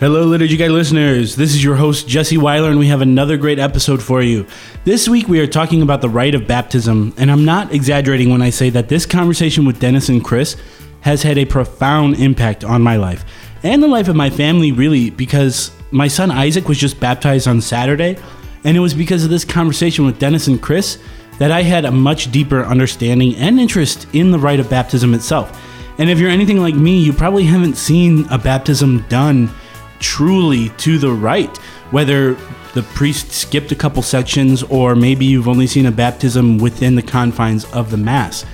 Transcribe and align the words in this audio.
Hello, 0.00 0.26
Liturgy 0.26 0.56
Guys 0.56 0.70
listeners. 0.70 1.34
This 1.34 1.50
is 1.50 1.64
your 1.64 1.74
host, 1.74 2.06
Jesse 2.06 2.38
Weiler, 2.38 2.70
and 2.70 2.78
we 2.78 2.86
have 2.86 3.00
another 3.00 3.36
great 3.36 3.58
episode 3.58 4.00
for 4.00 4.22
you. 4.22 4.46
This 4.84 5.08
week, 5.08 5.26
we 5.26 5.40
are 5.40 5.46
talking 5.48 5.82
about 5.82 6.02
the 6.02 6.08
rite 6.08 6.36
of 6.36 6.46
baptism, 6.46 7.12
and 7.18 7.28
I'm 7.28 7.44
not 7.44 7.74
exaggerating 7.74 8.30
when 8.30 8.40
I 8.40 8.50
say 8.50 8.70
that 8.70 8.88
this 8.88 9.04
conversation 9.04 9.64
with 9.64 9.80
Dennis 9.80 10.08
and 10.08 10.22
Chris 10.22 10.56
has 11.00 11.24
had 11.24 11.36
a 11.36 11.44
profound 11.44 12.20
impact 12.20 12.62
on 12.62 12.80
my 12.80 12.94
life 12.94 13.24
and 13.64 13.82
the 13.82 13.88
life 13.88 14.06
of 14.06 14.14
my 14.14 14.30
family, 14.30 14.70
really, 14.70 15.10
because 15.10 15.72
my 15.90 16.06
son 16.06 16.30
Isaac 16.30 16.68
was 16.68 16.78
just 16.78 17.00
baptized 17.00 17.48
on 17.48 17.60
Saturday, 17.60 18.16
and 18.62 18.76
it 18.76 18.80
was 18.80 18.94
because 18.94 19.24
of 19.24 19.30
this 19.30 19.44
conversation 19.44 20.06
with 20.06 20.20
Dennis 20.20 20.46
and 20.46 20.62
Chris 20.62 21.02
that 21.40 21.50
I 21.50 21.62
had 21.62 21.84
a 21.84 21.90
much 21.90 22.30
deeper 22.30 22.62
understanding 22.62 23.34
and 23.34 23.58
interest 23.58 24.06
in 24.12 24.30
the 24.30 24.38
rite 24.38 24.60
of 24.60 24.70
baptism 24.70 25.12
itself. 25.12 25.60
And 25.98 26.08
if 26.08 26.20
you're 26.20 26.30
anything 26.30 26.60
like 26.60 26.76
me, 26.76 27.00
you 27.00 27.12
probably 27.12 27.42
haven't 27.42 27.74
seen 27.74 28.28
a 28.30 28.38
baptism 28.38 29.04
done 29.08 29.50
truly 29.98 30.70
to 30.78 30.98
the 30.98 31.10
right, 31.10 31.56
whether 31.90 32.34
the 32.74 32.82
priest 32.94 33.32
skipped 33.32 33.72
a 33.72 33.74
couple 33.74 34.02
sections 34.02 34.62
or 34.64 34.94
maybe 34.94 35.24
you've 35.24 35.48
only 35.48 35.66
seen 35.66 35.86
a 35.86 35.90
baptism 35.90 36.58
within 36.58 36.94
the 36.94 37.02
confines 37.02 37.64
of 37.72 37.90
the 37.90 37.96
Mass. 37.96 38.44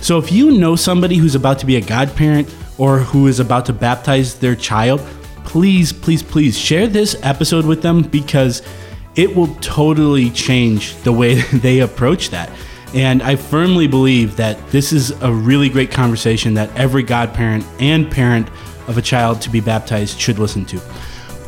So 0.00 0.18
if 0.18 0.32
you 0.32 0.58
know 0.58 0.76
somebody 0.76 1.16
who's 1.16 1.34
about 1.34 1.58
to 1.60 1.66
be 1.66 1.76
a 1.76 1.80
godparent 1.80 2.54
or 2.78 2.98
who 2.98 3.26
is 3.26 3.40
about 3.40 3.66
to 3.66 3.72
baptize 3.72 4.38
their 4.38 4.56
child, 4.56 5.00
please, 5.44 5.92
please, 5.92 6.22
please 6.22 6.58
share 6.58 6.86
this 6.86 7.16
episode 7.22 7.66
with 7.66 7.82
them 7.82 8.02
because 8.02 8.62
it 9.16 9.34
will 9.34 9.54
totally 9.56 10.30
change 10.30 10.94
the 11.02 11.12
way 11.12 11.34
they 11.52 11.80
approach 11.80 12.30
that. 12.30 12.50
And 12.94 13.22
I 13.22 13.36
firmly 13.36 13.86
believe 13.86 14.36
that 14.36 14.68
this 14.70 14.92
is 14.92 15.10
a 15.22 15.32
really 15.32 15.68
great 15.68 15.90
conversation 15.90 16.54
that 16.54 16.74
every 16.76 17.02
godparent 17.02 17.64
and 17.78 18.10
parent 18.10 18.48
of 18.90 18.98
a 18.98 19.02
child 19.02 19.40
to 19.42 19.50
be 19.50 19.60
baptized 19.60 20.20
should 20.20 20.38
listen 20.38 20.66
to. 20.66 20.80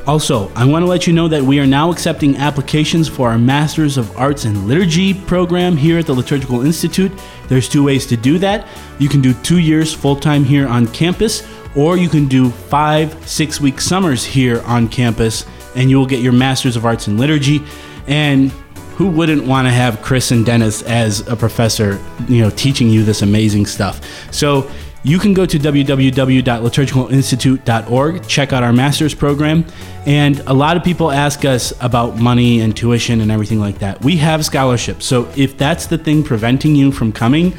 Also, 0.06 0.50
I 0.54 0.64
want 0.64 0.82
to 0.82 0.88
let 0.88 1.06
you 1.06 1.12
know 1.12 1.28
that 1.28 1.42
we 1.42 1.60
are 1.60 1.66
now 1.66 1.92
accepting 1.92 2.36
applications 2.36 3.08
for 3.08 3.28
our 3.28 3.38
Masters 3.38 3.96
of 3.96 4.16
Arts 4.16 4.46
and 4.46 4.66
Liturgy 4.66 5.14
program 5.14 5.76
here 5.76 5.98
at 5.98 6.06
the 6.06 6.12
Liturgical 6.12 6.64
Institute. 6.66 7.12
There's 7.48 7.68
two 7.68 7.84
ways 7.84 8.04
to 8.06 8.16
do 8.16 8.36
that. 8.38 8.66
You 8.98 9.08
can 9.08 9.20
do 9.20 9.32
two 9.32 9.58
years 9.58 9.94
full 9.94 10.16
time 10.16 10.42
here 10.42 10.66
on 10.66 10.88
campus, 10.88 11.46
or 11.76 11.96
you 11.96 12.08
can 12.08 12.26
do 12.26 12.50
five 12.50 13.28
six 13.28 13.60
week 13.60 13.80
summers 13.80 14.24
here 14.24 14.60
on 14.62 14.88
campus, 14.88 15.46
and 15.76 15.88
you 15.88 15.98
will 15.98 16.06
get 16.06 16.20
your 16.20 16.32
Masters 16.32 16.74
of 16.74 16.84
Arts 16.84 17.06
and 17.06 17.20
Liturgy. 17.20 17.62
And 18.08 18.50
who 18.96 19.08
wouldn't 19.08 19.46
want 19.46 19.66
to 19.66 19.70
have 19.70 20.02
Chris 20.02 20.32
and 20.32 20.44
Dennis 20.44 20.82
as 20.82 21.26
a 21.28 21.36
professor, 21.36 22.00
you 22.28 22.42
know, 22.42 22.50
teaching 22.50 22.88
you 22.88 23.04
this 23.04 23.22
amazing 23.22 23.66
stuff? 23.66 24.00
So 24.32 24.68
you 25.04 25.18
can 25.18 25.34
go 25.34 25.44
to 25.44 25.58
www.liturgicalinstitute.org, 25.58 28.28
check 28.28 28.52
out 28.52 28.62
our 28.62 28.72
master's 28.72 29.12
program. 29.14 29.64
And 30.06 30.38
a 30.40 30.52
lot 30.52 30.76
of 30.76 30.84
people 30.84 31.10
ask 31.10 31.44
us 31.44 31.72
about 31.80 32.18
money 32.18 32.60
and 32.60 32.76
tuition 32.76 33.20
and 33.20 33.32
everything 33.32 33.58
like 33.58 33.80
that. 33.80 34.04
We 34.04 34.16
have 34.18 34.44
scholarships. 34.44 35.04
So 35.04 35.28
if 35.36 35.58
that's 35.58 35.86
the 35.86 35.98
thing 35.98 36.22
preventing 36.22 36.76
you 36.76 36.92
from 36.92 37.10
coming, 37.12 37.52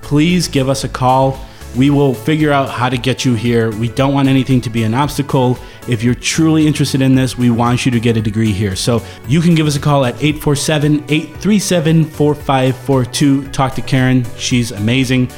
please 0.00 0.48
give 0.48 0.68
us 0.68 0.82
a 0.84 0.88
call. 0.88 1.38
We 1.76 1.90
will 1.90 2.12
figure 2.12 2.50
out 2.52 2.68
how 2.68 2.90
to 2.90 2.98
get 2.98 3.24
you 3.24 3.34
here. 3.34 3.70
We 3.70 3.88
don't 3.88 4.12
want 4.12 4.28
anything 4.28 4.60
to 4.62 4.70
be 4.70 4.82
an 4.82 4.92
obstacle. 4.92 5.56
If 5.88 6.02
you're 6.02 6.14
truly 6.14 6.66
interested 6.66 7.00
in 7.00 7.14
this, 7.14 7.38
we 7.38 7.50
want 7.50 7.86
you 7.86 7.92
to 7.92 8.00
get 8.00 8.16
a 8.16 8.20
degree 8.20 8.52
here. 8.52 8.76
So 8.76 9.02
you 9.26 9.40
can 9.40 9.54
give 9.54 9.66
us 9.66 9.76
a 9.76 9.80
call 9.80 10.04
at 10.04 10.14
847 10.16 11.04
837 11.08 12.04
4542. 12.04 13.48
Talk 13.48 13.74
to 13.76 13.82
Karen, 13.82 14.26
she's 14.36 14.72
amazing. 14.72 15.30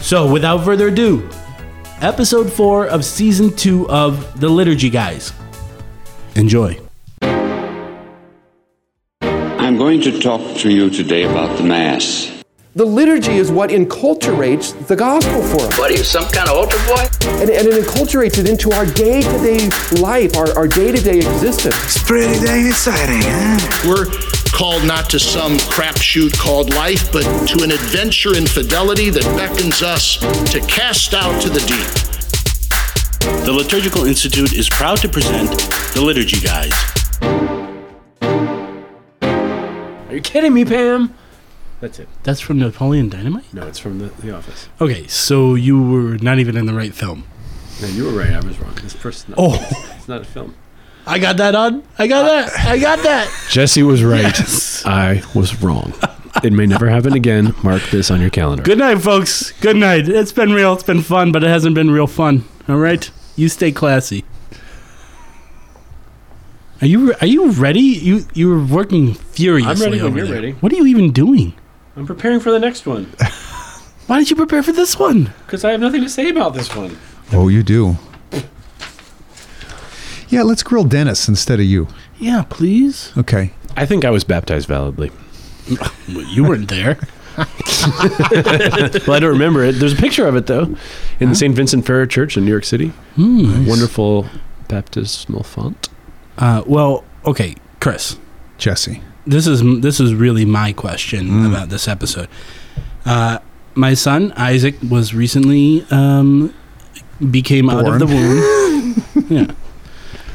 So, 0.00 0.30
without 0.30 0.64
further 0.64 0.88
ado, 0.88 1.28
episode 2.00 2.52
four 2.52 2.86
of 2.86 3.04
season 3.04 3.54
two 3.56 3.88
of 3.88 4.38
The 4.38 4.48
Liturgy 4.48 4.90
Guys. 4.90 5.32
Enjoy. 6.36 6.78
I'm 9.22 9.78
going 9.78 10.02
to 10.02 10.20
talk 10.20 10.58
to 10.58 10.70
you 10.70 10.90
today 10.90 11.22
about 11.24 11.56
the 11.56 11.64
Mass. 11.64 12.30
The 12.76 12.84
liturgy 12.84 13.34
is 13.34 13.52
what 13.52 13.70
enculturates 13.70 14.74
the 14.88 14.96
gospel 14.96 15.40
for 15.42 15.64
us. 15.64 15.78
What 15.78 15.92
are 15.92 15.94
you, 15.94 16.02
some 16.02 16.24
kind 16.24 16.48
of 16.48 16.56
altar 16.56 16.76
boy? 16.88 17.06
And, 17.40 17.48
and 17.48 17.68
it 17.68 17.84
enculturates 17.84 18.36
it 18.36 18.48
into 18.48 18.72
our 18.72 18.84
day 18.84 19.22
to 19.22 19.38
day 19.38 19.70
life, 20.00 20.36
our, 20.36 20.50
our 20.58 20.66
day 20.66 20.90
to 20.90 21.00
day 21.00 21.18
existence. 21.18 21.76
It's 21.84 22.02
pretty 22.02 22.44
dang 22.44 22.66
exciting, 22.66 23.22
huh? 23.22 23.88
We're 23.88 24.06
called 24.54 24.84
not 24.86 25.10
to 25.10 25.18
some 25.18 25.56
crapshoot 25.58 26.38
called 26.38 26.72
life, 26.74 27.12
but 27.12 27.24
to 27.48 27.64
an 27.64 27.72
adventure 27.72 28.36
in 28.36 28.46
fidelity 28.46 29.10
that 29.10 29.24
beckons 29.36 29.82
us 29.82 30.18
to 30.52 30.60
cast 30.68 31.12
out 31.12 31.42
to 31.42 31.48
the 31.48 31.58
deep. 31.60 31.90
The 33.44 33.52
Liturgical 33.52 34.04
Institute 34.04 34.52
is 34.52 34.68
proud 34.68 34.98
to 34.98 35.08
present 35.08 35.50
The 35.94 36.00
Liturgy 36.00 36.40
Guys. 36.40 36.72
Are 40.08 40.14
you 40.14 40.20
kidding 40.20 40.54
me, 40.54 40.64
Pam? 40.64 41.12
That's 41.80 41.98
it. 41.98 42.08
That's 42.22 42.40
from 42.40 42.60
Napoleon 42.60 43.08
Dynamite? 43.08 43.52
No, 43.52 43.66
it's 43.66 43.80
from 43.80 43.98
the, 43.98 44.06
the 44.22 44.36
office. 44.36 44.68
Okay, 44.80 45.08
so 45.08 45.56
you 45.56 45.82
were 45.82 46.16
not 46.18 46.38
even 46.38 46.56
in 46.56 46.66
the 46.66 46.74
right 46.74 46.94
film. 46.94 47.24
No, 47.82 47.88
you 47.88 48.04
were 48.04 48.12
right. 48.12 48.30
I 48.30 48.40
was 48.40 48.60
wrong. 48.60 48.74
This 48.76 48.94
person. 48.94 49.34
Oh. 49.36 49.54
it's 49.96 50.06
not 50.06 50.20
a 50.20 50.24
film. 50.24 50.54
I 51.06 51.18
got 51.18 51.36
that 51.36 51.54
on. 51.54 51.82
I 51.98 52.06
got 52.06 52.22
that. 52.24 52.58
I 52.66 52.78
got 52.78 52.98
that. 53.02 53.30
Jesse 53.50 53.82
was 53.82 54.02
right. 54.02 54.22
Yes. 54.22 54.84
I 54.86 55.22
was 55.34 55.62
wrong. 55.62 55.92
it 56.42 56.52
may 56.52 56.66
never 56.66 56.88
happen 56.88 57.12
again. 57.12 57.54
Mark 57.62 57.82
this 57.90 58.10
on 58.10 58.20
your 58.20 58.30
calendar. 58.30 58.62
Good 58.62 58.78
night, 58.78 59.00
folks. 59.00 59.52
Good 59.60 59.76
night. 59.76 60.08
It's 60.08 60.32
been 60.32 60.52
real. 60.52 60.72
It's 60.74 60.82
been 60.82 61.02
fun, 61.02 61.30
but 61.32 61.44
it 61.44 61.48
hasn't 61.48 61.74
been 61.74 61.90
real 61.90 62.06
fun. 62.06 62.44
All 62.68 62.76
right? 62.78 63.10
You 63.36 63.48
stay 63.48 63.70
classy. 63.72 64.24
Are 66.80 66.86
you 66.86 67.14
are 67.20 67.26
you 67.26 67.50
ready? 67.50 67.80
You 67.80 68.26
you 68.34 68.48
were 68.48 68.62
working 68.64 69.14
furiously. 69.14 69.70
I'm 69.72 69.78
ready 69.80 70.02
when 70.02 70.06
over 70.06 70.18
you're 70.18 70.26
there. 70.26 70.34
ready. 70.36 70.52
What 70.52 70.72
are 70.72 70.76
you 70.76 70.86
even 70.86 71.12
doing? 71.12 71.54
I'm 71.96 72.06
preparing 72.06 72.40
for 72.40 72.50
the 72.50 72.58
next 72.58 72.86
one 72.86 73.04
Why 74.08 74.18
did 74.18 74.28
you 74.28 74.36
prepare 74.36 74.62
for 74.62 74.72
this 74.72 74.98
one? 74.98 75.32
because 75.46 75.64
I 75.64 75.70
have 75.70 75.80
nothing 75.80 76.02
to 76.02 76.08
say 76.08 76.28
about 76.28 76.52
this 76.54 76.74
one. 76.74 76.98
Oh, 77.32 77.48
you 77.48 77.62
do. 77.62 77.96
Yeah, 80.34 80.42
let's 80.42 80.62
grill 80.62 80.84
Dennis 80.84 81.28
instead 81.28 81.60
of 81.60 81.66
you. 81.66 81.88
Yeah, 82.18 82.42
please. 82.48 83.12
Okay. 83.16 83.52
I 83.76 83.86
think 83.86 84.04
I 84.04 84.10
was 84.10 84.24
baptized 84.24 84.66
validly. 84.66 85.10
Well, 86.08 86.24
you 86.24 86.44
weren't 86.44 86.68
there. 86.68 86.98
well, 87.36 87.46
I 87.46 89.18
don't 89.20 89.32
remember 89.32 89.64
it. 89.64 89.72
There's 89.72 89.92
a 89.92 89.96
picture 89.96 90.26
of 90.26 90.36
it 90.36 90.46
though, 90.46 90.76
in 91.20 91.30
the 91.30 91.34
St. 91.34 91.54
Vincent 91.54 91.86
Ferrer 91.86 92.06
Church 92.06 92.36
in 92.36 92.44
New 92.44 92.50
York 92.50 92.64
City. 92.64 92.88
Hmm. 93.16 93.66
Wonderful 93.66 94.26
baptismal 94.68 95.42
font. 95.42 95.88
Uh, 96.38 96.62
well, 96.66 97.04
okay, 97.24 97.54
Chris. 97.80 98.18
Jesse. 98.58 99.02
This 99.26 99.46
is 99.46 99.62
this 99.80 100.00
is 100.00 100.14
really 100.14 100.44
my 100.44 100.72
question 100.72 101.46
about 101.46 101.70
this 101.70 101.88
episode. 101.88 102.28
Uh, 103.04 103.38
my 103.74 103.94
son 103.94 104.32
Isaac 104.36 104.76
was 104.88 105.14
recently 105.14 105.84
um, 105.90 106.54
became 107.30 107.70
out 107.70 107.86
of 107.86 107.98
the 107.98 108.06
womb. 108.06 109.26
yeah. 109.48 109.54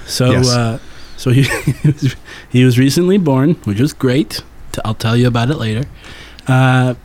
So 0.09 0.31
Yes. 0.31 0.49
uh, 0.49 0.79
so 1.17 1.31
he 1.31 1.43
he 2.49 2.63
was 2.65 2.77
recently 2.79 3.17
born, 3.17 3.55
which 3.65 3.79
is 3.79 3.93
great. 3.93 4.41
I'll 4.85 4.93
tell 4.95 5.17
you 5.17 5.27
about 5.27 5.49
it 5.49 5.57
later. 5.57 5.87
Uh, 6.47 6.95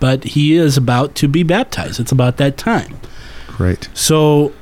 but 0.00 0.24
he 0.24 0.54
is 0.54 0.76
about 0.76 1.14
to 1.16 1.28
be 1.28 1.42
baptized. 1.42 1.98
It's 2.00 2.12
about 2.12 2.36
that 2.36 2.56
time. 2.56 2.96
Great. 3.48 3.88
So 3.94 4.52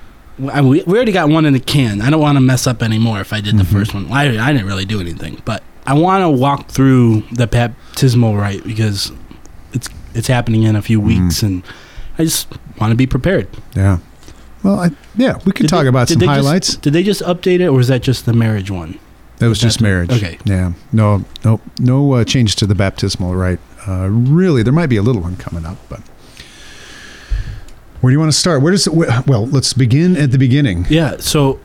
I, 0.50 0.60
we, 0.62 0.82
we 0.82 0.94
already 0.96 1.12
got 1.12 1.28
one 1.28 1.44
in 1.44 1.52
the 1.52 1.60
can. 1.60 2.00
I 2.00 2.10
don't 2.10 2.20
want 2.20 2.36
to 2.36 2.40
mess 2.40 2.66
up 2.66 2.82
anymore 2.82 3.20
if 3.20 3.32
I 3.32 3.40
did 3.40 3.58
the 3.58 3.64
first 3.64 3.92
one. 3.94 4.10
I, 4.10 4.22
I 4.42 4.52
didn't 4.52 4.66
really 4.66 4.84
do 4.84 5.00
anything, 5.00 5.42
but 5.44 5.62
I 5.86 5.94
want 5.94 6.22
to 6.22 6.30
walk 6.30 6.68
through 6.68 7.22
the 7.32 7.46
baptismal 7.46 8.36
rite 8.36 8.64
because 8.64 9.12
it's 9.72 9.88
it's 10.14 10.28
happening 10.28 10.62
in 10.62 10.76
a 10.76 10.82
few 10.82 11.00
weeks, 11.00 11.42
and 11.42 11.62
I 12.18 12.24
just 12.24 12.48
want 12.78 12.90
to 12.92 12.96
be 12.96 13.06
prepared. 13.06 13.48
Yeah. 13.74 13.98
Well, 14.62 14.78
I, 14.80 14.90
yeah, 15.16 15.38
we 15.44 15.52
could 15.52 15.64
Did 15.64 15.68
talk 15.70 15.82
they- 15.82 15.88
about 15.88 16.08
some 16.08 16.18
they 16.18 16.26
just- 16.26 16.36
highlights. 16.36 16.76
did 16.76 16.92
they 16.92 17.02
just 17.02 17.22
update 17.22 17.60
it, 17.60 17.66
or 17.66 17.72
was 17.72 17.88
that 17.88 18.02
just 18.02 18.26
the 18.26 18.32
marriage 18.32 18.70
one? 18.70 18.98
that 19.38 19.48
was 19.48 19.58
just 19.58 19.80
marriage. 19.80 20.12
okay. 20.12 20.38
Yeah. 20.44 20.72
No, 20.92 21.24
no, 21.44 21.60
no 21.80 22.12
uh, 22.12 22.24
change 22.24 22.54
to 22.56 22.66
the 22.66 22.76
baptismal 22.76 23.34
rite. 23.34 23.58
Uh, 23.88 24.06
really, 24.08 24.62
there 24.62 24.72
might 24.72 24.86
be 24.86 24.96
a 24.96 25.02
little 25.02 25.20
one 25.22 25.34
coming 25.36 25.66
up, 25.66 25.78
but 25.88 26.00
where 28.00 28.10
do 28.10 28.14
you 28.14 28.20
want 28.20 28.30
to 28.32 28.38
start? 28.38 28.62
Where 28.62 28.70
does 28.70 28.86
it? 28.86 28.92
Well, 29.26 29.46
let's 29.46 29.72
begin 29.72 30.16
at 30.16 30.30
the 30.30 30.38
beginning. 30.38 30.86
Yeah. 30.88 31.16
So, 31.18 31.58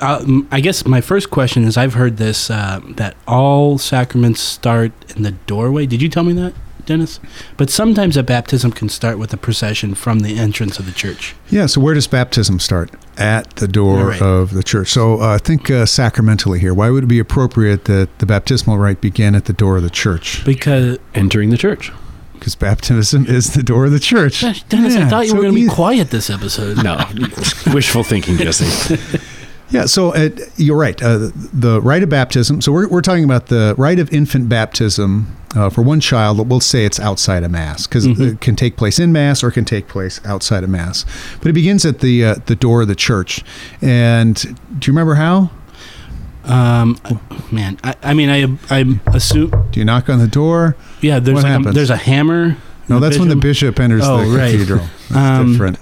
uh, 0.00 0.24
I 0.50 0.60
guess 0.60 0.86
my 0.86 1.02
first 1.02 1.30
question 1.30 1.64
is: 1.64 1.76
I've 1.76 1.94
heard 1.94 2.16
this 2.16 2.50
uh, 2.50 2.80
that 2.96 3.14
all 3.26 3.76
sacraments 3.76 4.40
start 4.40 4.92
in 5.14 5.22
the 5.22 5.32
doorway. 5.32 5.84
Did 5.84 6.00
you 6.00 6.08
tell 6.08 6.24
me 6.24 6.32
that, 6.34 6.54
Dennis? 6.88 7.20
But 7.56 7.70
sometimes 7.70 8.16
a 8.16 8.22
baptism 8.24 8.72
can 8.72 8.88
start 8.88 9.18
with 9.18 9.32
a 9.32 9.36
procession 9.36 9.94
from 9.94 10.20
the 10.20 10.36
entrance 10.38 10.78
of 10.80 10.86
the 10.86 10.92
church. 10.92 11.34
Yeah. 11.50 11.66
So 11.66 11.80
where 11.80 11.94
does 11.94 12.06
baptism 12.08 12.58
start? 12.58 12.90
At 13.16 13.56
the 13.56 13.68
door 13.68 14.06
Right. 14.08 14.22
of 14.22 14.54
the 14.54 14.62
church. 14.62 14.88
So 14.92 15.20
uh, 15.20 15.38
think 15.38 15.70
uh, 15.70 15.86
sacramentally 15.86 16.58
here. 16.60 16.72
Why 16.74 16.90
would 16.90 17.04
it 17.04 17.08
be 17.08 17.18
appropriate 17.18 17.84
that 17.84 18.18
the 18.18 18.26
baptismal 18.26 18.78
rite 18.78 19.00
begin 19.00 19.34
at 19.34 19.44
the 19.44 19.52
door 19.52 19.76
of 19.76 19.82
the 19.82 19.90
church? 19.90 20.44
Because 20.44 20.98
Entering 21.14 21.50
the 21.50 21.58
church. 21.58 21.92
Because 22.34 22.54
baptism 22.54 23.26
is 23.26 23.54
the 23.54 23.62
door 23.64 23.86
of 23.86 23.90
the 23.92 23.98
church. 23.98 24.42
Gosh, 24.42 24.62
Dennis, 24.64 24.94
I 24.94 25.08
thought 25.08 25.24
you 25.24 25.30
so 25.30 25.36
were 25.36 25.42
going 25.42 25.54
to 25.56 25.60
be 25.60 25.68
quiet 25.68 26.10
this 26.10 26.30
episode. 26.30 26.82
No, 26.84 27.04
wishful 27.74 28.04
thinking, 28.04 28.36
Jesse. 28.36 28.96
Yeah, 29.70 29.84
so 29.86 30.14
uh, 30.14 30.30
you're 30.56 30.78
right. 30.78 31.00
Uh, 31.02 31.30
the 31.52 31.80
rite 31.82 32.02
of 32.02 32.08
baptism. 32.08 32.60
So 32.62 32.72
we're, 32.72 32.88
we're 32.88 33.02
talking 33.02 33.24
about 33.24 33.46
the 33.48 33.74
rite 33.76 33.98
of 33.98 34.10
infant 34.12 34.48
baptism 34.48 35.36
uh, 35.54 35.68
for 35.68 35.82
one 35.82 36.00
child. 36.00 36.48
We'll 36.48 36.60
say 36.60 36.84
it's 36.86 36.98
outside 36.98 37.42
of 37.44 37.50
mass 37.50 37.86
because 37.86 38.06
it 38.06 38.40
can 38.40 38.56
take 38.56 38.76
place 38.76 38.98
in 38.98 39.12
mass 39.12 39.42
or 39.44 39.48
it 39.48 39.52
can 39.52 39.66
take 39.66 39.86
place 39.86 40.20
outside 40.24 40.64
of 40.64 40.70
mass. 40.70 41.04
But 41.40 41.48
it 41.48 41.52
begins 41.52 41.84
at 41.84 42.00
the 42.00 42.24
uh, 42.24 42.34
the 42.46 42.56
door 42.56 42.80
of 42.82 42.88
the 42.88 42.94
church. 42.94 43.44
And 43.82 44.36
do 44.80 44.90
you 44.90 44.92
remember 44.92 45.16
how? 45.16 45.50
Um, 46.44 46.98
man, 47.52 47.78
I, 47.84 47.94
I 48.02 48.14
mean, 48.14 48.30
I 48.30 48.44
I 48.74 48.98
assume 49.14 49.50
Do 49.70 49.80
you 49.80 49.84
knock 49.84 50.08
on 50.08 50.18
the 50.18 50.28
door? 50.28 50.76
yeah. 51.02 51.18
There's 51.18 51.42
like 51.42 51.66
a, 51.66 51.72
there's 51.72 51.90
a 51.90 51.96
hammer. 51.96 52.56
No, 52.88 53.00
that's 53.00 53.18
when 53.18 53.28
the 53.28 53.36
bishop. 53.36 53.74
bishop 53.76 53.80
enters 53.80 54.02
Oh, 54.04 54.24
the 54.30 54.34
right. 54.38 54.50
cathedral. 54.52 54.86
That's 55.10 55.40
Um, 55.40 55.52
different. 55.52 55.78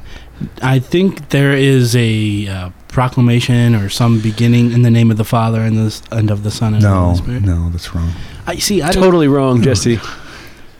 I 0.61 0.81
think 0.81 1.29
there 1.29 1.53
is 1.53 1.95
a 1.95 2.49
uh, 2.49 2.71
proclamation 3.01 3.75
or 3.75 3.91
some 3.91 4.19
beginning 4.21 4.73
in 4.73 4.81
the 4.81 4.91
name 4.91 5.11
of 5.11 5.19
the 5.19 5.25
Father 5.25 5.61
and 5.61 5.77
the 5.77 6.01
and 6.11 6.31
of 6.31 6.43
the 6.45 6.51
Son 6.51 6.73
and 6.73 6.77
of 6.77 6.83
the 6.83 6.89
No, 6.97 7.05
Holy 7.05 7.17
Spirit. 7.19 7.43
no, 7.43 7.69
that's 7.69 7.95
wrong. 7.95 8.11
I 8.47 8.57
see. 8.57 8.83
I 8.83 8.91
Totally 8.91 9.29
wrong, 9.29 9.61
Jesse. 9.61 9.99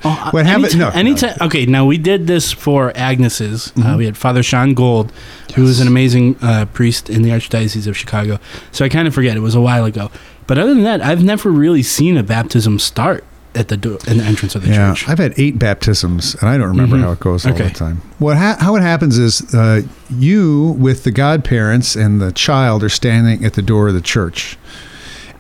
Oh, 0.03 0.29
What 0.31 0.47
happened- 0.47 0.65
anytime- 0.67 0.79
no, 0.79 0.89
no. 0.89 0.95
anytime- 0.95 1.37
Okay, 1.43 1.67
now 1.67 1.85
we 1.85 1.99
did 1.99 2.27
this 2.27 2.53
for 2.53 2.91
Agnes's. 2.97 3.71
Mm-hmm. 3.77 3.83
Uh, 3.87 3.97
we 3.99 4.07
had 4.07 4.17
Father 4.17 4.43
Sean 4.43 4.73
Gold, 4.73 5.13
who 5.57 5.63
was 5.65 5.79
an 5.81 5.89
amazing 5.89 6.37
uh, 6.41 6.65
priest 6.73 7.11
in 7.11 7.21
the 7.21 7.31
Archdiocese 7.31 7.87
of 7.87 7.95
Chicago. 7.99 8.39
So 8.73 8.85
I 8.87 8.89
kind 8.89 9.07
of 9.07 9.13
forget; 9.15 9.37
it 9.37 9.41
was 9.41 9.55
a 9.55 9.61
while 9.61 9.85
ago. 9.85 10.11
But 10.47 10.57
other 10.57 10.73
than 10.73 10.85
that, 10.85 11.03
I've 11.03 11.23
never 11.23 11.51
really 11.51 11.83
seen 11.83 12.17
a 12.17 12.23
baptism 12.23 12.79
start 12.79 13.25
at 13.57 13.69
the 13.69 13.77
door, 13.77 13.99
in 14.07 14.19
the 14.19 14.25
entrance 14.25 14.55
of 14.55 14.63
the 14.63 14.69
yeah, 14.69 14.93
church. 14.95 15.09
I've 15.09 15.19
had 15.19 15.35
eight 15.37 15.59
baptisms, 15.59 16.37
and 16.41 16.49
I 16.49 16.57
don't 16.59 16.69
remember 16.69 16.97
Mhm. 16.97 17.03
how 17.03 17.13
it 17.13 17.21
goes 17.21 17.45
all 17.47 17.53
Okay. 17.53 17.65
the 17.69 17.71
time. 17.75 18.03
What 18.19 18.37
ha- 18.37 18.57
how 18.61 18.77
it 18.77 18.83
happens 18.83 19.19
is 19.19 19.43
uh, 19.55 19.83
you 20.11 20.77
with 20.79 21.05
the 21.05 21.11
godparents 21.11 21.97
and 21.97 22.21
the 22.21 22.33
child 22.33 22.85
are 22.85 22.89
standing 22.89 23.45
at 23.45 23.55
the 23.55 23.63
door 23.63 23.89
of 23.89 23.95
the 23.95 24.01
church, 24.01 24.59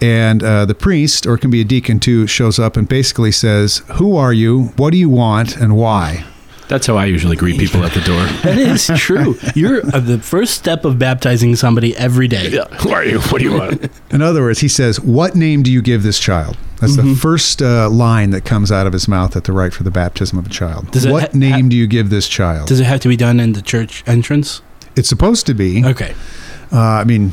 and 0.00 0.42
uh, 0.42 0.64
the 0.66 0.74
priest, 0.74 1.26
or 1.26 1.34
it 1.34 1.38
can 1.40 1.50
be 1.50 1.60
a 1.60 1.64
deacon 1.64 1.98
too, 2.00 2.26
shows 2.26 2.58
up 2.58 2.76
and 2.76 2.88
basically 2.88 3.32
says, 3.32 3.82
"Who 3.94 4.16
are 4.16 4.32
you? 4.32 4.72
What 4.76 4.90
do 4.92 4.98
you 4.98 5.08
want? 5.08 5.56
And 5.56 5.76
why?" 5.76 6.24
That's 6.68 6.86
how 6.86 6.96
I 6.96 7.04
usually 7.04 7.36
greet 7.36 7.58
people 7.60 7.84
at 7.84 7.92
the 7.92 8.00
door. 8.00 8.24
that 8.42 8.58
is 8.58 8.90
true. 8.96 9.38
You're 9.54 9.86
uh, 9.94 10.00
the 10.00 10.18
first 10.18 10.54
step 10.54 10.84
of 10.84 10.98
baptizing 10.98 11.54
somebody 11.54 11.96
every 11.96 12.26
day. 12.28 12.48
Yeah. 12.48 12.64
Who 12.78 12.90
are 12.90 13.04
you? 13.04 13.20
What 13.20 13.38
do 13.38 13.44
you 13.44 13.52
want? 13.54 13.88
In 14.10 14.20
other 14.22 14.42
words, 14.42 14.58
he 14.60 14.68
says, 14.68 15.00
"What 15.00 15.34
name 15.36 15.62
do 15.62 15.70
you 15.70 15.80
give 15.82 16.02
this 16.02 16.18
child?" 16.18 16.56
That's 16.80 16.96
Mm-hmm. 16.96 17.08
the 17.10 17.14
first 17.16 17.62
uh, 17.62 17.88
line 17.88 18.30
that 18.30 18.44
comes 18.44 18.70
out 18.72 18.86
of 18.86 18.92
his 18.92 19.06
mouth 19.08 19.36
at 19.36 19.44
the 19.44 19.52
rite 19.52 19.72
for 19.72 19.82
the 19.84 19.90
baptism 19.90 20.38
of 20.38 20.46
a 20.46 20.50
child. 20.50 20.90
Does 20.90 21.06
what 21.06 21.32
ha- 21.32 21.38
name 21.38 21.52
ha- 21.64 21.68
do 21.70 21.76
you 21.76 21.86
give 21.86 22.10
this 22.10 22.28
child? 22.28 22.68
Does 22.68 22.80
it 22.80 22.84
have 22.84 23.00
to 23.00 23.08
be 23.08 23.16
done 23.16 23.38
in 23.40 23.52
the 23.52 23.62
church 23.62 24.02
entrance? 24.06 24.60
it's 24.96 25.08
supposed 25.08 25.46
to 25.46 25.54
be. 25.54 25.84
Okay. 25.84 26.14
Uh, 26.72 26.78
I 26.80 27.04
mean, 27.04 27.32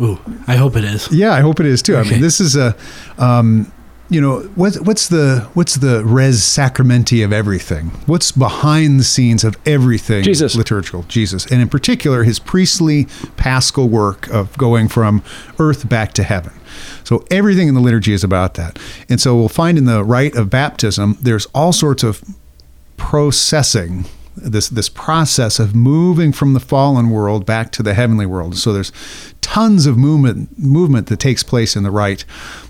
Ooh, 0.00 0.18
I 0.48 0.56
hope 0.56 0.76
it 0.76 0.84
is. 0.84 1.10
Yeah, 1.12 1.32
I 1.32 1.40
hope 1.40 1.60
it 1.60 1.66
is 1.66 1.82
too. 1.82 1.96
I 1.96 2.02
mean, 2.02 2.20
this 2.20 2.40
is 2.40 2.56
a, 2.56 2.74
um, 3.18 3.70
you 4.12 4.20
know, 4.20 4.40
what, 4.54 4.74
what's 4.76 5.08
the 5.08 5.48
what's 5.54 5.76
the 5.76 6.04
res 6.04 6.40
sacramenti 6.40 7.24
of 7.24 7.32
everything? 7.32 7.86
What's 8.06 8.32
behind 8.32 9.00
the 9.00 9.04
scenes 9.04 9.44
of 9.44 9.56
everything 9.66 10.22
Jesus. 10.22 10.54
liturgical? 10.54 11.04
Jesus, 11.04 11.46
and 11.46 11.60
in 11.60 11.68
particular, 11.68 12.22
his 12.24 12.38
priestly 12.38 13.06
paschal 13.36 13.88
work 13.88 14.28
of 14.28 14.56
going 14.58 14.88
from 14.88 15.22
earth 15.58 15.88
back 15.88 16.12
to 16.14 16.22
heaven. 16.22 16.52
So 17.04 17.24
everything 17.30 17.68
in 17.68 17.74
the 17.74 17.80
liturgy 17.80 18.12
is 18.12 18.24
about 18.24 18.54
that. 18.54 18.78
And 19.08 19.20
so 19.20 19.36
we'll 19.36 19.48
find 19.48 19.76
in 19.78 19.84
the 19.84 20.04
rite 20.04 20.34
of 20.34 20.50
baptism, 20.50 21.18
there's 21.20 21.46
all 21.46 21.72
sorts 21.72 22.02
of 22.02 22.22
processing 22.96 24.04
this 24.36 24.68
this 24.68 24.88
process 24.88 25.58
of 25.58 25.74
moving 25.74 26.32
from 26.32 26.54
the 26.54 26.60
fallen 26.60 27.10
world 27.10 27.44
back 27.46 27.70
to 27.72 27.82
the 27.82 27.94
heavenly 27.94 28.26
world. 28.26 28.56
So 28.56 28.72
there's 28.72 28.92
tons 29.40 29.86
of 29.86 29.96
movement 29.98 30.58
movement 30.58 31.08
that 31.08 31.18
takes 31.18 31.42
place 31.42 31.76
in 31.76 31.82
the 31.82 31.90
rite. 31.90 32.24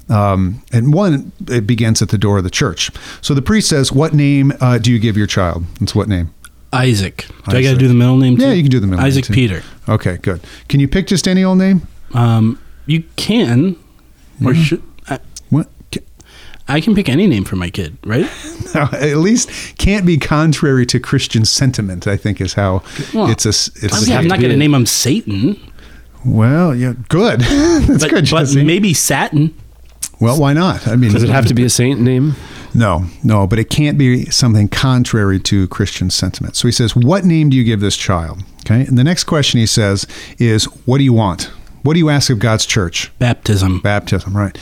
Um, 0.09 0.62
and 0.73 0.93
one 0.93 1.32
it 1.49 1.67
begins 1.67 2.03
at 2.03 2.09
the 2.09 2.19
door 2.19 2.38
of 2.38 2.44
the 2.44 2.50
church. 2.50 2.91
So 3.20 3.35
the 3.35 3.43
priest 3.43 3.69
says, 3.69 3.93
"What 3.93 4.12
name 4.12 4.53
uh, 4.61 4.79
do 4.79 4.93
you 4.93 4.99
give 4.99 5.17
your 5.17 5.26
child?" 5.29 5.64
It's 5.81 5.94
what 5.94 6.09
name? 6.09 6.35
Isaac. 6.73 7.26
Do 7.49 7.56
I 7.56 7.62
got 7.62 7.73
to 7.73 7.76
do 7.79 7.87
the 7.88 7.94
middle 7.94 8.17
name 8.17 8.37
too? 8.37 8.44
Yeah, 8.44 8.53
you 8.53 8.62
can 8.62 8.70
do 8.70 8.81
the 8.81 8.87
middle 8.87 9.03
name, 9.03 9.06
Isaac 9.06 9.26
too. 9.26 9.35
Peter. 9.35 9.62
Okay, 9.88 10.17
good. 10.17 10.41
Can 10.69 10.81
you 10.81 10.88
pick 10.88 11.06
just 11.06 11.29
any 11.29 11.44
old 11.44 11.58
name? 11.58 11.87
Um, 12.15 12.58
you 12.87 13.05
can, 13.17 13.76
or 14.44 14.55
should 14.55 14.81
I, 14.81 14.82
What? 14.82 14.92
I 16.69 16.81
can 16.81 16.94
pick 16.94 17.09
any 17.09 17.26
name 17.26 17.44
for 17.44 17.56
my 17.56 17.70
kid, 17.70 17.99
right? 18.05 18.26
at 18.75 19.17
least 19.19 19.50
can't 19.79 20.06
be 20.06 20.17
contrary 20.17 20.87
to 20.87 21.00
Christian 21.00 21.44
sentiment. 21.44 22.06
I 22.06 22.17
think 22.17 22.41
is 22.41 22.55
how 22.55 22.82
Well, 23.12 23.29
it's 23.31 23.44
a. 23.47 23.50
s- 23.50 23.70
It's 23.82 24.09
I'm, 24.09 24.12
a- 24.17 24.19
I'm 24.20 24.26
not 24.29 24.38
going 24.38 24.53
to 24.53 24.56
name 24.56 24.75
him 24.75 24.87
Satan, 24.87 25.59
well, 26.25 26.75
yeah, 26.75 26.93
good. 27.09 27.41
That's 27.41 28.05
but, 28.05 28.11
good, 28.11 28.29
but 28.31 28.55
maybe 28.55 28.94
Satin. 28.94 29.53
well, 30.20 30.38
why 30.38 30.53
not? 30.53 30.87
I 30.87 30.94
mean, 30.94 31.11
Does 31.11 31.25
it 31.25 31.31
have 31.31 31.47
to 31.47 31.55
be 31.55 31.64
a 31.64 31.69
saint 31.70 32.00
name? 32.00 32.35
No, 32.75 33.06
no, 33.25 33.47
but 33.49 33.58
it 33.58 33.69
can't 33.69 33.99
be 33.99 34.26
something 34.26 34.69
contrary 34.69 35.41
to 35.41 35.67
Christian 35.69 36.11
sentiment. 36.11 36.55
So 36.56 36.69
he 36.69 36.73
says, 36.73 36.94
What 36.94 37.25
name 37.25 37.50
do 37.50 37.56
you 37.56 37.65
give 37.65 37.81
this 37.81 37.97
child? 37.97 38.43
Okay. 38.61 38.87
And 38.87 38.97
the 38.97 39.03
next 39.05 39.25
question 39.25 39.58
he 39.58 39.67
says 39.67 40.06
is, 40.38 40.65
What 40.87 40.99
do 40.99 41.05
you 41.05 41.12
want? 41.12 41.50
What 41.82 41.94
do 41.94 41.99
you 41.99 42.08
ask 42.08 42.31
of 42.31 42.38
God's 42.38 42.65
church? 42.65 43.11
Baptism. 43.19 43.81
Baptism, 43.81 44.37
right. 44.37 44.56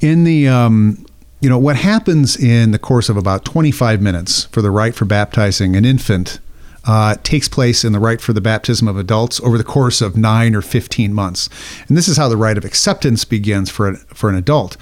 In 0.00 0.24
the, 0.24 0.48
um, 0.48 1.03
you 1.44 1.50
know, 1.50 1.58
what 1.58 1.76
happens 1.76 2.38
in 2.38 2.70
the 2.70 2.78
course 2.78 3.10
of 3.10 3.18
about 3.18 3.44
25 3.44 4.00
minutes 4.00 4.46
for 4.46 4.62
the 4.62 4.70
rite 4.70 4.94
for 4.94 5.04
baptizing 5.04 5.76
an 5.76 5.84
infant 5.84 6.40
uh, 6.86 7.16
takes 7.22 7.50
place 7.50 7.84
in 7.84 7.92
the 7.92 7.98
rite 7.98 8.22
for 8.22 8.32
the 8.32 8.40
baptism 8.40 8.88
of 8.88 8.96
adults 8.96 9.42
over 9.42 9.58
the 9.58 9.62
course 9.62 10.00
of 10.00 10.16
nine 10.16 10.54
or 10.54 10.62
15 10.62 11.12
months. 11.12 11.50
And 11.86 11.98
this 11.98 12.08
is 12.08 12.16
how 12.16 12.30
the 12.30 12.38
rite 12.38 12.56
of 12.56 12.64
acceptance 12.64 13.26
begins 13.26 13.68
for 13.68 13.96
for 14.14 14.30
an 14.30 14.36
adult. 14.36 14.78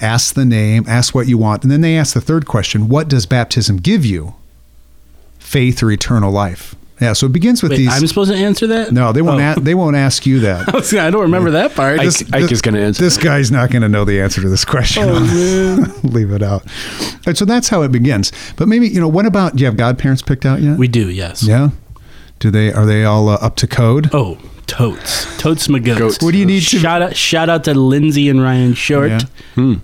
Ask 0.00 0.34
the 0.34 0.44
name, 0.44 0.84
ask 0.86 1.12
what 1.12 1.26
you 1.26 1.38
want, 1.38 1.64
and 1.64 1.72
then 1.72 1.80
they 1.80 1.96
ask 1.96 2.14
the 2.14 2.20
third 2.20 2.46
question 2.46 2.88
What 2.88 3.08
does 3.08 3.26
baptism 3.26 3.78
give 3.78 4.06
you? 4.06 4.34
Faith 5.40 5.82
or 5.82 5.90
eternal 5.90 6.30
life? 6.30 6.76
Yeah, 7.00 7.12
so 7.12 7.26
it 7.26 7.32
begins 7.32 7.62
with 7.62 7.72
Wait, 7.72 7.78
these. 7.78 7.88
I'm 7.92 8.06
supposed 8.06 8.30
to 8.32 8.36
answer 8.38 8.66
that? 8.68 8.90
no, 8.90 9.12
they 9.12 9.20
won't. 9.20 9.42
Oh. 9.42 9.54
a- 9.56 9.60
they 9.60 9.74
won't 9.74 9.96
ask 9.96 10.24
you 10.24 10.40
that. 10.40 10.68
I 10.74 10.76
was 10.78 10.90
gonna- 10.92 11.06
I 11.06 11.10
don't 11.10 11.22
remember 11.22 11.50
that 11.50 11.74
part. 11.74 12.00
Ike, 12.00 12.32
Ike 12.32 12.50
is 12.50 12.62
going 12.62 12.74
to 12.74 12.80
answer. 12.80 13.02
This 13.02 13.18
guy's 13.18 13.50
not 13.50 13.70
going 13.70 13.82
to 13.82 13.88
know 13.88 14.04
the 14.06 14.20
answer 14.20 14.40
to 14.40 14.48
this 14.48 14.64
question. 14.64 15.06
Leave 16.02 16.32
it 16.32 16.42
out. 16.42 16.64
And 17.26 17.36
so 17.36 17.44
that's 17.44 17.68
how 17.68 17.82
it 17.82 17.92
begins. 17.92 18.32
But 18.56 18.68
maybe 18.68 18.88
you 18.88 19.00
know, 19.00 19.08
what 19.08 19.26
about? 19.26 19.56
Do 19.56 19.60
you 19.60 19.66
have 19.66 19.76
godparents 19.76 20.22
picked 20.22 20.46
out 20.46 20.62
yet? 20.62 20.78
we 20.78 20.88
do, 20.88 21.10
yes. 21.10 21.42
yeah. 21.42 21.70
Do 22.38 22.50
they 22.50 22.72
are 22.72 22.86
they 22.86 23.04
all 23.04 23.28
uh, 23.28 23.34
up 23.36 23.56
to 23.56 23.66
code? 23.66 24.10
Oh, 24.12 24.38
totes, 24.66 25.24
totes 25.38 25.68
my 25.68 25.78
goats. 25.78 25.98
Goats. 25.98 26.22
What 26.22 26.32
do 26.32 26.38
you 26.38 26.46
need 26.46 26.60
to? 26.64 26.78
Shout 26.78 27.00
out, 27.02 27.16
shout 27.16 27.48
out 27.48 27.64
to 27.64 27.74
Lindsay 27.74 28.28
and 28.28 28.42
Ryan 28.42 28.74
Short. 28.74 29.10
Yeah. 29.10 29.20
Hmm. 29.54 29.74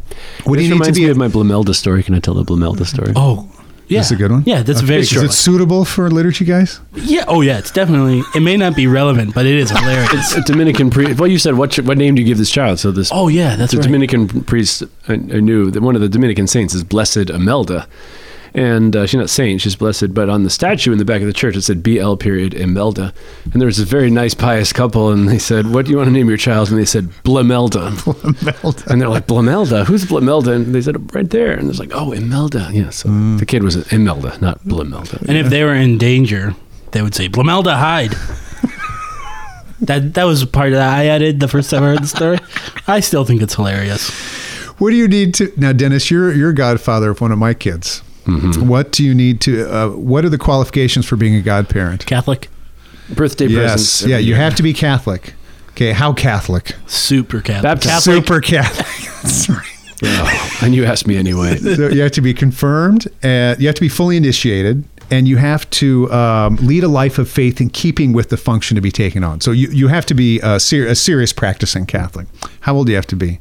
What 0.45 0.57
do 0.57 0.61
this 0.63 0.69
you 0.69 0.75
need 0.79 0.85
to 0.85 0.93
be? 0.93 1.05
me 1.05 1.11
of 1.11 1.17
my 1.17 1.29
Blamelda 1.29 1.75
story. 1.75 2.03
Can 2.03 2.15
I 2.15 2.21
tell 2.21 2.35
the 2.35 2.45
Blamelda 2.45 2.85
story? 2.87 3.13
Oh, 3.17 3.51
yeah, 3.89 3.99
That's 4.01 4.11
a 4.13 4.17
good 4.17 4.31
one. 4.31 4.43
Yeah, 4.47 4.63
that's 4.63 4.79
Okay. 4.79 4.87
very 4.87 5.01
Is 5.01 5.09
short. 5.11 5.27
it 5.27 5.33
suitable 5.33 5.85
for 5.85 6.11
liturgy, 6.11 6.45
guys? 6.45 6.81
yeah. 6.95 7.25
Oh, 7.29 7.41
yeah. 7.43 7.59
It's 7.59 7.71
definitely. 7.71 8.23
It 8.35 8.41
may 8.41 8.57
not 8.57 8.75
be 8.75 8.87
relevant, 8.87 9.35
but 9.35 9.45
it 9.47 9.55
is 9.55 9.71
hilarious. 9.71 10.13
It's 10.13 10.33
a 10.35 10.41
Dominican 10.53 10.91
priest. 10.91 11.19
Well, 11.21 11.29
you 11.31 11.39
said 11.39 11.55
what? 11.55 11.75
What 11.81 11.99
name 11.99 12.15
do 12.15 12.23
you 12.23 12.27
give 12.27 12.39
this 12.39 12.51
child? 12.51 12.79
So 12.79 12.91
this. 12.91 13.11
oh, 13.13 13.29
yeah. 13.29 13.57
That's 13.57 13.73
the 13.73 13.79
right. 13.79 13.85
Dominican 13.85 14.29
priest 14.45 14.83
I, 15.09 15.15
I 15.15 15.17
knew 15.41 15.71
that 15.71 15.83
one 15.83 15.95
of 15.95 16.01
the 16.01 16.09
Dominican 16.09 16.47
saints 16.47 16.75
is 16.75 16.85
Blessed 16.85 17.29
Imelda, 17.31 17.87
and 18.55 18.95
uh, 18.95 19.07
she's 19.07 19.19
not 19.19 19.31
saint, 19.31 19.61
she's 19.61 19.77
blessed. 19.77 20.15
But 20.15 20.29
on 20.29 20.43
the 20.43 20.51
statue 20.51 20.93
in 20.93 20.99
the 20.99 21.05
back 21.05 21.21
of 21.21 21.27
the 21.27 21.33
church, 21.33 21.57
it 21.57 21.63
said 21.63 21.83
BL 21.83 22.15
period 22.17 22.55
Imelda, 22.55 23.13
and 23.45 23.61
there 23.61 23.67
was 23.67 23.79
this 23.79 23.89
very 23.89 24.11
nice 24.11 24.35
pious 24.35 24.73
couple, 24.73 25.11
and 25.11 25.29
they 25.29 25.39
said, 25.39 25.73
"What 25.73 25.87
do 25.87 25.91
you 25.91 25.97
want 25.97 26.09
to 26.09 26.13
name 26.13 26.29
your 26.29 26.39
child?" 26.39 26.71
And 26.71 26.79
they 26.79 26.85
said 26.85 27.11
Blamelda, 27.25 27.89
and 28.91 29.01
they're 29.01 29.09
like 29.09 29.27
Blamelda, 29.27 29.85
who's 29.85 30.05
Blamelda? 30.05 30.53
And 30.55 30.75
they 30.75 30.83
said 30.83 31.15
right 31.15 31.29
there, 31.29 31.53
and 31.53 31.69
it's 31.69 31.79
like, 31.79 31.91
oh, 31.93 32.13
Imelda, 32.13 32.71
yeah. 32.73 32.91
So 32.91 33.09
the 33.09 33.47
kid 33.47 33.63
was 33.63 33.77
Imelda, 33.93 34.39
not 34.41 34.63
Blamelda. 34.65 35.21
And 35.29 35.37
if 35.37 35.49
they 35.49 35.65
were 35.65 35.75
in 35.75 35.99
danger, 35.99 36.55
they 36.93 37.03
would 37.03 37.15
say, 37.15 37.29
Blamelda, 37.29 37.77
hide. 37.77 38.13
that 39.81 40.15
that 40.15 40.25
was 40.25 40.45
part 40.45 40.69
of 40.69 40.75
that 40.75 40.99
I 40.99 41.07
added 41.07 41.41
the 41.41 41.49
first 41.49 41.71
time 41.71 41.83
I 41.83 41.87
heard 41.87 42.03
the 42.03 42.09
story. 42.09 42.39
I 42.87 43.01
still 43.01 43.25
think 43.25 43.43
it's 43.43 43.55
hilarious. 43.55 44.11
What 44.79 44.91
do 44.91 44.97
you 44.97 45.09
need 45.09 45.35
to 45.35 45.53
now, 45.57 45.73
Dennis? 45.73 46.11
You're 46.11 46.33
you're 46.33 46.53
godfather 46.53 47.11
of 47.11 47.21
one 47.21 47.33
of 47.33 47.39
my 47.39 47.55
kids. 47.55 48.03
Mm-hmm. 48.25 48.69
What 48.69 48.93
do 48.93 49.05
you 49.05 49.15
need 49.15 49.41
to? 49.43 49.69
Uh, 49.73 49.89
what 49.91 50.25
are 50.25 50.29
the 50.29 50.39
qualifications 50.39 51.07
for 51.07 51.17
being 51.17 51.35
a 51.35 51.43
godparent? 51.43 52.07
Catholic, 52.07 52.49
Birthday 53.15 53.47
presents. 53.47 54.03
Yes, 54.03 54.09
yeah, 54.11 54.19
you 54.19 54.29
year. 54.29 54.37
have 54.37 54.55
to 54.57 54.63
be 54.63 54.73
Catholic. 54.73 55.35
Okay, 55.71 55.93
how 55.93 56.13
Catholic? 56.13 56.77
super 56.87 57.41
Catholic. 57.41 57.63
Baptist. 57.63 58.05
Super 58.05 58.41
Catholic. 58.41 58.87
That's 59.23 59.49
right. 59.49 59.67
Oh, 60.05 60.59
and 60.63 60.75
you 60.75 60.85
asked 60.85 61.07
me 61.07 61.17
anyway. 61.17 61.59
So 61.63 61.89
you 61.89 62.03
have 62.03 62.13
to 62.13 62.21
be 62.21 62.35
confirmed, 62.35 63.09
and 63.23 63.61
you 63.61 63.69
have 63.69 63.77
to 63.77 63.81
be 63.81 63.89
fully 63.89 64.17
initiated, 64.17 64.85
and 65.11 65.29
you 65.29 65.37
have 65.37 65.69
to 65.71 66.11
um, 66.13 66.57
lead 66.57 66.85
a 66.85 66.89
life 66.89 67.19
of 67.19 67.29
faith 67.31 67.61
in 67.61 67.71
keeping 67.71 68.13
with 68.13 68.29
the 68.29 68.37
function 68.37 68.75
to 68.75 68.81
be 68.81 68.91
taken 68.91 69.23
on. 69.25 69.41
So 69.41 69.51
you, 69.53 69.69
you 69.69 69.89
have 69.89 70.05
to 70.07 70.15
be 70.15 70.41
a, 70.41 70.59
ser- 70.59 70.87
a 70.87 70.95
serious 70.95 71.33
practicing 71.33 71.87
Catholic. 71.87 72.27
How 72.61 72.75
old 72.75 72.87
do 72.87 72.93
you 72.93 72.97
have 72.97 73.07
to 73.09 73.17
be? 73.17 73.41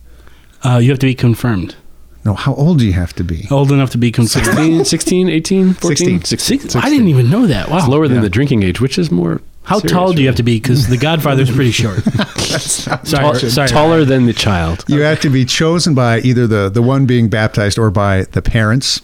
Uh, 0.63 0.77
you 0.77 0.89
have 0.91 0.99
to 0.99 1.07
be 1.07 1.15
confirmed. 1.15 1.75
No, 2.23 2.33
how 2.35 2.53
old 2.53 2.77
do 2.79 2.85
you 2.85 2.93
have 2.93 3.13
to 3.15 3.23
be? 3.23 3.47
Old 3.49 3.71
enough 3.71 3.89
to 3.91 3.97
be 3.97 4.11
confirmed. 4.11 4.45
16, 4.45 4.85
16 4.85 5.29
18, 5.29 5.73
14? 5.73 6.23
16. 6.23 6.59
16. 6.59 6.81
I 6.81 6.89
didn't 6.89 7.07
even 7.07 7.29
know 7.29 7.47
that. 7.47 7.69
Wow. 7.69 7.79
It's 7.79 7.87
lower 7.87 8.07
than 8.07 8.17
Yeah. 8.17 8.21
the 8.23 8.29
drinking 8.29 8.61
age, 8.63 8.79
which 8.79 8.99
is 8.99 9.09
more 9.11 9.41
How 9.63 9.79
Serious, 9.79 9.91
tall 9.91 10.13
do 10.13 10.21
you 10.21 10.27
have 10.27 10.35
to 10.35 10.43
be? 10.43 10.57
Because 10.59 10.87
The 10.87 10.97
Godfather's 10.97 11.49
pretty 11.55 11.71
short. 11.71 12.03
sorry, 12.03 12.99
Tall- 13.05 13.35
sorry. 13.35 13.67
taller 13.69 14.05
than 14.05 14.25
the 14.27 14.33
child. 14.33 14.83
You 14.87 15.01
have 15.01 15.19
to 15.21 15.29
be 15.29 15.45
chosen 15.45 15.95
by 15.95 16.19
either 16.19 16.45
the, 16.47 16.69
the 16.69 16.81
one 16.81 17.05
being 17.05 17.27
baptized 17.29 17.79
or 17.79 17.89
by 17.89 18.23
the 18.31 18.41
parents. 18.41 19.01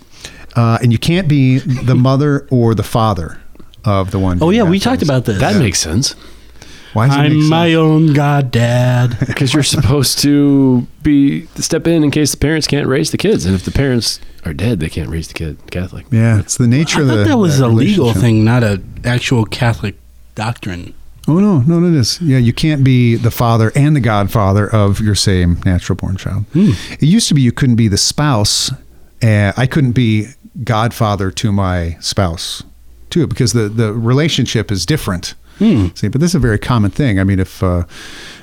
Uh, 0.56 0.78
and 0.82 0.92
you 0.92 0.98
can't 0.98 1.28
be 1.28 1.60
the 1.60 1.96
mother 1.96 2.48
or 2.52 2.74
the 2.76 2.84
father 2.84 3.40
of 3.86 4.12
the 4.12 4.20
one. 4.20 4.38
Oh 4.42 4.50
being 4.50 4.64
yeah, 4.64 4.70
we 4.70 4.80
talked 4.80 5.02
about 5.04 5.26
this. 5.26 5.40
That 5.40 5.58
makes 5.58 5.80
sense 5.80 6.16
Why 6.98 7.08
does 7.08 7.16
it 7.16 7.20
make 7.20 7.32
I'm 7.32 7.40
sense? 7.42 7.50
my 7.50 7.74
own 7.76 8.14
god 8.14 8.50
dad. 8.50 9.18
because 9.28 9.54
you're 9.54 9.62
supposed 9.62 10.18
to 10.20 10.88
be 11.04 11.46
step 11.56 11.86
in 11.86 12.04
in 12.04 12.10
case 12.12 12.32
the 12.32 12.38
parents 12.38 12.66
can't 12.66 12.88
raise 12.88 13.12
the 13.12 13.18
kids, 13.18 13.46
and 13.46 13.54
if 13.54 13.64
the 13.64 13.72
parents 13.72 14.20
are 14.46 14.54
dead, 14.54 14.80
they 14.80 14.90
can't 14.90 15.08
raise 15.10 15.28
the 15.28 15.36
kid. 15.36 15.58
Catholic. 15.70 16.08
Yeah, 16.12 16.40
it's 16.40 16.58
the 16.58 16.68
nature 16.68 17.00
I 17.00 17.02
of 17.02 17.08
the. 17.08 17.14
thought 17.18 17.28
that 17.28 17.38
was 17.38 17.60
a 17.60 17.68
legal 17.68 18.06
relationship. 18.08 18.22
thing, 18.22 18.44
not 18.44 18.64
a 18.64 18.82
actual 19.06 19.46
Catholic 19.46 19.96
doctrine. 20.34 20.94
Oh 21.28 21.40
no, 21.40 21.60
no, 21.60 21.80
no, 21.80 21.88
it 21.88 22.00
is. 22.00 22.20
Yeah, 22.22 22.38
you 22.40 22.54
can't 22.54 22.84
be 22.84 23.16
the 23.16 23.32
father 23.32 23.72
and 23.76 23.96
the 23.96 24.00
godfather 24.00 24.68
of 24.68 25.00
your 25.00 25.14
same 25.16 25.60
natural 25.66 25.98
born 25.98 26.18
child. 26.18 26.46
Hmm. 26.54 26.72
It 26.94 27.04
used 27.04 27.28
to 27.28 27.34
be 27.36 27.42
you 27.42 27.52
couldn't 27.52 27.76
be 27.76 27.88
the 27.90 27.98
spouse. 27.98 28.72
Uh, 29.22 29.52
I 29.56 29.68
couldn't 29.68 29.92
be 29.92 30.28
godfather 30.64 31.30
to 31.32 31.52
my 31.52 31.98
spouse, 32.00 32.64
too, 33.10 33.28
because 33.28 33.54
the 33.54 33.68
the 33.70 33.94
relationship 33.94 34.72
is 34.72 34.86
different. 34.86 35.36
Hmm. 35.60 35.88
See, 35.96 36.08
but 36.08 36.22
this 36.22 36.32
is 36.32 36.36
a 36.36 36.40
very 36.40 36.60
common 36.60 36.92
thing. 36.92 37.20
I 37.20 37.24
mean, 37.24 37.40
if 37.40 37.64
uh, 37.64 37.84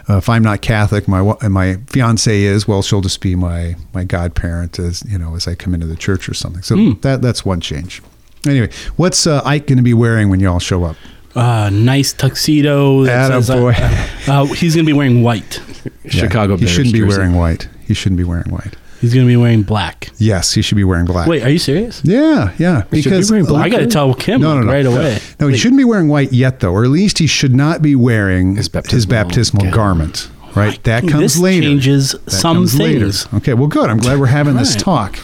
uh, 0.08 0.16
if 0.18 0.28
I'm 0.28 0.42
not 0.42 0.60
Catholic, 0.62 1.06
my 1.08 1.22
wa- 1.22 1.38
my 1.48 1.76
fiance 1.86 2.42
is, 2.42 2.66
well, 2.68 2.82
she'll 2.82 3.00
just 3.00 3.20
be 3.20 3.34
my 3.36 3.76
my 3.92 4.04
godparent 4.04 4.78
as 4.78 5.02
you 5.08 5.18
know 5.18 5.34
as 5.36 5.46
I 5.46 5.54
come 5.54 5.74
into 5.74 5.86
the 5.86 5.96
church 5.96 6.28
or 6.28 6.34
something. 6.34 6.62
So 6.62 6.76
Hmm. 6.76 6.92
that 7.02 7.22
that's 7.22 7.44
one 7.44 7.60
change. 7.60 8.02
Anyway, 8.46 8.68
what's 8.96 9.26
uh, 9.26 9.40
Ike 9.44 9.66
going 9.68 9.78
to 9.78 9.82
be 9.82 9.94
wearing 9.94 10.28
when 10.28 10.40
y'all 10.40 10.58
show 10.58 10.84
up? 10.84 10.96
Uh, 11.34 11.70
nice 11.72 12.12
tuxedo. 12.12 13.04
that 13.04 13.28
says, 13.28 13.50
uh, 13.50 13.56
Attaboy. 13.56 14.28
uh, 14.28 14.44
he's 14.54 14.74
going 14.74 14.84
to 14.84 14.90
be 14.92 14.96
wearing 14.96 15.22
white. 15.22 15.60
Chicago. 16.08 16.56
He 16.56 16.64
Bears 16.64 16.70
shouldn't 16.76 16.92
be 16.92 17.00
jersey. 17.00 17.18
wearing 17.18 17.34
white. 17.34 17.68
He 17.86 17.94
shouldn't 17.94 18.18
be 18.18 18.24
wearing 18.24 18.50
white. 18.50 18.76
He's 19.04 19.12
going 19.14 19.26
to 19.26 19.30
be 19.30 19.36
wearing 19.36 19.62
black. 19.62 20.08
Yes, 20.16 20.54
he 20.54 20.62
should 20.62 20.76
be 20.76 20.84
wearing 20.84 21.04
black. 21.04 21.28
Wait, 21.28 21.42
are 21.42 21.50
you 21.50 21.58
serious? 21.58 22.00
Yeah, 22.04 22.54
yeah. 22.58 22.80
should 22.84 22.90
be 22.90 23.02
Because 23.02 23.30
wearing 23.30 23.44
black. 23.46 23.66
I 23.66 23.68
got 23.68 23.78
to 23.80 23.86
tell 23.86 24.14
Kim 24.14 24.40
No, 24.40 24.54
no, 24.54 24.62
no. 24.62 24.72
right 24.72 24.86
away. 24.86 25.18
No, 25.38 25.46
he 25.48 25.52
Wait, 25.52 25.58
shouldn't 25.60 25.76
be 25.78 25.84
wearing 25.84 26.08
white 26.08 26.32
yet, 26.32 26.60
though, 26.60 26.72
or 26.72 26.84
at 26.84 26.90
least 26.90 27.18
he 27.18 27.26
should 27.26 27.54
not 27.54 27.82
be 27.82 27.94
wearing 27.94 28.56
His 28.56 28.64
his 28.64 28.68
baptismal 28.70 29.24
baptismal, 29.24 29.70
garment. 29.72 30.30
Right, 30.54 30.82
that 30.84 31.02
This 31.02 31.12
comes 31.12 31.40
later. 31.40 31.66
changes 31.66 32.12
That 32.12 32.30
some 32.30 32.56
comes 32.58 32.78
later. 32.78 33.00
things. 33.10 33.26
Okay, 33.34 33.52
well, 33.54 33.66
good. 33.66 33.90
I'm 33.90 33.98
glad 33.98 34.18
we're 34.20 34.26
having 34.26 34.54
this 34.56 34.70
Right. 34.74 34.80
talk. 34.80 35.18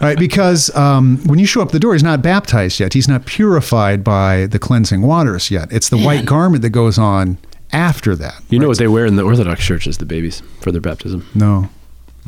All 0.00 0.06
right, 0.08 0.18
because 0.18 0.74
um, 0.76 1.18
when 1.26 1.38
you 1.38 1.46
show 1.46 1.62
up 1.62 1.70
the 1.72 1.80
door, 1.80 1.92
he's 1.94 2.02
not 2.02 2.22
baptized 2.22 2.78
yet. 2.78 2.92
He's 2.92 3.08
not 3.08 3.24
purified 3.24 4.04
by 4.04 4.46
the 4.46 4.58
cleansing 4.58 5.00
waters 5.02 5.50
yet. 5.50 5.72
It's 5.72 5.88
the 5.88 5.96
white 5.98 6.24
garment 6.26 6.62
that 6.62 6.70
goes 6.70 6.98
on 6.98 7.38
after 7.72 8.14
that. 8.16 8.40
You 8.50 8.58
know 8.58 8.68
what 8.68 8.78
they 8.78 8.86
wear 8.88 9.06
in 9.06 9.16
the 9.16 9.22
Orthodox 9.22 9.64
churches, 9.64 9.98
the 9.98 10.06
babies, 10.06 10.42
for 10.60 10.70
their 10.72 10.80
baptism? 10.80 11.26
No. 11.34 11.68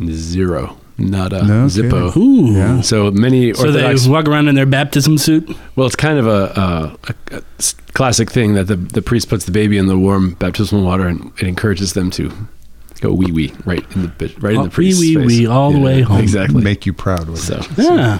Zero. 0.06 0.76
Nada. 0.98 1.42
No 1.46 1.64
Zippo. 1.66 2.12
kidding. 2.12 2.22
Ooh. 2.22 2.52
Yeah. 2.54 2.80
So 2.82 3.10
many 3.10 3.54
So 3.54 3.66
Orthodox. 3.66 4.04
they 4.04 4.10
walk 4.10 4.26
around 4.28 4.48
in 4.48 4.54
their 4.54 4.66
baptism 4.66 5.16
suit? 5.16 5.48
well, 5.74 5.86
it's 5.86 5.96
kind 5.96 6.18
of 6.18 6.26
a 6.26 6.96
classic 7.94 8.30
thing 8.30 8.54
that 8.54 8.64
the, 8.64 8.76
the 8.76 9.00
priest 9.02 9.28
puts 9.28 9.46
the 9.46 9.52
baby 9.52 9.78
in 9.78 9.86
the 9.86 9.98
warm 9.98 10.34
baptismal 10.34 10.82
water 10.84 11.06
and 11.06 11.32
it 11.40 11.46
encourages 11.46 11.94
them 11.94 12.10
to 12.12 12.30
go 13.00 13.12
wee 13.14 13.32
wee 13.32 13.52
right 13.64 13.84
in 13.96 14.02
the 14.02 14.08
bi- 14.08 14.34
right 14.40 14.54
in 14.54 14.60
Oh, 14.60 14.64
the 14.64 14.70
priest's 14.70 15.00
wee, 15.00 15.16
wee, 15.16 15.26
wee, 15.26 15.46
all 15.46 15.72
the 15.72 15.78
way 15.80 16.02
home. 16.02 16.20
Exactly. 16.20 16.62
Make 16.62 16.84
you 16.84 16.92
proud. 16.92 17.28
With 17.30 17.40
so 17.40 17.56
it. 17.58 17.68
Yeah. 17.78 18.18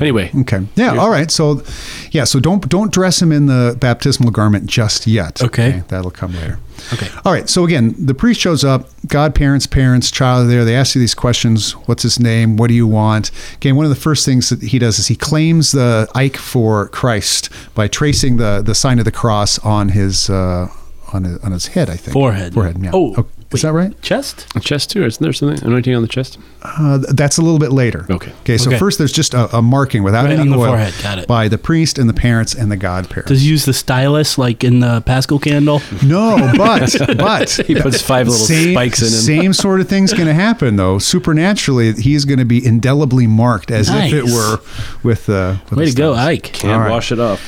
Anyway, 0.00 0.30
Okay. 0.40 0.66
Yeah. 0.76 0.96
All 0.96 1.10
right. 1.10 1.30
So, 1.30 1.62
yeah. 2.10 2.24
So 2.24 2.40
don't 2.40 2.68
don't 2.68 2.92
dress 2.92 3.20
him 3.20 3.32
in 3.32 3.46
the 3.46 3.76
baptismal 3.78 4.30
garment 4.30 4.66
just 4.66 5.06
yet. 5.06 5.42
Okay. 5.42 5.82
That'll 5.88 6.10
come 6.10 6.32
later. 6.34 6.58
Okay. 6.92 7.08
All 7.24 7.32
right. 7.32 7.48
So 7.48 7.64
again, 7.64 7.94
the 7.98 8.14
priest 8.14 8.40
shows 8.40 8.64
up. 8.64 8.88
Godparents, 9.06 9.66
parents, 9.66 10.10
child 10.10 10.46
are 10.46 10.48
there. 10.48 10.64
They 10.64 10.74
ask 10.74 10.94
you 10.94 11.00
these 11.00 11.14
questions. 11.14 11.72
What's 11.86 12.02
his 12.02 12.18
name? 12.18 12.56
What 12.56 12.68
do 12.68 12.74
you 12.74 12.86
want? 12.86 13.30
Again, 13.56 13.76
one 13.76 13.84
of 13.84 13.90
the 13.90 14.00
first 14.00 14.24
things 14.24 14.48
that 14.48 14.62
he 14.62 14.78
does 14.78 14.98
is 14.98 15.06
he 15.08 15.16
claims 15.16 15.72
the 15.72 16.08
Ike 16.14 16.36
for 16.36 16.88
Christ 16.88 17.50
by 17.74 17.88
tracing 17.88 18.38
the 18.38 18.62
the 18.64 18.74
sign 18.74 18.98
of 18.98 19.04
the 19.04 19.12
cross 19.12 19.58
on 19.58 19.90
his 19.90 20.30
uh, 20.30 20.68
on 21.12 21.24
his, 21.24 21.38
on 21.38 21.52
his 21.52 21.66
head. 21.68 21.90
I 21.90 21.96
think 21.96 22.12
Forehead. 22.12 22.54
Forehead. 22.54 22.82
Yeah. 22.82 22.90
Oh, 22.94 23.26
is 23.52 23.62
wait. 23.64 23.68
that 23.68 23.72
right? 23.72 24.02
Chest? 24.02 24.46
a 24.54 24.60
chest 24.60 24.90
too. 24.90 25.04
Isn't 25.04 25.22
there 25.22 25.32
something 25.32 25.66
anointing 25.66 25.94
on 25.94 26.02
the 26.02 26.08
chest? 26.08 26.38
Uh, 26.62 26.98
that's 27.14 27.38
a 27.38 27.42
little 27.42 27.58
bit 27.58 27.72
later. 27.72 28.06
Okay. 28.10 28.32
Okay. 28.42 28.58
So 28.58 28.70
Okay. 28.70 28.78
first, 28.78 28.98
there's 28.98 29.12
just 29.12 29.34
a, 29.34 29.56
a 29.56 29.62
marking 29.62 30.02
without 30.02 30.24
Right 30.26 30.32
any 30.34 30.42
on 30.42 30.50
the 30.50 30.56
oil 30.58 30.66
forehead. 30.68 30.94
Got 31.02 31.18
it. 31.18 31.26
by 31.26 31.48
the 31.48 31.58
priest 31.58 31.98
and 31.98 32.08
the 32.08 32.12
parents 32.14 32.54
and 32.54 32.70
the 32.70 32.76
godparents. 32.76 33.28
Does 33.30 33.42
he 33.42 33.48
use 33.48 33.64
the 33.64 33.72
stylus 33.72 34.36
like 34.38 34.62
in 34.62 34.80
the 34.80 35.00
Paschal 35.00 35.38
candle? 35.38 35.80
No, 36.04 36.36
but 36.56 36.94
but 37.18 37.50
He 37.66 37.74
puts 37.80 38.00
five 38.02 38.28
little 38.28 38.44
same, 38.46 38.74
spikes 38.74 39.00
in 39.00 39.06
him. 39.08 39.12
Same 39.42 39.52
sort 39.52 39.80
of 39.80 39.88
thing's 39.88 40.12
going 40.12 40.26
to 40.28 40.34
happen 40.34 40.76
though. 40.76 40.98
Supernaturally, 40.98 41.92
he's 41.94 42.24
going 42.24 42.38
to 42.38 42.44
be 42.44 42.64
indelibly 42.64 43.26
marked 43.26 43.70
as 43.70 43.88
if 43.88 44.12
it 44.12 44.24
Nice. 44.26 44.34
were 44.34 44.58
with. 45.02 45.28
Uh, 45.28 45.56
with 45.70 45.78
Way 45.78 45.84
the 45.86 45.90
to 45.92 45.96
go, 45.96 46.12
stars. 46.12 46.26
Ike. 46.28 46.42
Can't 46.44 46.72
All 46.74 46.80
right. 46.80 46.90
wash 46.90 47.10
it 47.12 47.18
off. 47.18 47.40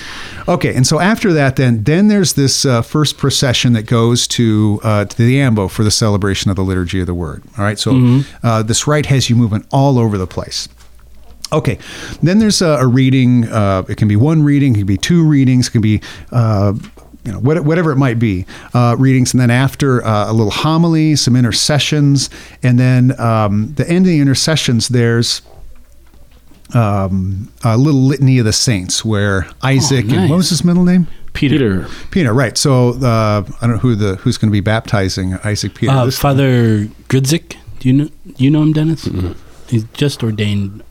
Okay, 0.49 0.75
and 0.75 0.87
so 0.87 0.99
after 1.01 1.33
that, 1.33 1.57
then 1.57 1.85
then 1.85 2.09
there's 2.09 2.33
this 2.35 2.65
uh, 2.65 2.83
first 2.83 3.17
procession 3.19 3.73
that 3.75 3.85
goes 3.85 4.27
to 4.29 4.81
uh, 4.83 5.05
to 5.05 5.17
the 5.17 5.41
Ambo 5.41 5.69
for 5.69 5.85
the 5.85 5.91
celebration 5.91 6.51
of 6.51 6.57
the 6.57 6.63
liturgy 6.65 7.01
of 7.01 7.07
the 7.07 7.15
Word. 7.15 7.43
All 7.59 7.65
right, 7.65 7.79
so 7.79 7.93
Mm-hmm. 7.93 8.47
uh, 8.47 8.63
this 8.63 8.87
rite 8.87 9.07
has 9.07 9.29
you 9.31 9.37
moving 9.37 9.65
all 9.71 9.99
over 9.99 10.19
the 10.19 10.27
place. 10.27 10.69
Okay, 11.53 11.79
then 12.23 12.39
there's 12.39 12.63
a, 12.63 12.79
a 12.81 12.87
reading. 12.87 13.45
Uh, 13.49 13.85
it 13.89 13.97
can 13.97 14.09
be 14.09 14.17
one 14.17 14.43
reading, 14.43 14.75
it 14.75 14.79
can 14.79 14.87
be 14.87 14.97
two 14.97 15.25
readings, 15.25 15.69
it 15.69 15.73
can 15.73 15.83
be. 15.83 16.01
Uh, 16.31 16.73
you 17.25 17.31
know, 17.31 17.39
whatever 17.39 17.93
it 17.93 17.97
might 17.97 18.19
be, 18.19 18.45
uh, 18.75 18.97
readings, 18.99 19.33
and 19.33 19.41
then 19.41 19.49
after 19.49 20.05
uh, 20.05 20.29
a 20.29 20.33
little 20.33 20.51
homily, 20.51 21.15
some 21.15 21.37
intercessions, 21.37 22.29
and 22.65 22.81
then 22.81 23.17
um, 23.21 23.73
the 23.75 23.89
end 23.89 23.99
of 23.99 24.07
the 24.07 24.19
intercessions, 24.19 24.89
there's 24.89 25.41
um, 26.75 27.53
a 27.63 27.77
little 27.77 28.01
litany 28.01 28.39
of 28.39 28.45
the 28.45 28.53
saints 28.53 29.05
where 29.05 29.47
Isaac 29.63 30.05
and 30.05 30.13
nice. 30.13 30.31
what 30.31 30.37
was 30.37 30.51
his 30.51 30.65
middle 30.65 30.85
name? 30.85 31.07
Peter. 31.33 31.57
Peter, 31.57 31.89
Peter 32.11 32.33
right? 32.33 32.59
So 32.59 32.91
uh, 33.01 33.45
I 33.61 33.67
don't 33.67 33.77
know 33.77 33.79
who 33.79 33.95
the 33.95 34.17
who's 34.17 34.37
going 34.39 34.51
to 34.51 34.53
be 34.53 34.61
baptizing 34.61 35.35
Isaac 35.45 35.75
Peter. 35.75 35.93
Uh, 35.93 36.11
Father 36.11 36.87
Gudzik. 37.09 37.57
Do 37.79 37.89
you 37.89 37.95
know 37.95 38.05
do 38.05 38.45
you 38.45 38.51
know 38.51 38.63
him, 38.63 38.73
Dennis? 38.73 39.09
He's 39.69 39.85
just 39.95 40.23
ordained 40.23 40.83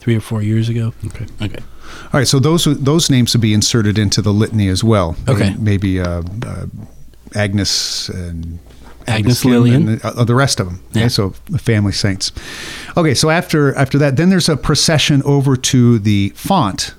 three 0.00 0.16
or 0.16 0.20
four 0.20 0.42
years 0.42 0.68
ago. 0.68 0.92
Okay. 1.06 1.26
Okay. 1.42 1.62
All 2.04 2.20
right, 2.20 2.28
so 2.28 2.38
those 2.38 2.64
those 2.64 3.10
names 3.10 3.34
would 3.34 3.40
be 3.40 3.54
inserted 3.54 3.98
into 3.98 4.20
the 4.20 4.32
litany 4.32 4.68
as 4.68 4.84
well. 4.84 5.16
Okay. 5.26 5.54
maybe 5.58 6.00
uh, 6.00 6.22
uh, 6.46 6.66
Agnes 7.34 8.08
and 8.08 8.58
Agnes 9.08 9.42
Kim 9.42 9.50
Lillian. 9.52 9.88
and 9.88 10.04
uh, 10.04 10.24
the 10.24 10.34
rest 10.34 10.60
of 10.60 10.66
them. 10.66 10.80
Okay, 10.90 11.00
Yeah. 11.00 11.08
so 11.08 11.34
the 11.48 11.58
family 11.58 11.92
saints. 11.92 12.32
Okay, 12.96 13.14
so 13.14 13.30
after 13.30 13.74
after 13.76 13.98
that, 13.98 14.16
then 14.16 14.28
there's 14.30 14.48
a 14.48 14.56
procession 14.56 15.22
over 15.24 15.56
to 15.56 15.98
the 15.98 16.30
font. 16.36 16.94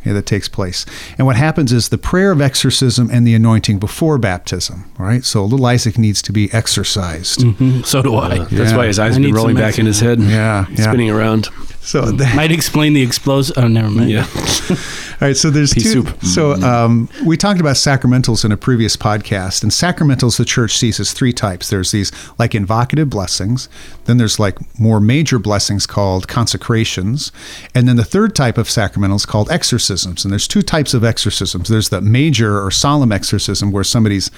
okay, 0.00 0.12
that 0.12 0.26
takes 0.26 0.48
place, 0.48 0.84
and 1.16 1.26
what 1.26 1.36
happens 1.36 1.72
is 1.72 1.88
the 1.90 1.98
prayer 1.98 2.32
of 2.32 2.40
exorcism 2.40 3.08
and 3.12 3.24
the 3.26 3.34
anointing 3.34 3.78
before 3.78 4.18
baptism. 4.18 4.84
All 4.98 5.06
right, 5.06 5.24
so 5.24 5.44
little 5.44 5.66
Isaac 5.66 5.96
needs 5.96 6.20
to 6.22 6.32
be 6.32 6.52
exorcised. 6.52 7.40
Mhm, 7.40 7.86
So 7.86 8.02
do 8.02 8.16
I. 8.16 8.38
That's 8.38 8.52
Yeah. 8.72 8.76
why 8.76 8.86
his 8.88 8.98
eyes 8.98 9.12
I 9.12 9.14
have 9.14 9.22
been 9.22 9.34
rolling 9.34 9.56
back 9.56 9.78
in 9.78 9.86
his 9.86 10.00
head. 10.00 10.18
Yeah, 10.20 10.66
yeah. 10.70 10.82
Spinning 10.88 11.10
around. 11.10 11.48
So 11.84 12.12
that, 12.12 12.36
Might 12.36 12.52
explain 12.52 12.92
the 12.92 13.02
explosive. 13.02 13.58
Oh, 13.58 13.66
never 13.66 13.90
mind. 13.90 14.08
Yeah. 14.08 14.24
All 14.70 14.76
right, 15.20 15.36
so 15.36 15.50
there's 15.50 15.74
Pea 15.74 15.80
two. 15.80 15.88
soup. 15.88 16.22
So 16.22 16.52
um, 16.62 17.08
we 17.26 17.36
talked 17.36 17.58
about 17.58 17.74
sacramentals 17.74 18.44
in 18.44 18.52
a 18.52 18.56
previous 18.56 18.96
podcast, 18.96 19.64
and 19.64 19.72
sacramentals 19.72 20.38
the 20.38 20.44
church 20.44 20.76
sees 20.76 21.00
as 21.00 21.12
three 21.12 21.32
types. 21.32 21.70
There's 21.70 21.90
these 21.90 22.12
like 22.38 22.54
invocative 22.54 23.10
blessings, 23.10 23.68
then 24.04 24.16
there's 24.16 24.38
like 24.38 24.58
more 24.78 25.00
major 25.00 25.40
blessings 25.40 25.84
called 25.84 26.28
consecrations, 26.28 27.32
and 27.74 27.88
then 27.88 27.96
the 27.96 28.04
third 28.04 28.36
type 28.36 28.58
of 28.58 28.68
sacramentals 28.68 29.26
called 29.26 29.50
exorcisms. 29.50 30.24
And 30.24 30.30
there's 30.30 30.48
two 30.48 30.62
types 30.62 30.94
of 30.94 31.02
exorcisms. 31.02 31.68
There's 31.68 31.88
the 31.88 32.00
major 32.00 32.64
or 32.64 32.70
solemn 32.70 33.10
exorcism 33.10 33.72
where 33.72 33.84
somebody's 33.84 34.30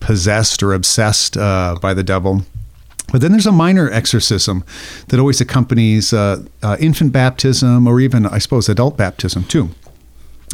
possessed 0.00 0.60
or 0.60 0.74
obsessed 0.74 1.36
uh, 1.36 1.76
by 1.80 1.94
the 1.94 2.02
devil. 2.02 2.42
But 3.12 3.20
then 3.20 3.32
there's 3.32 3.46
a 3.46 3.52
minor 3.52 3.90
exorcism 3.90 4.64
that 5.08 5.18
always 5.18 5.40
accompanies 5.40 6.12
uh, 6.12 6.42
uh, 6.62 6.76
infant 6.78 7.12
baptism 7.12 7.86
or 7.86 8.00
even, 8.00 8.26
I 8.26 8.38
suppose, 8.38 8.68
adult 8.68 8.96
baptism 8.96 9.44
too. 9.44 9.70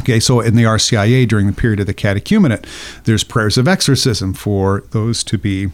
Okay, 0.01 0.19
so 0.19 0.41
in 0.41 0.55
the 0.55 0.63
RCIA 0.63 1.27
during 1.27 1.47
the 1.47 1.53
period 1.53 1.79
of 1.79 1.87
the 1.87 1.93
catechumenate, 1.93 2.65
there's 3.05 3.23
prayers 3.23 3.57
of 3.57 3.67
exorcism 3.67 4.33
for 4.33 4.83
those 4.91 5.23
to 5.23 5.37
be 5.37 5.69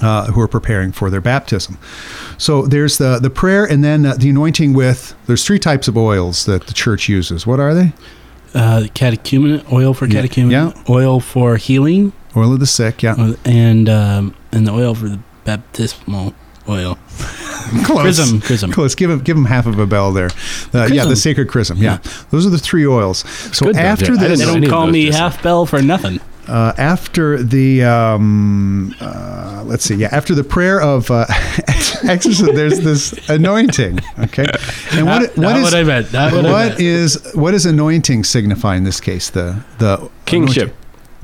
uh, 0.00 0.26
who 0.32 0.40
are 0.40 0.48
preparing 0.48 0.90
for 0.90 1.10
their 1.10 1.20
baptism. 1.20 1.78
So 2.38 2.62
there's 2.66 2.98
the 2.98 3.18
the 3.20 3.30
prayer, 3.30 3.64
and 3.64 3.84
then 3.84 4.06
uh, 4.06 4.14
the 4.14 4.30
anointing 4.30 4.72
with. 4.72 5.14
There's 5.26 5.44
three 5.44 5.58
types 5.58 5.86
of 5.86 5.96
oils 5.96 6.46
that 6.46 6.66
the 6.66 6.72
church 6.72 7.08
uses. 7.08 7.46
What 7.46 7.60
are 7.60 7.74
they? 7.74 7.92
Uh, 8.54 8.80
the 8.80 8.88
catechumenate 8.88 9.70
oil 9.72 9.94
for 9.94 10.06
catechumenate, 10.06 10.50
Yeah. 10.50 10.82
Oil 10.88 11.20
for 11.20 11.56
healing, 11.56 12.12
Oil 12.36 12.52
of 12.54 12.60
the 12.60 12.66
sick. 12.66 13.02
Yeah, 13.02 13.14
uh, 13.16 13.34
and 13.44 13.88
um, 13.88 14.34
and 14.50 14.66
the 14.66 14.72
oil 14.72 14.94
for 14.94 15.08
the 15.08 15.20
baptismal 15.44 16.34
oil. 16.68 16.98
close. 17.84 18.00
Chrism, 18.02 18.40
chrism. 18.40 18.72
Close. 18.72 18.94
Give 18.94 19.10
him 19.10 19.20
give 19.20 19.36
him 19.36 19.46
half 19.46 19.66
of 19.66 19.78
a 19.78 19.86
bell 19.86 20.12
there. 20.12 20.30
Uh, 20.74 20.88
yeah, 20.90 21.04
the 21.04 21.16
sacred 21.16 21.48
chrism. 21.48 21.78
Yeah. 21.78 21.98
those 22.30 22.46
are 22.46 22.50
the 22.50 22.58
three 22.58 22.86
oils. 22.86 23.18
So 23.56 23.66
good, 23.66 23.76
though. 23.76 23.80
after 23.80 24.12
I 24.12 24.16
didn't 24.16 24.38
They 24.38 24.44
don't 24.44 24.66
call 24.68 24.86
me 24.86 25.06
just- 25.06 25.18
half 25.18 25.42
bell 25.42 25.66
for 25.66 25.82
nothing. 25.82 26.20
uh, 26.48 26.72
after 26.76 27.40
the 27.42 27.84
um, 27.84 28.94
uh, 29.00 29.62
let's 29.64 29.84
see, 29.84 29.94
yeah, 29.94 30.08
after 30.10 30.34
the 30.34 30.44
prayer 30.44 30.80
of 30.80 31.10
uh, 31.10 31.24
exorcism, 32.04 32.54
there's 32.54 32.80
this 32.80 33.12
anointing. 33.28 34.00
Okay, 34.18 34.46
and 34.92 35.06
what 35.06 35.20
Not- 35.22 35.36
what 35.36 35.38
not 35.38 35.56
is 35.58 35.64
what 35.64 35.74
I 35.74 35.84
meant, 35.84 36.12
not 36.12 36.32
what 36.32 36.46
I 36.46 36.68
meant. 36.68 36.80
is 36.80 37.32
what 37.34 37.52
does 37.52 37.64
anointing 37.66 38.24
signify 38.24 38.76
in 38.76 38.84
this 38.84 39.00
case? 39.00 39.30
The 39.30 39.64
the 39.78 40.10
Kingship. 40.26 40.74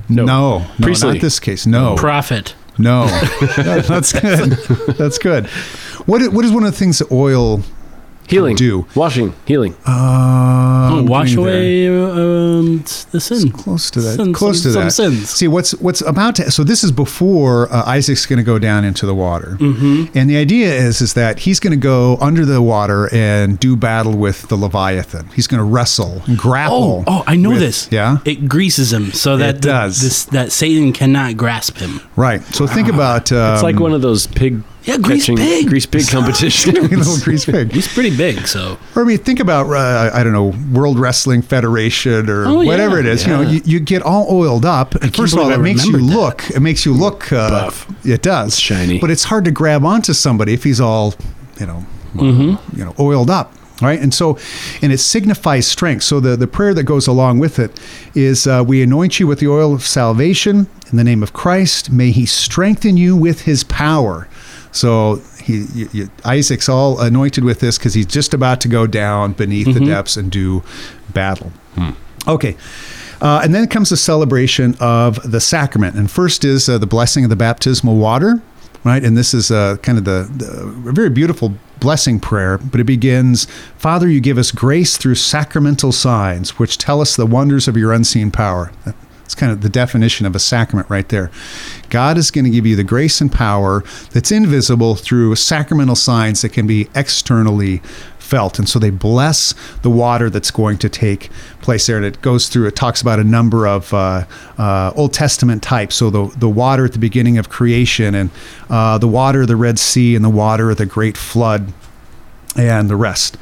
No, 0.09 0.25
no, 0.25 0.59
no 0.79 0.89
not 0.89 1.21
this 1.21 1.39
case. 1.39 1.67
No, 1.67 1.95
Prophet. 1.97 2.55
No, 2.79 3.07
that's 3.57 4.13
good. 4.13 4.51
That's 4.97 5.19
good. 5.19 5.47
What 6.07 6.33
what 6.33 6.45
is 6.45 6.53
one 6.53 6.65
of 6.65 6.73
the 6.73 6.79
things 6.79 6.99
that 6.99 7.11
oil 7.11 7.63
Healing. 8.29 8.57
do? 8.57 8.87
Washing. 8.95 9.35
Healing. 9.47 9.75
Uh, 9.87 10.67
Oh, 10.91 11.03
wash 11.03 11.35
away 11.37 11.87
um, 11.89 12.79
the 13.11 13.21
sin. 13.21 13.51
close 13.53 13.91
to 13.91 14.01
that. 14.01 14.17
Some- 14.17 14.33
close 14.33 14.63
some- 14.63 14.73
to 14.73 14.79
that. 14.79 14.91
some 14.93 15.13
sins. 15.13 15.31
See 15.31 15.47
what's 15.49 15.73
what's 15.81 16.01
about 16.01 16.37
to. 16.37 16.51
So 16.51 16.65
this 16.65 16.83
is 16.83 16.91
before 16.93 17.71
uh, 17.73 17.85
Isaac's 17.87 18.25
going 18.27 18.39
to 18.39 18.43
go 18.43 18.59
down 18.59 18.85
into 18.85 19.05
the 19.05 19.15
water, 19.15 19.57
mm-hmm. 19.61 20.17
and 20.17 20.31
the 20.31 20.37
idea 20.39 20.73
is 20.75 21.01
is 21.03 21.13
that 21.15 21.41
he's 21.41 21.61
going 21.61 21.73
to 21.73 21.77
go 21.83 22.17
under 22.21 22.45
the 22.47 22.63
water 22.63 23.09
and 23.13 23.59
do 23.61 23.77
battle 23.77 24.17
with 24.17 24.49
the 24.49 24.57
Leviathan. 24.57 25.29
He's 25.35 25.47
going 25.47 25.59
to 25.59 25.65
wrestle, 25.65 26.23
and 26.27 26.39
grapple. 26.39 27.05
Oh, 27.07 27.19
oh, 27.19 27.25
I 27.27 27.37
know 27.37 27.51
with- 27.51 27.61
this. 27.61 27.89
Yeah, 27.91 28.19
It 28.25 28.49
greases 28.49 28.93
him 28.93 29.13
so 29.13 29.37
that 29.37 29.57
the- 29.57 29.69
does. 29.69 30.01
this 30.01 30.25
that 30.27 30.53
Satan 30.53 30.93
cannot 30.93 31.37
grasp 31.37 31.77
him. 31.79 32.01
right. 32.17 32.43
So 32.55 32.67
think 32.67 32.89
about 32.89 33.31
um, 33.31 33.55
It's 33.55 33.63
like 33.63 33.79
one 33.79 33.93
of 33.93 34.01
those 34.03 34.27
pig. 34.27 34.63
Yeah, 34.85 34.97
grease 34.99 35.23
catching- 35.27 35.37
pig. 35.37 35.69
Grease 35.69 35.87
pig 35.87 36.07
competitions. 36.11 36.91
little 36.91 37.19
grease 37.19 37.45
pig. 37.45 37.73
He's 37.73 37.89
pretty 37.93 38.17
big, 38.17 38.47
so 38.47 38.79
Or 38.95 39.03
I 39.03 39.05
mean, 39.07 39.19
think 39.19 39.41
about 39.41 39.67
uh, 39.71 40.11
I 40.15 40.23
don't 40.23 40.33
know 40.33 40.55
World 40.73 40.99
Wrestling 40.99 41.43
Federation 41.43 42.31
or 42.31 42.47
Oh, 42.47 42.61
yeah, 42.61 42.69
whatever 42.69 42.99
it 42.99 43.07
is. 43.07 43.27
You 43.27 43.33
know, 43.33 43.41
you, 43.43 43.61
you 43.65 43.81
get 43.81 44.03
all 44.03 44.27
oiled 44.31 44.65
up, 44.65 44.95
and 44.95 45.15
first 45.15 45.33
of 45.35 45.41
all, 45.41 45.47
believe 45.47 45.61
it 45.61 45.63
makes 45.63 45.85
you 45.85 45.93
that. 45.99 46.03
look. 46.03 46.51
It 46.51 46.61
makes 46.61 46.87
you 46.87 46.95
look 46.95 47.33
uh, 47.33 47.51
Buff. 47.51 48.07
It 48.07 48.23
does, 48.23 48.59
shiny. 48.59 48.99
but 48.99 49.11
it's 49.11 49.25
hard 49.25 49.45
to 49.45 49.51
grab 49.51 49.85
onto 49.85 50.13
somebody 50.13 50.55
if 50.55 50.65
he's 50.65 50.81
all, 50.81 51.15
you 51.61 51.67
know, 51.67 51.85
Mm-hmm. 52.15 52.79
you 52.79 52.85
know, 52.85 52.95
oiled 52.99 53.29
up. 53.31 53.53
Right, 53.81 54.01
and 54.01 54.13
so, 54.13 54.37
and 54.83 54.93
it 54.93 54.99
signifies 54.99 55.65
strength. 55.69 56.03
So 56.03 56.19
the 56.19 56.37
the 56.37 56.49
prayer 56.49 56.75
that 56.75 56.83
goes 56.83 57.07
along 57.07 57.39
with 57.39 57.61
it 57.61 57.79
is, 58.13 58.45
uh, 58.45 58.65
"We 58.67 58.83
anoint 58.83 59.21
you 59.21 59.29
with 59.29 59.39
the 59.39 59.47
oil 59.47 59.73
of 59.73 59.83
salvation 59.87 60.67
in 60.91 60.97
the 60.97 61.05
name 61.05 61.23
of 61.23 61.33
Christ. 61.33 61.93
May 61.93 62.11
He 62.11 62.27
strengthen 62.27 62.97
you 62.97 63.15
with 63.15 63.43
His 63.43 63.63
power." 63.63 64.27
So 64.73 65.23
he, 65.43 65.65
you, 65.75 65.89
you, 65.93 66.11
Isaac's 66.25 66.69
all 66.69 67.01
anointed 67.01 67.45
with 67.45 67.61
this 67.61 67.79
because 67.79 67.95
he's 67.95 68.07
just 68.07 68.35
about 68.35 68.61
to 68.63 68.69
go 68.69 68.87
down 68.87 69.33
beneath 69.33 69.73
the 69.73 69.81
depths 69.85 70.17
and 70.17 70.31
do 70.31 70.63
battle. 71.13 71.53
Okay. 72.27 72.57
Uh, 73.21 73.41
and 73.43 73.55
then 73.55 73.67
comes 73.67 73.91
the 73.91 73.97
celebration 73.97 74.77
of 74.81 75.31
the 75.31 75.41
sacrament. 75.41 75.97
And 75.97 76.11
first 76.11 76.45
is 76.45 76.69
uh, 76.69 76.79
the 76.79 76.87
blessing 76.87 77.25
of 77.25 77.31
the 77.31 77.37
baptismal 77.37 77.97
water, 77.97 78.41
right? 78.85 79.03
And 79.03 79.17
this 79.17 79.35
is 79.35 79.51
uh, 79.51 79.77
kind 79.79 79.99
of 79.99 80.05
the, 80.05 80.31
the 80.37 80.89
a 80.89 80.93
very 80.93 81.11
beautiful 81.11 81.55
blessing 81.81 82.21
prayer, 82.21 82.59
but 82.59 82.81
it 82.81 82.85
begins 82.85 83.47
Father, 83.77 84.09
you 84.09 84.21
give 84.21 84.39
us 84.39 84.51
grace 84.51 84.97
through 84.97 85.15
sacramental 85.17 85.93
signs, 85.93 86.59
which 86.59 86.79
tell 86.79 87.01
us 87.01 87.17
the 87.17 87.27
wonders 87.27 87.67
of 87.69 87.77
your 87.77 87.93
unseen 87.93 88.31
power. 88.31 88.71
That's 89.29 89.35
kind 89.35 89.53
of 89.53 89.61
the 89.61 89.69
definition 89.69 90.25
of 90.25 90.35
a 90.35 90.39
sacrament 90.39 90.89
right 90.89 91.07
there. 91.11 91.31
God 91.91 92.17
is 92.17 92.31
going 92.31 92.47
to 92.47 92.51
give 92.51 92.65
you 92.65 92.77
the 92.77 92.83
grace 92.83 93.21
and 93.21 93.31
power 93.31 93.85
that's 94.13 94.33
invisible 94.33 94.95
through 94.95 95.35
sacramental 95.35 95.97
signs 95.97 96.41
that 96.41 96.55
can 96.55 96.67
be 96.67 96.89
externally 96.95 97.83
felt. 98.19 98.59
And 98.59 98.67
so 98.67 98.79
they 98.79 98.89
bless 98.89 99.53
the 99.83 99.91
water 99.91 100.31
that's 100.31 100.51
going 100.51 100.79
to 100.79 100.89
take 100.89 101.29
place 101.61 101.89
there. 101.89 101.99
And 101.99 102.07
it 102.07 102.23
goes 102.23 102.49
through, 102.49 102.69
it 102.69 102.75
talks 102.77 103.03
about 103.03 103.19
a 103.19 103.25
number 103.25 103.67
of 103.67 103.93
uh, 103.93 104.25
uh, 104.57 104.93
Old 104.97 105.13
Testament 105.13 105.63
types. 105.63 105.97
So 105.97 106.09
the, 106.09 106.35
the 106.39 106.49
water 106.49 106.87
at 106.87 106.95
the 106.95 106.99
beginning 106.99 107.37
of 107.37 107.51
creation, 107.51 108.15
and 108.15 108.31
uh, 108.71 108.97
the 108.97 109.09
water 109.09 109.43
of 109.43 109.49
the 109.49 109.57
Red 109.57 109.79
Sea, 109.79 110.17
and 110.17 110.25
the 110.25 110.31
water 110.31 110.71
of 110.71 110.79
the 110.79 110.87
great 110.87 111.19
flood, 111.19 111.75
and 112.57 112.89
the 112.89 112.97
rest. 112.97 113.37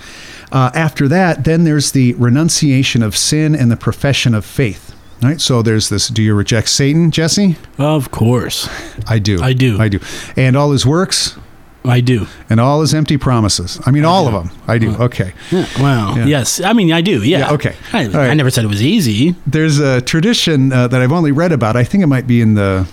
Uh, 0.50 0.72
after 0.74 1.06
that, 1.06 1.44
then 1.44 1.62
there's 1.62 1.92
the 1.92 2.14
renunciation 2.14 3.04
of 3.04 3.16
sin 3.16 3.54
and 3.54 3.70
the 3.70 3.76
profession 3.76 4.34
of 4.34 4.44
faith. 4.44 4.95
Right, 5.22 5.40
so 5.40 5.62
there's 5.62 5.88
this. 5.88 6.08
Do 6.08 6.22
you 6.22 6.34
reject 6.34 6.68
Satan, 6.68 7.10
Jesse? 7.10 7.56
of 7.78 8.10
course 8.10 8.68
I 9.08 9.18
do. 9.18 9.42
I 9.42 9.52
do. 9.54 9.78
I 9.80 9.88
do. 9.88 9.98
And 10.36 10.56
all 10.56 10.72
his 10.72 10.84
works 10.84 11.38
I 11.84 12.00
do. 12.00 12.26
and 12.50 12.60
all 12.60 12.80
his 12.80 12.92
empty 12.92 13.16
promises. 13.16 13.80
I 13.86 13.92
mean, 13.92 14.04
all 14.04 14.26
of 14.26 14.32
them. 14.34 14.56
I 14.66 14.78
do. 14.78 14.94
Okay. 14.96 15.32
Yeah, 15.50 15.66
wow. 15.80 16.14
Yeah. 16.16 16.26
Yes. 16.26 16.60
I 16.60 16.72
mean, 16.72 16.92
I 16.92 17.00
do. 17.00 17.22
Yeah. 17.22 17.38
Yeah, 17.38 17.52
okay. 17.52 17.76
I, 17.92 18.06
All 18.06 18.10
right. 18.12 18.30
I 18.30 18.34
never 18.34 18.50
said 18.50 18.64
it 18.64 18.68
was 18.68 18.82
easy. 18.82 19.34
There's 19.46 19.78
a 19.78 20.00
tradition 20.00 20.72
uh, 20.72 20.88
that 20.88 21.00
I've 21.00 21.12
only 21.12 21.32
read 21.32 21.52
about. 21.52 21.76
I 21.76 21.84
think 21.84 22.02
it 22.02 22.08
might 22.08 22.26
be 22.26 22.40
in 22.40 22.54
the 22.54 22.86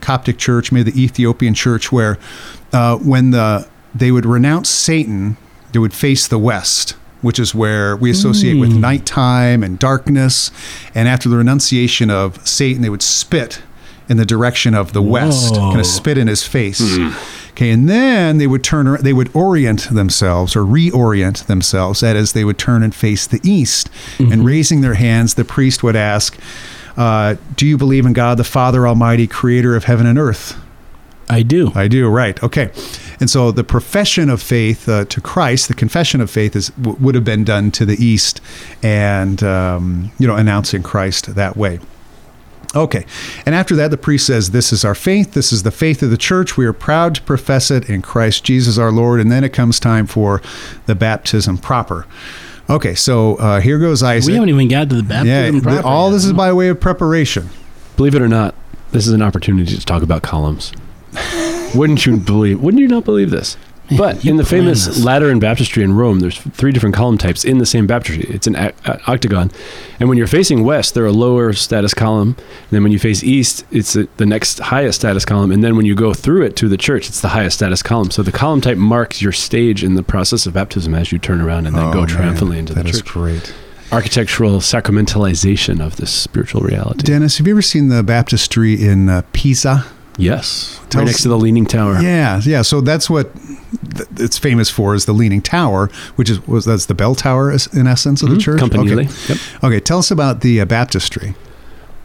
Coptic 0.00 0.38
Church, 0.38 0.72
maybe 0.72 0.90
the 0.90 1.02
Ethiopian 1.02 1.54
Church, 1.54 1.90
where 1.92 2.18
uh, 2.72 2.96
when 2.98 3.30
the 3.30 3.68
they 3.94 4.10
would 4.10 4.26
renounce 4.26 4.68
Satan, 4.68 5.36
they 5.72 5.78
would 5.78 5.94
face 5.94 6.26
the 6.26 6.38
west, 6.38 6.96
which 7.22 7.38
is 7.38 7.54
where 7.54 7.96
we 7.96 8.10
associate 8.10 8.54
with 8.54 8.72
hmm. 8.72 8.80
nighttime 8.80 9.62
and 9.62 9.78
darkness. 9.78 10.50
And 10.94 11.08
after 11.08 11.28
the 11.28 11.36
renunciation 11.36 12.10
of 12.10 12.46
Satan, 12.46 12.82
they 12.82 12.90
would 12.90 13.02
spit 13.02 13.62
in 14.08 14.16
the 14.16 14.26
direction 14.26 14.74
of 14.74 14.92
the 14.92 15.00
west, 15.00 15.54
kind 15.54 15.80
of 15.80 15.86
spit 15.86 16.18
in 16.18 16.26
his 16.26 16.46
face. 16.46 16.80
Hmm. 16.80 17.10
Okay, 17.52 17.70
and 17.70 17.88
then 17.88 18.38
they 18.38 18.46
would 18.46 18.64
turn, 18.64 18.86
ar- 18.86 18.98
they 18.98 19.12
would 19.12 19.34
orient 19.34 19.88
themselves 19.90 20.56
or 20.56 20.64
reorient 20.64 21.46
themselves. 21.46 22.00
That 22.00 22.16
is, 22.16 22.32
they 22.32 22.44
would 22.44 22.58
turn 22.58 22.82
and 22.82 22.94
face 22.94 23.26
the 23.26 23.40
east. 23.44 23.90
And 24.18 24.28
mm-hmm. 24.28 24.42
raising 24.44 24.80
their 24.80 24.94
hands, 24.94 25.34
the 25.34 25.44
priest 25.44 25.82
would 25.82 25.96
ask, 25.96 26.38
uh, 26.96 27.36
"Do 27.54 27.66
you 27.66 27.76
believe 27.76 28.06
in 28.06 28.14
God, 28.14 28.38
the 28.38 28.44
Father 28.44 28.86
Almighty, 28.88 29.26
Creator 29.26 29.76
of 29.76 29.84
heaven 29.84 30.06
and 30.06 30.18
earth?" 30.18 30.58
I 31.32 31.42
do. 31.42 31.72
I 31.74 31.88
do. 31.88 32.08
Right. 32.08 32.40
Okay. 32.42 32.70
And 33.20 33.30
so 33.30 33.50
the 33.50 33.64
profession 33.64 34.28
of 34.28 34.42
faith 34.42 34.88
uh, 34.88 35.04
to 35.06 35.20
Christ, 35.20 35.68
the 35.68 35.74
confession 35.74 36.20
of 36.20 36.30
faith, 36.30 36.54
is 36.54 36.68
w- 36.70 36.96
would 37.00 37.14
have 37.14 37.24
been 37.24 37.44
done 37.44 37.70
to 37.72 37.86
the 37.86 37.94
east, 38.04 38.40
and 38.82 39.42
um, 39.42 40.12
you 40.18 40.26
know, 40.26 40.36
announcing 40.36 40.82
Christ 40.82 41.34
that 41.34 41.56
way. 41.56 41.78
Okay. 42.74 43.04
And 43.44 43.54
after 43.54 43.76
that, 43.76 43.90
the 43.90 43.96
priest 43.98 44.26
says, 44.26 44.50
This 44.50 44.72
is 44.72 44.84
our 44.84 44.94
faith. 44.94 45.34
This 45.34 45.52
is 45.52 45.62
the 45.62 45.70
faith 45.70 46.02
of 46.02 46.10
the 46.10 46.16
church. 46.16 46.56
We 46.56 46.66
are 46.66 46.72
proud 46.72 47.14
to 47.16 47.22
profess 47.22 47.70
it 47.70 47.88
in 47.88 48.02
Christ 48.02 48.44
Jesus 48.44 48.78
our 48.78 48.90
Lord. 48.92 49.20
And 49.20 49.30
then 49.30 49.44
it 49.44 49.52
comes 49.52 49.78
time 49.78 50.06
for 50.06 50.40
the 50.86 50.94
baptism 50.94 51.58
proper. 51.58 52.06
Okay. 52.70 52.94
So 52.94 53.36
uh, 53.36 53.60
here 53.60 53.78
goes 53.78 54.02
Isaac. 54.02 54.28
we 54.28 54.34
haven't 54.34 54.48
even 54.48 54.68
got 54.68 54.88
to 54.90 54.96
the 54.96 55.02
baptism. 55.02 55.60
th- 55.60 55.62
proper 55.62 55.86
all 55.86 56.08
yet. 56.08 56.14
this 56.14 56.24
is 56.24 56.32
by 56.32 56.52
way 56.52 56.68
of 56.68 56.80
preparation. 56.80 57.50
Believe 57.96 58.14
it 58.14 58.22
or 58.22 58.28
not, 58.28 58.54
this 58.92 59.06
is 59.06 59.12
an 59.12 59.22
opportunity 59.22 59.76
to 59.76 59.84
talk 59.84 60.02
about 60.02 60.22
columns. 60.22 60.72
Wouldn't 61.74 62.04
you 62.06 62.16
believe? 62.18 62.60
Wouldn't 62.60 62.80
you 62.80 62.88
not 62.88 63.04
believe 63.04 63.30
this? 63.30 63.56
But 63.96 64.24
in 64.24 64.36
the 64.36 64.44
famous. 64.44 65.04
Lateran 65.04 65.38
baptistry 65.38 65.82
in 65.82 65.92
Rome, 65.94 66.20
there's 66.20 66.38
three 66.38 66.72
different 66.72 66.94
column 66.94 67.18
types 67.18 67.44
in 67.44 67.58
the 67.58 67.66
same 67.66 67.86
baptistry. 67.86 68.24
It's 68.34 68.46
an 68.46 68.54
a- 68.54 68.72
a- 68.86 69.00
octagon, 69.10 69.50
and 70.00 70.08
when 70.08 70.16
you're 70.16 70.26
facing 70.26 70.64
west, 70.64 70.94
they're 70.94 71.04
a 71.06 71.12
lower 71.12 71.52
status 71.52 71.92
column. 71.92 72.28
And 72.38 72.70
then 72.70 72.82
when 72.84 72.92
you 72.92 72.98
face 72.98 73.22
east, 73.22 73.66
it's 73.70 73.92
the 73.92 74.26
next 74.26 74.60
highest 74.60 75.00
status 75.00 75.24
column. 75.26 75.50
And 75.52 75.62
then 75.62 75.76
when 75.76 75.84
you 75.84 75.94
go 75.94 76.14
through 76.14 76.42
it 76.44 76.56
to 76.56 76.68
the 76.68 76.78
church, 76.78 77.08
it's 77.08 77.20
the 77.20 77.28
highest 77.28 77.56
status 77.58 77.82
column. 77.82 78.10
So 78.10 78.22
the 78.22 78.32
column 78.32 78.60
type 78.62 78.78
marks 78.78 79.20
your 79.20 79.32
stage 79.32 79.84
in 79.84 79.94
the 79.94 80.02
process 80.02 80.46
of 80.46 80.54
baptism 80.54 80.94
as 80.94 81.12
you 81.12 81.18
turn 81.18 81.40
around 81.42 81.66
and 81.66 81.76
then 81.76 81.84
Oh, 81.84 81.92
go 81.92 81.98
man, 82.00 82.08
triumphantly 82.08 82.58
into 82.60 82.72
the 82.74 82.82
That 82.84 82.88
is 82.90 83.02
church. 83.02 83.10
great. 83.12 83.54
Architectural 83.90 84.60
sacramentalization 84.60 85.84
of 85.84 85.96
this 85.96 86.10
spiritual 86.10 86.62
reality. 86.62 87.02
Dennis, 87.02 87.36
have 87.36 87.46
you 87.46 87.52
ever 87.52 87.60
seen 87.60 87.88
the 87.88 88.02
baptistry 88.02 88.82
in 88.82 89.10
uh, 89.10 89.20
Pisa? 89.34 89.84
Yes, 90.16 90.80
right 90.94 91.02
us- 91.02 91.06
next 91.06 91.22
to 91.22 91.28
the 91.28 91.38
Leaning 91.38 91.66
Tower. 91.66 92.00
Yeah, 92.00 92.40
yeah. 92.44 92.62
So 92.62 92.80
that's 92.80 93.08
what 93.08 93.34
th- 93.34 94.08
it's 94.16 94.38
famous 94.38 94.70
for 94.70 94.94
is 94.94 95.04
the 95.06 95.12
Leaning 95.12 95.42
Tower, 95.42 95.88
which 96.16 96.30
is 96.30 96.46
was 96.46 96.64
that's 96.64 96.86
the 96.86 96.94
bell 96.94 97.14
tower 97.14 97.50
in 97.50 97.86
essence 97.86 98.22
of 98.22 98.30
the 98.30 98.36
church. 98.38 98.60
Campanile. 98.60 99.00
Okay. 99.00 99.08
Yep. 99.28 99.38
Okay, 99.64 99.80
tell 99.80 99.98
us 99.98 100.10
about 100.10 100.40
the 100.40 100.60
uh, 100.60 100.64
baptistry. 100.64 101.34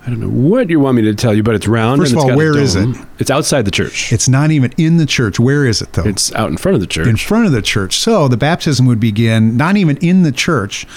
I 0.05 0.09
don't 0.09 0.21
know 0.21 0.29
what 0.29 0.69
you 0.69 0.79
want 0.79 0.95
me 0.95 1.01
to 1.01 1.13
tell 1.13 1.33
you, 1.33 1.43
but 1.43 1.53
it's 1.53 1.67
round. 1.67 1.99
First 1.99 2.13
of 2.13 2.19
all, 2.19 2.33
where 2.33 2.57
is 2.57 2.75
it? 2.75 2.95
It's 3.19 3.29
outside 3.29 3.65
the 3.65 3.71
church. 3.71 4.13
It's 4.13 4.29
not 4.29 4.51
even 4.51 4.71
in 4.77 4.95
the 4.95 5.05
church. 5.05 5.37
Where 5.37 5.65
is 5.65 5.81
it 5.81 5.91
though? 5.91 6.05
It's 6.07 6.33
out 6.33 6.49
in 6.49 6.55
front 6.55 6.75
of 6.75 6.81
the 6.81 6.87
church. 6.87 7.07
in 7.07 7.17
front 7.17 7.45
of 7.45 7.51
the 7.51 7.61
church. 7.61 7.97
So 7.97 8.29
the 8.29 8.37
baptism 8.37 8.85
would 8.85 9.01
begin 9.01 9.57
not 9.57 9.75
even 9.75 9.97
in 9.97 10.23
the 10.23 10.31
church, 10.31 10.87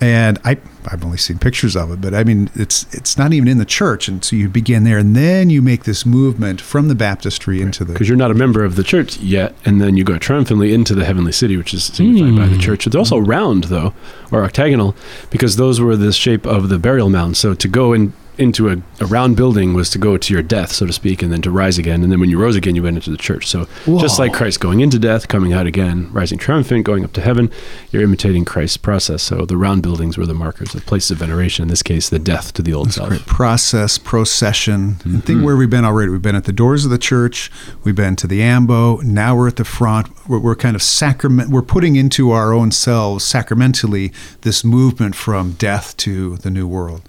and 0.00 0.38
I 0.44 0.58
I've 0.90 1.04
only 1.04 1.18
seen 1.18 1.38
pictures 1.38 1.76
of 1.76 1.90
it, 1.92 2.00
but 2.00 2.14
I 2.14 2.24
mean 2.24 2.48
it's 2.54 2.86
it's 2.94 3.18
not 3.18 3.32
even 3.34 3.48
in 3.48 3.58
the 3.58 3.64
church, 3.66 4.08
and 4.08 4.24
so 4.24 4.34
you 4.36 4.48
begin 4.48 4.84
there, 4.84 4.96
and 4.98 5.14
then 5.14 5.50
you 5.50 5.60
make 5.60 5.84
this 5.84 6.06
movement 6.06 6.60
from 6.60 6.88
the 6.88 6.94
baptistry 6.94 7.60
into 7.60 7.84
the 7.84 7.92
because 7.92 8.08
you're 8.08 8.16
not 8.16 8.30
a 8.30 8.34
member 8.34 8.64
of 8.64 8.76
the 8.76 8.82
church 8.82 9.18
yet, 9.18 9.54
and 9.64 9.80
then 9.80 9.96
you 9.96 10.04
go 10.04 10.16
triumphantly 10.18 10.72
into 10.72 10.94
the 10.94 11.04
heavenly 11.04 11.32
city, 11.32 11.56
which 11.56 11.74
is 11.74 11.84
signified 11.84 12.34
by 12.36 12.46
the 12.46 12.54
Hmm. 12.54 12.60
church. 12.60 12.86
It's 12.86 12.96
also 12.96 13.18
round, 13.18 13.64
though, 13.64 13.92
or 14.32 14.42
octagonal, 14.44 14.96
because 15.30 15.56
those 15.56 15.80
were 15.80 15.96
the 15.96 16.12
shape 16.12 16.46
of 16.46 16.68
the 16.70 16.78
burial 16.78 17.10
mound. 17.10 17.36
So 17.36 17.52
to 17.54 17.68
go 17.68 17.92
in 17.92 18.12
into 18.40 18.70
a, 18.70 18.82
a 19.00 19.06
round 19.06 19.36
building 19.36 19.74
was 19.74 19.90
to 19.90 19.98
go 19.98 20.16
to 20.16 20.32
your 20.32 20.42
death, 20.42 20.72
so 20.72 20.86
to 20.86 20.92
speak, 20.92 21.22
and 21.22 21.30
then 21.32 21.42
to 21.42 21.50
rise 21.50 21.78
again. 21.78 22.02
And 22.02 22.10
then 22.10 22.20
when 22.20 22.30
you 22.30 22.40
rose 22.40 22.56
again, 22.56 22.74
you 22.74 22.82
went 22.82 22.96
into 22.96 23.10
the 23.10 23.16
church. 23.16 23.46
So 23.46 23.68
just 23.84 24.18
like 24.18 24.32
Christ 24.32 24.60
going 24.60 24.80
into 24.80 24.98
death, 24.98 25.28
coming 25.28 25.52
out 25.52 25.66
again, 25.66 26.10
rising 26.12 26.38
triumphant, 26.38 26.84
going 26.84 27.04
up 27.04 27.12
to 27.12 27.20
heaven, 27.20 27.50
you're 27.90 28.02
imitating 28.02 28.44
Christ's 28.44 28.78
process. 28.78 29.22
So 29.22 29.44
the 29.44 29.56
round 29.56 29.82
buildings 29.82 30.16
were 30.16 30.26
the 30.26 30.34
markers 30.34 30.74
of 30.74 30.86
places 30.86 31.10
of 31.10 31.18
veneration. 31.18 31.64
In 31.64 31.68
this 31.68 31.82
case, 31.82 32.08
the 32.08 32.18
death 32.18 32.54
to 32.54 32.62
the 32.62 32.72
old 32.72 32.92
self. 32.92 33.08
Great 33.10 33.26
process, 33.26 33.98
procession. 33.98 34.94
Mm-hmm. 34.94 35.18
think 35.20 35.44
where 35.44 35.56
we've 35.56 35.70
been 35.70 35.84
already. 35.84 36.10
We've 36.10 36.22
been 36.22 36.36
at 36.36 36.44
the 36.44 36.52
doors 36.52 36.84
of 36.84 36.90
the 36.90 36.98
church. 36.98 37.50
We've 37.84 37.94
been 37.94 38.16
to 38.16 38.26
the 38.26 38.42
ambo. 38.42 38.96
Now 38.98 39.36
we're 39.36 39.48
at 39.48 39.56
the 39.56 39.64
front. 39.64 40.08
We're, 40.28 40.38
we're 40.38 40.56
kind 40.56 40.74
of 40.74 40.82
sacrament. 40.82 41.50
We're 41.50 41.62
putting 41.62 41.96
into 41.96 42.30
our 42.30 42.52
own 42.52 42.70
selves 42.70 43.24
sacramentally 43.24 44.12
this 44.40 44.64
movement 44.64 45.14
from 45.14 45.52
death 45.52 45.96
to 45.98 46.36
the 46.38 46.50
new 46.50 46.66
world. 46.66 47.02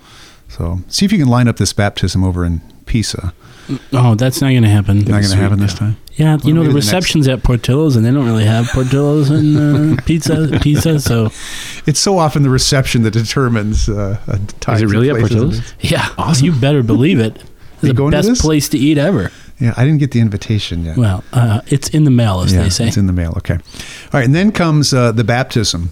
So 0.51 0.79
see 0.87 1.05
if 1.05 1.11
you 1.11 1.17
can 1.17 1.27
line 1.27 1.47
up 1.47 1.57
this 1.57 1.73
baptism 1.73 2.23
over 2.23 2.45
in 2.45 2.61
Pisa. 2.85 3.33
Oh, 3.93 4.15
that's 4.15 4.41
not 4.41 4.49
going 4.49 4.63
to 4.63 4.69
happen. 4.69 4.99
Not 4.99 5.07
going 5.21 5.23
to 5.23 5.35
happen 5.37 5.59
this 5.59 5.73
time. 5.73 5.95
Yeah, 6.15 6.37
you 6.43 6.53
know 6.53 6.61
maybe 6.61 6.73
the 6.73 6.73
the 6.73 6.73
next- 6.73 6.85
receptions 6.87 7.27
at 7.29 7.41
Portillo's, 7.41 7.95
and 7.95 8.05
they 8.05 8.11
don't 8.11 8.25
really 8.25 8.43
have 8.43 8.67
Portillo's 8.67 9.29
and 9.29 9.97
uh, 9.97 10.01
pizza. 10.05 10.59
Pizza, 10.61 10.99
so 10.99 11.29
It's 11.85 11.99
so 11.99 12.17
often 12.17 12.43
the 12.43 12.49
reception 12.49 13.03
that 13.03 13.11
determines 13.11 13.87
uh, 13.87 14.17
a 14.27 14.37
time. 14.59 14.75
Is 14.75 14.81
it 14.81 14.87
really 14.87 15.09
at 15.09 15.17
Portillo's? 15.17 15.73
yeah, 15.79 16.09
you 16.35 16.51
better 16.53 16.83
believe 16.83 17.19
it. 17.19 17.41
It's 17.83 17.87
the 17.87 17.93
going 17.95 18.11
best 18.11 18.27
this? 18.27 18.41
place 18.41 18.69
to 18.69 18.77
eat 18.77 18.99
ever. 18.99 19.31
Yeah, 19.59 19.73
I 19.75 19.85
didn't 19.85 19.97
get 19.99 20.11
the 20.11 20.19
invitation 20.19 20.85
yet. 20.85 20.97
Well, 20.97 21.23
uh, 21.33 21.61
it's 21.65 21.89
in 21.89 22.03
the 22.03 22.11
mail, 22.11 22.41
as 22.41 22.53
yeah, 22.53 22.61
they 22.61 22.69
say. 22.69 22.87
it's 22.89 22.97
in 22.97 23.07
the 23.07 23.13
mail. 23.13 23.33
Okay. 23.37 23.55
All 23.55 23.59
right, 24.13 24.25
and 24.25 24.35
then 24.35 24.51
comes 24.51 24.93
uh, 24.93 25.11
the 25.11 25.23
baptism, 25.23 25.89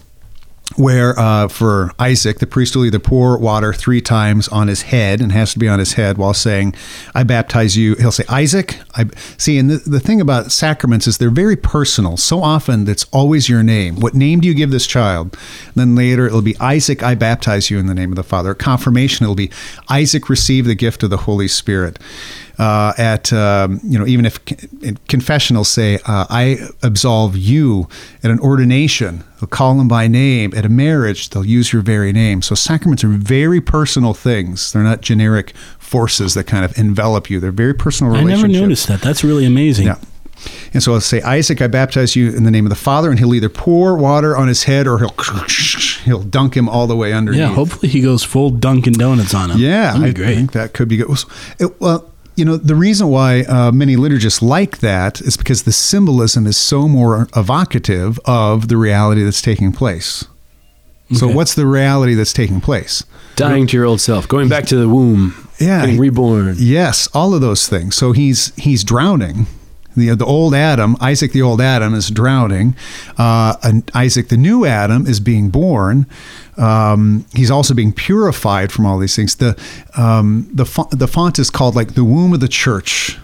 where 0.76 1.18
uh, 1.18 1.48
for 1.48 1.92
Isaac, 2.00 2.40
the 2.40 2.48
priest 2.48 2.76
will 2.76 2.86
either 2.86 3.00
pour 3.00 3.38
water 3.38 3.74
three 3.74 4.02
times 4.02 4.48
on 4.50 4.68
his 4.68 4.84
head, 4.84 5.20
and 5.22 5.32
has 5.32 5.54
to 5.54 5.60
be 5.60 5.68
on 5.68 5.80
his 5.80 5.94
head, 5.94 6.18
while 6.18 6.34
saying, 6.34 6.76
"I 7.16 7.24
baptize 7.24 7.76
you." 7.76 7.96
He'll 7.96 8.12
say, 8.12 8.26
"Isaac." 8.30 8.80
I 8.96 9.06
see, 9.38 9.58
and 9.58 9.70
the, 9.70 9.78
the 9.78 10.00
thing 10.00 10.22
about 10.22 10.52
sacraments 10.52 11.08
is 11.08 11.18
they're 11.18 11.30
very 11.30 11.56
personal. 11.56 12.18
So 12.18 12.42
often, 12.42 12.88
it's 12.88 13.06
always 13.12 13.50
your 13.50 13.64
name. 13.64 14.00
What 14.00 14.14
name 14.14 14.42
do 14.42 14.48
you 14.48 14.54
give 14.54 14.72
this 14.72 14.88
child? 14.88 15.38
then 15.76 15.96
later, 15.96 16.28
it'll 16.28 16.42
be 16.42 16.58
Isaac. 16.60 17.04
I 17.04 17.16
baptize 17.16 17.70
you 17.70 17.80
in 17.80 17.86
the 17.86 17.96
name 17.96 18.12
of 18.12 18.18
the 18.18 18.24
Father. 18.24 18.54
Confirmation, 18.54 19.24
it'll 19.24 19.36
be 19.36 19.52
Isaac. 19.90 20.30
Receive 20.30 20.66
the 20.66 20.76
gift 20.76 21.04
of 21.04 21.10
the 21.10 21.18
Holy 21.18 21.48
Spirit 21.48 22.00
uh, 22.60 22.94
at 22.98 23.32
um, 23.32 23.80
you 23.84 23.98
know 23.98 24.06
even 24.06 24.26
if 24.26 24.40
in 24.84 24.98
confessionals 25.08 25.70
say 25.70 25.96
uh, 26.06 26.28
I 26.30 26.58
absolve 26.84 27.36
you 27.38 27.88
at 28.22 28.30
an 28.30 28.40
ordination 28.40 29.24
they'll 29.40 29.48
call 29.48 29.76
them 29.76 29.88
by 29.88 30.08
name 30.08 30.54
at 30.56 30.66
a 30.66 30.70
marriage 30.70 31.30
they'll 31.30 31.46
use 31.46 31.72
your 31.72 31.82
very 31.82 32.12
name 32.12 32.42
so 32.42 32.56
sacraments 32.56 33.04
are 33.04 33.08
very 33.08 33.62
personal 33.62 34.14
things 34.14 34.74
they're 34.74 34.84
not 34.84 35.02
generic 35.02 35.56
forces 35.80 36.34
that 36.34 36.44
kind 36.46 36.66
of 36.66 36.78
envelop 36.78 37.30
you 37.30 37.40
they're 37.40 37.52
very 37.52 37.74
personal 37.74 38.14
I 38.14 38.20
relationships 38.20 38.54
never 38.54 38.62
noticed 38.62 38.88
that. 38.90 39.02
That's 39.02 39.24
really 39.24 39.46
amazing. 39.46 39.88
yeah 39.88 39.96
and 40.74 40.82
so 40.82 40.94
I'll 40.94 41.02
say, 41.02 41.22
Isaac, 41.22 41.62
I 41.62 41.68
baptize 41.68 42.16
you 42.16 42.32
in 42.32 42.44
the 42.44 42.52
name 42.52 42.66
of 42.66 42.70
the 42.70 42.76
Father, 42.76 43.10
and 43.10 43.20
he'll 43.20 43.34
either 43.34 43.50
pour 43.50 43.98
water 43.98 44.38
on 44.38 44.48
his 44.48 44.64
head 44.64 44.88
or 44.88 45.00
he'll 45.00 45.14
he'll 46.06 46.24
dunk 46.24 46.56
him 46.56 46.70
all 46.70 46.88
the 46.88 46.96
way 46.96 47.12
underneath. 47.12 47.42
Yeah, 47.42 47.54
hopefully 47.54 47.90
he 47.90 48.02
goes 48.02 48.24
full 48.24 48.50
Dunkin' 48.50 48.94
Donuts 48.94 49.34
on 49.34 49.52
him. 49.52 49.58
Yeah, 49.58 49.94
I 49.96 50.12
great. 50.12 50.36
think 50.36 50.52
that 50.54 50.74
could 50.74 50.88
be 50.88 50.98
good. 50.98 51.10
Well, 51.80 52.10
you 52.40 52.46
know, 52.46 52.58
the 52.58 52.76
reason 52.76 53.10
why 53.10 53.42
uh, 53.42 53.72
many 53.72 53.96
liturgists 53.98 54.42
like 54.42 54.80
that 54.80 55.20
is 55.22 55.36
because 55.38 55.64
the 55.64 55.72
symbolism 55.74 56.48
is 56.48 56.56
so 56.58 56.88
more 56.88 57.28
evocative 57.36 58.18
of 58.26 58.70
the 58.70 58.78
reality 58.78 59.24
that's 59.24 59.42
taking 59.42 59.72
place. 59.74 60.26
So, 61.14 61.28
what's 61.28 61.56
the 61.56 61.66
reality 61.66 62.14
that's 62.14 62.34
taking 62.34 62.62
place? 62.62 63.04
Dying 63.36 63.66
to 63.68 63.78
your 63.78 63.86
old 63.86 64.00
self, 64.00 64.28
going 64.28 64.48
back 64.48 64.66
to 64.68 64.76
the 64.78 64.88
womb, 64.88 65.34
Yeah. 65.60 65.82
getting 65.82 66.00
reborn. 66.00 66.56
Yes, 66.60 67.08
all 67.14 67.34
of 67.34 67.42
those 67.42 67.68
things. 67.68 67.96
So 67.96 68.12
he's 68.12 68.56
he's 68.56 68.84
drowning. 68.84 69.48
The, 69.98 70.16
the 70.16 70.26
old 70.26 70.54
Adam, 70.54 70.96
Isaac 71.02 71.32
the 71.32 71.42
old 71.42 71.60
Adam, 71.62 71.96
is 71.96 72.10
drowning. 72.12 72.76
Uh, 73.18 73.56
and 73.64 73.90
Isaac 73.96 74.28
the 74.30 74.38
new 74.38 74.66
Adam 74.66 75.08
is 75.08 75.20
being 75.20 75.50
born. 75.50 76.06
Um, 76.60 77.26
he's 77.34 77.50
also 77.50 77.74
being 77.74 77.94
purified 77.94 78.72
from 78.72 78.86
all 78.86 79.00
these 79.00 79.16
things. 79.16 79.36
The 79.36 79.60
um, 79.96 80.50
the 80.54 80.66
font, 80.66 80.92
the 80.92 81.08
font 81.08 81.40
is 81.40 81.50
called 81.50 81.76
like 81.76 81.94
the 81.94 82.04
womb 82.04 82.34
of 82.34 82.40
the 82.40 82.48
church. 82.48 83.18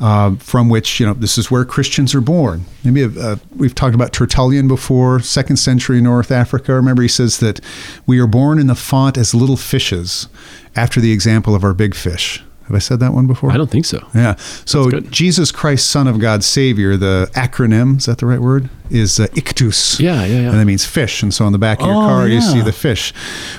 Uh, 0.00 0.34
from 0.36 0.68
which 0.68 0.98
you 0.98 1.06
know 1.06 1.14
this 1.14 1.38
is 1.38 1.48
where 1.48 1.64
Christians 1.64 2.12
are 2.12 2.20
born. 2.20 2.64
Maybe 2.82 3.04
uh, 3.04 3.36
we've 3.54 3.74
talked 3.74 3.94
about 3.94 4.12
Tertullian 4.12 4.66
before, 4.66 5.20
second 5.20 5.58
century 5.58 6.00
North 6.00 6.32
Africa. 6.32 6.74
Remember, 6.74 7.02
he 7.02 7.08
says 7.08 7.38
that 7.38 7.60
we 8.04 8.18
are 8.18 8.26
born 8.26 8.58
in 8.58 8.66
the 8.66 8.74
font 8.74 9.16
as 9.16 9.32
little 9.32 9.56
fishes, 9.56 10.26
after 10.74 11.00
the 11.00 11.12
example 11.12 11.54
of 11.54 11.62
our 11.62 11.72
big 11.72 11.94
fish. 11.94 12.42
Have 12.72 12.76
I 12.76 12.80
said 12.80 13.00
that 13.00 13.12
one 13.12 13.26
before? 13.26 13.50
I 13.52 13.58
don't 13.58 13.70
think 13.70 13.84
so. 13.84 13.98
Yeah. 14.14 14.36
So 14.64 14.90
Jesus 15.00 15.52
Christ, 15.52 15.90
Son 15.90 16.08
of 16.08 16.18
God, 16.18 16.42
Savior. 16.42 16.96
The 16.96 17.30
acronym 17.34 17.98
is 17.98 18.06
that 18.06 18.16
the 18.16 18.24
right 18.24 18.40
word? 18.40 18.70
Is 18.88 19.20
uh, 19.20 19.26
ichthys. 19.28 20.00
Yeah, 20.00 20.24
yeah, 20.24 20.40
yeah. 20.40 20.50
And 20.50 20.58
that 20.58 20.64
means 20.64 20.86
fish. 20.86 21.22
And 21.22 21.34
so 21.34 21.44
on 21.44 21.52
the 21.52 21.58
back 21.58 21.80
of 21.80 21.86
your 21.86 21.96
Oh, 21.96 22.00
car, 22.00 22.26
you 22.28 22.40
see 22.40 22.62
the 22.62 22.72
fish. 22.72 23.12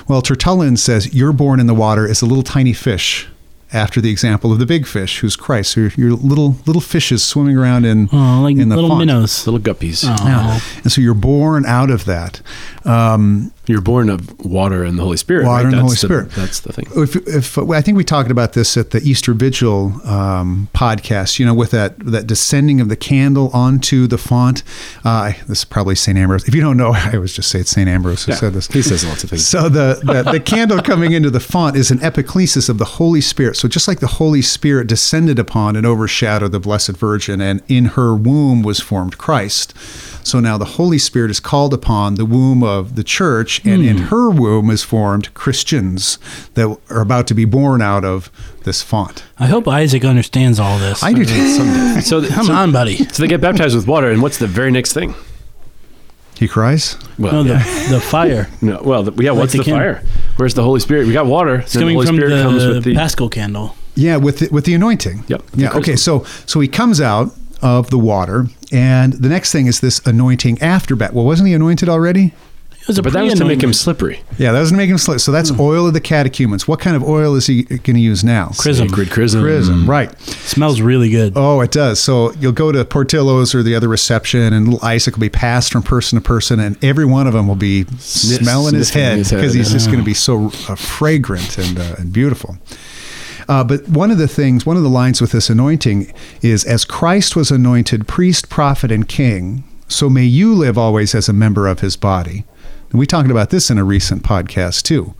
Well, 0.08 0.20
Tertullian 0.20 0.76
says 0.76 1.14
you're 1.14 1.32
born 1.32 1.60
in 1.60 1.68
the 1.68 1.74
water 1.74 2.08
as 2.08 2.22
a 2.22 2.26
little 2.26 2.42
tiny 2.42 2.72
fish. 2.72 3.28
After 3.72 4.00
the 4.00 4.10
example 4.10 4.52
of 4.52 4.60
the 4.60 4.66
big 4.66 4.86
fish, 4.86 5.18
who's 5.18 5.34
Christ, 5.34 5.72
so 5.72 5.80
you're, 5.80 5.90
you're 5.96 6.12
little 6.12 6.56
little 6.66 6.80
fishes 6.82 7.24
swimming 7.24 7.56
around 7.56 7.84
in 7.84 8.08
Oh, 8.12 8.40
like 8.42 8.56
in 8.56 8.68
the 8.68 8.74
little 8.76 8.90
font. 8.90 9.00
minnows. 9.00 9.46
Little 9.48 9.58
guppies. 9.60 10.04
Oh. 10.06 10.24
Yeah. 10.26 10.60
And 10.84 10.92
so 10.92 11.00
you're 11.00 11.12
born 11.14 11.66
out 11.66 11.90
of 11.90 12.04
that. 12.04 12.40
Um, 12.84 13.52
You're 13.66 13.80
born 13.80 14.10
of 14.10 14.38
water 14.44 14.84
and 14.84 14.98
the 14.98 15.02
Holy 15.02 15.16
Spirit. 15.16 15.46
Water 15.46 15.64
right? 15.64 15.72
and 15.72 15.72
the 15.72 15.88
That's 15.88 16.02
Holy 16.02 16.14
Spirit. 16.24 16.30
That's 16.32 16.60
the 16.60 16.72
thing. 16.72 16.86
If, 16.96 17.16
if 17.26 17.58
I 17.58 17.80
think 17.80 17.96
we 17.96 18.04
talked 18.04 18.30
about 18.30 18.52
this 18.52 18.76
at 18.76 18.90
the 18.90 19.00
Easter 19.02 19.32
Vigil 19.32 20.00
um, 20.06 20.68
podcast, 20.74 21.38
you 21.38 21.46
know, 21.46 21.54
with 21.54 21.70
that 21.70 21.98
that 22.00 22.26
descending 22.26 22.80
of 22.80 22.88
the 22.88 22.96
candle 22.96 23.50
onto 23.54 24.06
the 24.06 24.18
font. 24.18 24.62
Uh, 25.04 25.32
this 25.48 25.60
is 25.60 25.64
probably 25.64 25.94
Saint 25.94 26.18
Ambrose. 26.18 26.46
If 26.46 26.54
you 26.54 26.60
don't 26.60 26.76
know, 26.76 26.92
I 26.94 27.12
always 27.14 27.32
just 27.32 27.50
say 27.50 27.60
it's 27.60 27.70
Saint 27.70 27.88
Ambrose 27.88 28.24
who 28.24 28.32
Yeah, 28.32 28.38
said 28.38 28.52
this. 28.52 28.66
he 28.66 28.82
says 28.82 29.04
lots 29.06 29.24
of 29.24 29.30
things. 29.30 29.46
So 29.46 29.68
the, 29.68 30.00
the 30.02 30.30
the 30.32 30.40
candle 30.40 30.80
coming 30.82 31.12
into 31.12 31.30
the 31.30 31.40
font 31.40 31.76
is 31.76 31.90
an 31.90 31.98
epiclesis 31.98 32.68
of 32.68 32.78
the 32.78 32.84
Holy 32.84 33.20
Spirit. 33.20 33.56
So 33.56 33.66
just 33.68 33.88
like 33.88 34.00
the 34.00 34.06
Holy 34.06 34.42
Spirit 34.42 34.86
descended 34.88 35.38
upon 35.38 35.76
and 35.76 35.86
overshadowed 35.86 36.52
the 36.52 36.60
Blessed 36.60 36.92
Virgin, 36.96 37.40
and 37.40 37.62
in 37.68 37.86
her 37.86 38.14
womb 38.14 38.62
was 38.62 38.80
formed 38.80 39.16
Christ. 39.16 39.74
So 40.24 40.40
now 40.40 40.56
the 40.56 40.64
Holy 40.64 40.98
Spirit 40.98 41.30
is 41.30 41.38
called 41.38 41.74
upon 41.74 42.14
the 42.14 42.24
womb 42.24 42.62
of 42.62 42.96
the 42.96 43.04
church, 43.04 43.64
and 43.64 43.84
in 43.84 43.98
hmm. 43.98 44.04
her 44.04 44.30
womb 44.30 44.70
is 44.70 44.82
formed 44.82 45.32
Christians 45.34 46.18
that 46.54 46.76
are 46.88 47.00
about 47.00 47.26
to 47.28 47.34
be 47.34 47.44
born 47.44 47.82
out 47.82 48.04
of 48.04 48.30
this 48.64 48.82
font. 48.82 49.22
I 49.38 49.46
hope 49.46 49.68
Isaac 49.68 50.04
understands 50.04 50.58
all 50.58 50.78
this. 50.78 51.02
I 51.02 51.12
do. 51.12 51.24
too. 51.24 51.50
Someday. 51.50 52.00
So, 52.04 52.20
th- 52.20 52.32
Come 52.32 52.46
so, 52.46 52.52
on, 52.52 52.72
buddy. 52.72 52.96
so 52.96 53.22
they 53.22 53.28
get 53.28 53.40
baptized 53.40 53.76
with 53.76 53.86
water, 53.86 54.10
and 54.10 54.20
what's 54.20 54.38
the 54.38 54.46
very 54.46 54.70
next 54.70 54.94
thing? 54.94 55.14
He 56.36 56.48
cries. 56.48 56.96
Well, 57.18 57.44
No, 57.44 57.54
yeah. 57.54 57.84
the, 57.88 57.94
the 57.94 58.00
fire. 58.00 58.48
No, 58.62 58.80
well, 58.82 59.04
the, 59.04 59.22
yeah. 59.22 59.30
What's 59.30 59.52
the 59.52 59.62
the, 59.62 59.70
fire? 59.70 60.02
Where's 60.36 60.54
the 60.54 60.62
Holy 60.62 60.80
Spirit? 60.80 61.06
We 61.06 61.12
got 61.12 61.26
water. 61.26 61.56
It's 61.56 61.72
then 61.72 61.80
the 61.80 61.84
coming 61.84 61.94
Holy 61.96 62.06
from 62.06 62.16
Spirit 62.16 62.42
comes 62.42 62.62
the, 62.62 62.68
with 62.70 62.84
the. 62.84 62.94
Paschal 62.94 63.28
candle. 63.28 63.76
Yeah, 63.94 64.16
with 64.16 64.40
the, 64.40 64.48
with 64.48 64.64
the 64.64 64.74
anointing. 64.74 65.24
Yep. 65.28 65.42
Yeah. 65.54 65.76
Okay. 65.76 65.96
So 65.96 66.24
so 66.46 66.58
he 66.60 66.66
comes 66.66 67.00
out 67.00 67.32
of 67.64 67.90
the 67.90 67.98
water, 67.98 68.46
and 68.70 69.14
the 69.14 69.28
next 69.28 69.50
thing 69.50 69.66
is 69.66 69.80
this 69.80 69.98
anointing 70.06 70.60
after 70.60 70.94
bat. 70.94 71.14
Well, 71.14 71.24
wasn't 71.24 71.48
he 71.48 71.54
anointed 71.54 71.88
already? 71.88 72.32
It 72.84 72.88
was 72.88 73.00
but 73.00 73.14
that 73.14 73.22
was 73.22 73.34
to 73.36 73.46
make 73.46 73.62
him 73.62 73.72
slippery. 73.72 74.20
Yeah, 74.36 74.52
that 74.52 74.60
was 74.60 74.68
to 74.68 74.76
make 74.76 74.90
him 74.90 74.98
slip. 74.98 75.18
So 75.18 75.32
that's 75.32 75.50
oil 75.58 75.86
of 75.86 75.94
the 75.94 76.02
catechumens. 76.02 76.68
What 76.68 76.80
kind 76.80 76.94
of 76.94 77.02
oil 77.02 77.34
is 77.34 77.46
he 77.46 77.62
going 77.62 77.94
to 77.94 77.98
use 77.98 78.22
now? 78.22 78.50
Chrism. 78.58 78.90
Sacred 78.90 79.10
chrism. 79.10 79.40
Chrism, 79.40 79.88
right. 79.88 80.14
Smells 80.20 80.82
really 80.82 81.08
good. 81.08 81.32
Oh, 81.34 81.62
it 81.62 81.70
does. 81.70 81.98
So 81.98 82.32
you'll 82.32 82.52
go 82.52 82.72
to 82.72 82.84
Portillo's 82.84 83.54
or 83.54 83.62
the 83.62 83.74
other 83.74 83.88
reception, 83.88 84.52
and 84.52 84.68
little 84.68 84.86
Isaac 84.86 85.14
will 85.14 85.22
be 85.22 85.30
passed 85.30 85.72
from 85.72 85.82
person 85.82 86.20
to 86.20 86.22
person, 86.22 86.60
and 86.60 86.76
every 86.84 87.06
one 87.06 87.26
of 87.26 87.32
them 87.32 87.48
will 87.48 87.54
be 87.54 87.86
smelling 88.00 88.74
his 88.74 88.90
head 88.90 89.16
because 89.30 89.54
he's 89.54 89.72
just 89.72 89.86
going 89.86 90.00
to 90.00 90.04
be 90.04 90.12
so 90.12 90.48
uh, 90.68 90.74
fragrant 90.74 91.56
and, 91.56 91.78
uh, 91.78 91.96
and 91.96 92.12
beautiful. 92.12 92.58
Uh, 93.48 93.64
but 93.64 93.88
one 93.88 94.10
of 94.10 94.18
the 94.18 94.28
things, 94.28 94.64
one 94.64 94.76
of 94.76 94.82
the 94.82 94.88
lines 94.88 95.20
with 95.20 95.32
this 95.32 95.50
anointing 95.50 96.12
is, 96.42 96.64
"As 96.64 96.84
Christ 96.84 97.36
was 97.36 97.50
anointed 97.50 98.08
priest, 98.08 98.48
prophet, 98.48 98.90
and 98.90 99.08
king, 99.08 99.64
so 99.88 100.08
may 100.08 100.24
you 100.24 100.54
live 100.54 100.78
always 100.78 101.14
as 101.14 101.28
a 101.28 101.32
member 101.32 101.66
of 101.66 101.80
His 101.80 101.96
body." 101.96 102.44
And 102.90 102.98
we 102.98 103.06
talked 103.06 103.30
about 103.30 103.50
this 103.50 103.70
in 103.70 103.78
a 103.78 103.84
recent 103.84 104.22
podcast 104.22 104.82
too, 104.82 105.14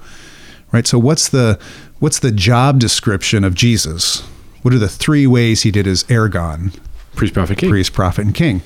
right? 0.72 0.86
So 0.86 0.98
what's 0.98 1.28
the 1.28 1.58
what's 1.98 2.20
the 2.20 2.32
job 2.32 2.78
description 2.78 3.44
of 3.44 3.54
Jesus? 3.54 4.22
What 4.62 4.72
are 4.72 4.78
the 4.78 4.88
three 4.88 5.26
ways 5.26 5.62
he 5.62 5.70
did 5.70 5.84
his 5.84 6.04
ergon? 6.04 6.72
Priest, 7.14 7.34
prophet, 7.34 7.58
king. 7.58 7.70
priest, 7.70 7.92
prophet, 7.92 8.24
and 8.24 8.34
king. 8.34 8.62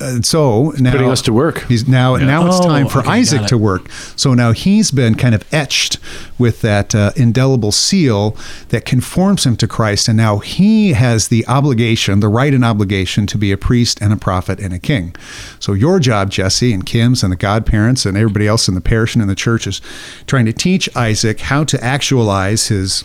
And 0.00 0.24
so 0.26 0.70
now 0.78 0.92
Putting 0.92 1.10
us 1.10 1.22
to 1.22 1.32
work. 1.32 1.64
He's 1.68 1.86
now 1.86 2.16
now 2.16 2.46
it's 2.46 2.56
Oh, 2.56 2.68
time 2.68 2.88
for 2.88 3.00
okay, 3.00 3.10
Isaac 3.10 3.46
to 3.46 3.58
work. 3.58 3.90
So 4.16 4.34
now 4.34 4.52
he's 4.52 4.90
been 4.90 5.14
kind 5.14 5.34
of 5.34 5.44
etched 5.52 5.98
with 6.38 6.60
that 6.62 6.94
uh, 6.94 7.12
indelible 7.16 7.72
seal 7.72 8.36
that 8.70 8.84
conforms 8.84 9.46
him 9.46 9.56
to 9.56 9.68
Christ, 9.68 10.08
and 10.08 10.16
now 10.16 10.38
he 10.38 10.92
has 10.94 11.28
the 11.28 11.46
obligation, 11.46 12.20
the 12.20 12.28
right 12.28 12.52
and 12.52 12.64
obligation 12.64 13.26
to 13.28 13.38
be 13.38 13.52
a 13.52 13.56
priest 13.56 14.00
and 14.02 14.12
a 14.12 14.16
prophet 14.16 14.58
and 14.60 14.72
a 14.74 14.78
king. 14.78 15.14
So 15.60 15.72
your 15.72 16.00
job, 16.00 16.30
Jesse 16.30 16.72
and 16.72 16.84
Kim's 16.84 17.22
and 17.22 17.32
the 17.32 17.36
godparents 17.36 18.04
and 18.06 18.16
everybody 18.16 18.46
else 18.46 18.68
in 18.68 18.74
the 18.74 18.80
parish 18.80 19.14
and 19.14 19.22
in 19.22 19.28
the 19.28 19.34
church 19.34 19.66
is 19.66 19.80
trying 20.26 20.46
to 20.46 20.52
teach 20.52 20.88
Isaac 20.96 21.40
how 21.40 21.64
to 21.64 21.82
actualize 21.82 22.68
his 22.68 23.04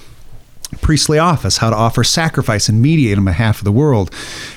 priestly 0.82 1.17
office, 1.17 1.58
how 1.58 1.69
to 1.69 1.75
offer 1.75 2.03
sacrifice 2.03 2.69
and 2.69 2.82
mediate 2.82 3.17
on 3.17 3.25
behalf 3.25 3.60
of 3.60 3.63
the 3.63 3.71
world, 3.71 4.13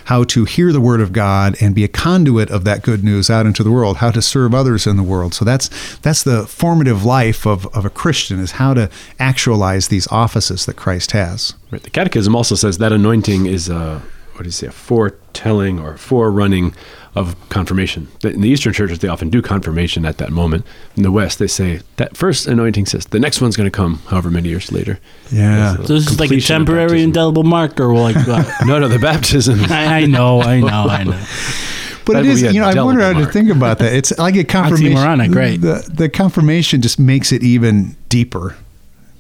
how 0.07 0.25
to 0.25 0.45
hear 0.45 0.73
the 0.73 0.81
word 0.81 1.01
of 1.01 1.13
God 1.13 1.57
and 1.61 1.75
be 1.75 1.85
a 1.85 1.89
conduit 1.89 2.51
of 2.51 2.65
that 2.65 2.83
good 2.83 3.03
news 3.03 3.31
out 3.31 3.47
into 3.47 3.63
the 3.63 3.71
world, 3.71 3.99
how 3.99 4.11
to 4.11 4.23
serve 4.23 4.55
others 4.55 4.87
in 4.87 4.97
the 4.97 5.03
world. 5.03 5.35
So 5.35 5.45
that's 5.45 5.97
that's 5.99 6.23
the 6.23 6.47
formative 6.47 7.05
life 7.05 7.47
of, 7.47 7.67
of 7.75 7.85
a 7.85 7.91
Christian 7.91 8.39
is 8.39 8.53
how 8.53 8.75
to 8.75 8.91
actualize 9.19 9.89
these 9.89 10.07
offices 10.09 10.67
that 10.67 10.77
Christ 10.77 11.13
has. 11.13 11.55
Right. 11.71 11.83
The 11.83 11.91
Catechism 11.91 12.37
also 12.37 12.55
says 12.55 12.79
that 12.79 12.93
anointing 12.93 13.47
is 13.47 13.69
a 13.69 14.03
what 14.35 14.45
do 14.45 14.49
you 14.49 14.53
say, 14.53 14.67
a 14.67 14.73
foretelling 14.73 15.79
or 15.79 15.97
forerunning 15.97 16.75
of 17.15 17.37
confirmation. 17.51 18.09
In 18.25 18.41
the 18.41 18.49
Eastern 18.49 18.73
churches, 18.73 19.01
they 19.01 19.09
often 19.09 19.29
do 19.29 19.43
confirmation 19.43 20.05
at 20.07 20.19
that 20.19 20.31
moment. 20.31 20.65
In 20.97 21.03
the 21.03 21.13
West, 21.13 21.39
they 21.39 21.47
say 21.47 21.81
that 21.97 22.17
first 22.17 22.47
anointing 22.47 22.87
says 22.87 23.05
the 23.07 23.19
next 23.21 23.41
one's 23.41 23.57
going 23.57 23.71
to 23.71 23.77
come, 23.77 23.97
however 24.09 24.31
many 24.31 24.49
years 24.49 24.73
later. 24.73 24.99
Yeah. 25.31 25.77
So 25.77 25.83
this 25.83 26.11
is 26.11 26.19
like 26.21 26.31
a 26.31 26.41
temporary 26.41 26.85
baptism. 26.89 27.05
indelible 27.05 27.43
marker. 27.43 27.93
Like, 27.95 28.17
No, 28.67 28.79
no, 28.79 28.89
the 28.89 28.99
baptism. 28.99 29.61
I, 29.71 30.03
I 30.03 30.07
know, 30.07 30.41
I 30.41 30.61
know, 30.61 30.87
I 30.89 31.05
know. 31.05 31.23
But 32.05 32.15
That 32.15 32.25
it 32.25 32.29
would 32.29 32.35
is, 32.35 32.43
be 32.43 32.49
a 32.49 32.53
you 32.53 32.61
know, 32.61 32.67
I 32.67 32.83
wonder 32.83 33.01
how 33.03 33.13
to 33.13 33.27
think 33.27 33.49
about 33.49 33.79
that. 33.79 33.93
It's 33.93 34.19
like 34.19 34.35
a 34.35 34.43
confirmation. 34.43 34.97
Oxymoronic, 34.97 35.35
right. 35.37 35.61
The, 35.61 35.89
the 35.89 36.09
confirmation 36.09 36.83
just 36.83 36.99
makes 36.99 37.31
it 37.31 37.45
even 37.45 37.97
deeper, 38.09 38.57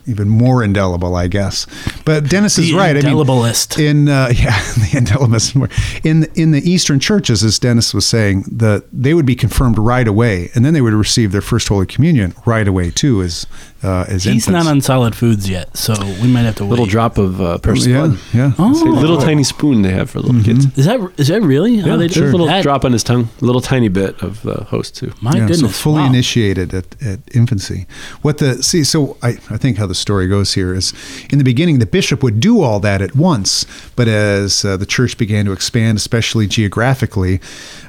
even 0.06 0.28
more 0.28 0.62
indelible, 0.64 1.14
I 1.14 1.28
guess. 1.28 1.66
But 2.04 2.28
Dennis 2.28 2.58
is 2.58 2.70
The 2.70 2.76
right. 2.76 2.96
indeliblest. 2.96 3.78
I 3.78 3.82
mean, 3.82 3.96
in 3.96 4.08
uh, 4.08 4.28
yeah, 4.34 4.58
the 4.74 4.88
indeliblest. 4.98 6.04
In 6.04 6.24
in 6.34 6.52
the 6.52 6.68
Eastern 6.68 7.00
churches, 7.00 7.42
as 7.44 7.58
Dennis 7.58 7.94
was 7.94 8.06
saying, 8.06 8.44
the 8.50 8.84
they 8.92 9.14
would 9.14 9.26
be 9.26 9.34
confirmed 9.36 9.78
right 9.78 10.06
away, 10.08 10.50
and 10.54 10.64
then 10.64 10.74
they 10.74 10.80
would 10.80 10.94
receive 10.94 11.32
their 11.32 11.40
first 11.40 11.68
Holy 11.68 11.86
Communion 11.86 12.34
right 12.46 12.66
away 12.66 12.90
too, 12.90 13.22
as 13.22 13.46
uh, 13.82 14.04
as 14.08 14.24
He's 14.24 14.46
infants. 14.46 14.48
not 14.64 14.66
on 14.66 14.80
solid 14.80 15.14
foods 15.14 15.48
yet, 15.48 15.76
so 15.76 15.94
we 16.22 16.28
might 16.28 16.42
have 16.42 16.56
to 16.56 16.64
wait. 16.64 16.70
little 16.70 16.86
drop 16.86 17.18
of 17.18 17.40
uh, 17.40 17.58
precious 17.58 17.86
Yeah, 17.86 18.06
blood. 18.06 18.18
yeah. 18.32 18.52
Oh. 18.58 18.98
A 18.98 19.00
little 19.00 19.18
tiny 19.18 19.42
spoon 19.44 19.82
they 19.82 19.90
have 19.92 20.10
for 20.10 20.20
little 20.20 20.42
kids. 20.42 20.66
Is 20.78 20.84
that 20.86 21.00
is 21.16 21.28
that 21.28 21.42
really? 21.42 21.78
how 21.78 21.88
Yeah, 21.90 21.96
they 21.96 22.06
just 22.08 22.18
do 22.20 22.24
a 22.26 22.30
little 22.30 22.46
that? 22.46 22.62
drop 22.62 22.84
on 22.84 22.92
his 22.92 23.02
tongue, 23.02 23.28
a 23.40 23.44
little 23.44 23.60
tiny 23.60 23.88
bit 23.88 24.22
of 24.22 24.46
uh, 24.46 24.64
host 24.64 24.96
too. 24.96 25.12
My 25.20 25.32
Yeah, 25.32 25.40
goodness, 25.48 25.60
so 25.60 25.68
fully 25.68 26.02
wow. 26.02 26.06
initiated 26.08 26.72
at, 26.74 27.02
at 27.02 27.20
infancy. 27.34 27.86
What 28.22 28.38
the 28.38 28.62
see? 28.62 28.84
So 28.84 29.16
I, 29.22 29.30
I 29.50 29.56
think 29.56 29.78
how 29.78 29.86
the 29.86 29.94
story 29.94 30.28
goes 30.28 30.54
here 30.54 30.72
is, 30.74 30.92
in 31.30 31.38
the 31.38 31.44
beginning, 31.44 31.78
the 31.78 31.86
bishop 31.86 32.22
would 32.22 32.40
do 32.40 32.60
all 32.62 32.80
that 32.80 33.02
at 33.02 33.16
once, 33.16 33.66
but 33.96 34.08
as 34.08 34.64
uh, 34.64 34.76
the 34.76 34.86
church 34.86 35.18
began 35.18 35.44
to 35.46 35.52
expand, 35.52 35.98
especially 35.98 36.46
geographically, 36.46 37.40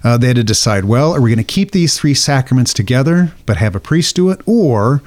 uh, 0.03 0.17
they 0.17 0.27
had 0.27 0.35
to 0.37 0.43
decide: 0.43 0.85
well, 0.85 1.13
are 1.15 1.21
we 1.21 1.29
going 1.29 1.37
to 1.37 1.43
keep 1.43 1.71
these 1.71 1.97
three 1.97 2.13
sacraments 2.13 2.73
together, 2.73 3.33
but 3.45 3.57
have 3.57 3.75
a 3.75 3.79
priest 3.79 4.15
do 4.15 4.29
it, 4.29 4.41
or 4.45 5.01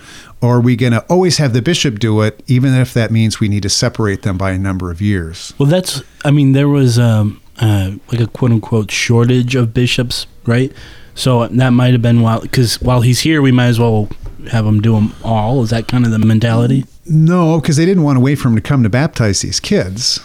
or 0.47 0.57
are 0.57 0.61
we 0.61 0.77
going 0.77 0.93
to 0.93 1.05
always 1.07 1.39
have 1.39 1.53
the 1.53 1.61
bishop 1.61 1.99
do 1.99 2.21
it, 2.21 2.41
even 2.47 2.73
if 2.73 2.95
that 2.95 3.11
means 3.11 3.41
we 3.41 3.49
need 3.49 3.65
to 3.65 3.69
separate 3.69 4.23
them 4.23 4.39
by 4.39 4.53
a 4.53 4.59
number 4.59 4.93
of 4.93 5.01
years? 5.03 5.53
Well, 5.59 5.69
that's. 5.69 6.03
I 6.25 6.31
mean, 6.31 6.53
there 6.53 6.69
was 6.69 6.99
um, 6.99 7.41
uh, 7.59 7.93
like 8.13 8.21
a 8.21 8.29
quote 8.29 8.53
unquote 8.53 8.91
shortage 8.93 9.57
of 9.57 9.75
bishops, 9.75 10.27
right? 10.45 10.73
So 11.17 11.49
that 11.49 11.71
might 11.71 11.93
have 11.93 12.03
been 12.03 12.21
while 12.21 12.41
because 12.41 12.81
while 12.81 13.01
he's 13.01 13.21
here, 13.21 13.43
we 13.43 13.51
might 13.51 13.67
as 13.67 13.81
well 13.81 14.09
have 14.51 14.65
him 14.65 14.81
do 14.81 14.93
them 14.93 15.15
all. 15.25 15.63
Is 15.65 15.71
that 15.71 15.89
kind 15.89 16.05
of 16.05 16.13
the 16.13 16.19
mentality? 16.21 16.85
No, 17.07 17.61
because 17.61 17.77
they 17.77 17.87
didn't 17.87 18.05
want 18.05 18.17
to 18.17 18.21
wait 18.21 18.37
for 18.37 18.49
him 18.49 18.55
to 18.55 18.61
come 18.61 18.85
to 18.85 18.89
baptize 18.89 19.41
these 19.41 19.59
kids. 19.59 20.21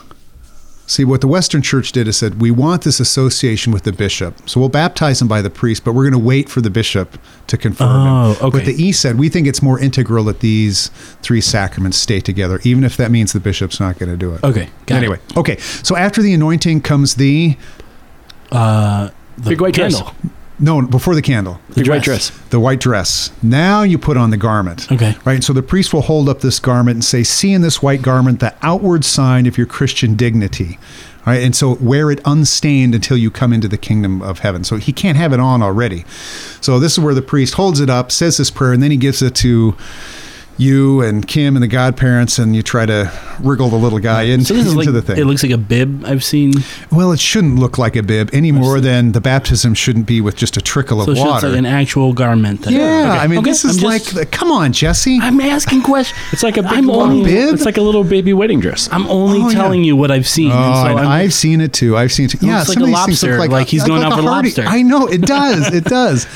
See, 0.91 1.05
what 1.05 1.21
the 1.21 1.27
Western 1.27 1.61
Church 1.61 1.93
did 1.93 2.09
is 2.09 2.17
said, 2.17 2.41
we 2.41 2.51
want 2.51 2.81
this 2.81 2.99
association 2.99 3.71
with 3.71 3.83
the 3.83 3.93
bishop. 3.93 4.49
So 4.49 4.59
we'll 4.59 4.67
baptize 4.67 5.21
him 5.21 5.29
by 5.29 5.41
the 5.41 5.49
priest, 5.49 5.85
but 5.85 5.93
we're 5.93 6.03
going 6.03 6.21
to 6.21 6.27
wait 6.27 6.49
for 6.49 6.59
the 6.59 6.69
bishop 6.69 7.17
to 7.47 7.57
confirm 7.57 7.87
Oh, 8.07 8.33
him. 8.33 8.45
okay. 8.47 8.57
What 8.57 8.65
the 8.65 8.73
East 8.73 8.99
said, 9.01 9.17
we 9.17 9.29
think 9.29 9.47
it's 9.47 9.61
more 9.61 9.79
integral 9.79 10.25
that 10.25 10.41
these 10.41 10.89
three 11.21 11.39
sacraments 11.39 11.97
stay 11.97 12.19
together, 12.19 12.59
even 12.65 12.83
if 12.83 12.97
that 12.97 13.09
means 13.09 13.31
the 13.31 13.39
bishop's 13.39 13.79
not 13.79 13.99
going 13.99 14.11
to 14.11 14.17
do 14.17 14.33
it. 14.35 14.43
Okay, 14.43 14.67
got 14.85 14.95
it. 14.95 14.97
anyway, 14.97 15.19
okay. 15.37 15.55
So 15.59 15.95
after 15.95 16.21
the 16.21 16.33
anointing 16.33 16.81
comes 16.81 17.15
the, 17.15 17.55
Uh, 18.51 19.11
the 19.37 19.51
Big 19.51 19.61
white 19.61 19.73
dress. 19.73 19.95
candle. 19.95 20.13
No, 20.61 20.81
before 20.83 21.15
the 21.15 21.21
candle, 21.21 21.59
The 21.69 21.81
Big 21.81 21.89
white 21.89 22.03
dress. 22.03 22.29
the 22.51 22.59
white 22.59 22.79
dress. 22.79 23.31
Now 23.43 23.81
you 23.81 23.97
put 23.97 24.15
on 24.15 24.29
the 24.29 24.37
garment. 24.37 24.89
Okay. 24.91 25.15
Right. 25.25 25.43
So 25.43 25.51
the 25.53 25.63
priest 25.63 25.93
will 25.93 26.03
hold 26.03 26.29
up 26.29 26.39
this 26.41 26.59
garment 26.59 26.95
and 26.95 27.03
say, 27.03 27.23
See 27.23 27.51
in 27.51 27.61
this 27.61 27.81
white 27.81 28.01
garment 28.01 28.39
the 28.39 28.55
outward 28.61 29.03
sign 29.03 29.45
of 29.47 29.57
your 29.57 29.67
Christian 29.67 30.15
dignity. 30.15 30.77
All 31.25 31.33
right. 31.33 31.43
And 31.43 31.55
so 31.55 31.75
wear 31.75 32.09
it 32.11 32.19
unstained 32.25 32.95
until 32.95 33.17
you 33.17 33.29
come 33.31 33.51
into 33.53 33.67
the 33.67 33.77
kingdom 33.77 34.21
of 34.21 34.39
heaven. 34.39 34.63
So 34.63 34.77
he 34.77 34.93
can't 34.93 35.17
have 35.17 35.33
it 35.33 35.39
on 35.39 35.61
already. 35.61 36.05
So 36.61 36.79
this 36.79 36.93
is 36.93 36.99
where 36.99 37.13
the 37.13 37.21
priest 37.21 37.55
holds 37.55 37.79
it 37.79 37.89
up, 37.89 38.11
says 38.11 38.37
this 38.37 38.49
prayer, 38.51 38.71
and 38.73 38.81
then 38.81 38.91
he 38.91 38.97
gives 38.97 39.21
it 39.21 39.35
to 39.35 39.75
you 40.57 41.01
and 41.01 41.27
Kim 41.27 41.55
and 41.55 41.63
the 41.63 41.67
godparents, 41.67 42.37
and 42.37 42.55
you 42.55 42.61
try 42.61 42.85
to 42.85 43.11
wriggle 43.39 43.69
the 43.69 43.77
little 43.77 43.97
guy 43.99 44.23
in, 44.23 44.45
So 44.45 44.53
into 44.55 44.71
like 44.71 44.91
the 44.91 45.01
thing. 45.01 45.17
it 45.17 45.25
looks 45.25 45.41
like 45.41 45.51
a 45.51 45.57
bib 45.57 46.05
I've 46.05 46.23
seen. 46.23 46.53
well, 46.91 47.11
it 47.11 47.19
shouldn't 47.19 47.55
look 47.57 47.77
like 47.79 47.95
a 47.95 48.03
bib 48.03 48.29
any 48.33 48.51
more 48.51 48.79
than 48.79 49.13
the 49.13 49.21
baptism 49.21 49.73
shouldn't 49.73 50.05
be 50.05 50.21
with 50.21 50.35
just 50.35 50.57
a 50.57 50.61
trickle 50.61 50.99
of 50.99 51.05
So 51.05 51.11
it 51.13 51.15
looks 51.15 51.27
water. 51.29 51.49
like 51.49 51.57
an 51.57 51.65
actual 51.65 52.13
garment. 52.13 52.61
then. 52.61 52.73
yeah, 52.73 52.79
Okay. 53.13 53.19
I 53.19 53.27
mean, 53.27 53.39
Okay, 53.39 53.49
this 53.49 53.65
is 53.65 53.77
I'm 53.79 53.89
like, 53.89 54.03
just- 54.03 54.15
the, 54.15 54.25
come 54.27 54.51
on, 54.51 54.71
Jesse. 54.73 55.17
I'm 55.19 55.41
asking 55.41 55.81
questions. 55.83 56.19
It's 56.31 56.43
like 56.43 56.57
a 56.57 56.63
big 56.63 56.71
I'm 56.73 56.85
long 56.87 57.09
only 57.11 57.31
bib? 57.31 57.53
It's 57.55 57.65
like 57.65 57.77
a 57.77 57.81
little 57.81 58.03
baby 58.03 58.33
wedding 58.33 58.59
dress. 58.59 58.87
I'm 58.91 59.07
only 59.07 59.39
Oh, 59.41 59.49
yeah. 59.49 59.55
telling 59.55 59.83
you 59.83 59.95
what 59.95 60.11
I've 60.11 60.27
seen. 60.27 60.51
Oh, 60.51 60.55
and 60.55 60.75
so 60.75 60.85
and 60.91 60.99
I'm- 60.99 61.07
I've 61.07 61.33
seen 61.33 61.61
it 61.61 61.73
too. 61.73 61.97
I've 61.97 62.11
seen 62.11 62.25
it 62.25 62.31
too. 62.31 62.45
Yeah, 62.45 62.57
looks 62.59 62.69
like 62.69 62.77
a 62.77 62.81
of 62.81 62.87
these 62.87 62.95
things 63.05 63.23
look 63.23 63.31
lobster, 63.39 63.49
like 63.51 63.67
he's 63.67 63.83
going 63.83 64.03
out 64.03 64.13
for 64.13 64.21
hardy- 64.21 64.49
lobster. 64.49 64.65
I 64.67 64.83
know 64.83 65.07
it 65.07 65.21
does. 65.21 65.73
It 65.73 65.85
does. 65.85 66.27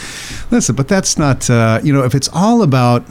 Listen, 0.52 0.76
but 0.76 0.88
that's 0.88 1.18
not. 1.18 1.48
Uh, 1.50 1.80
you 1.84 1.92
know, 1.94 2.04
if 2.04 2.16
it's 2.16 2.30
all 2.34 2.62
about, 2.62 3.04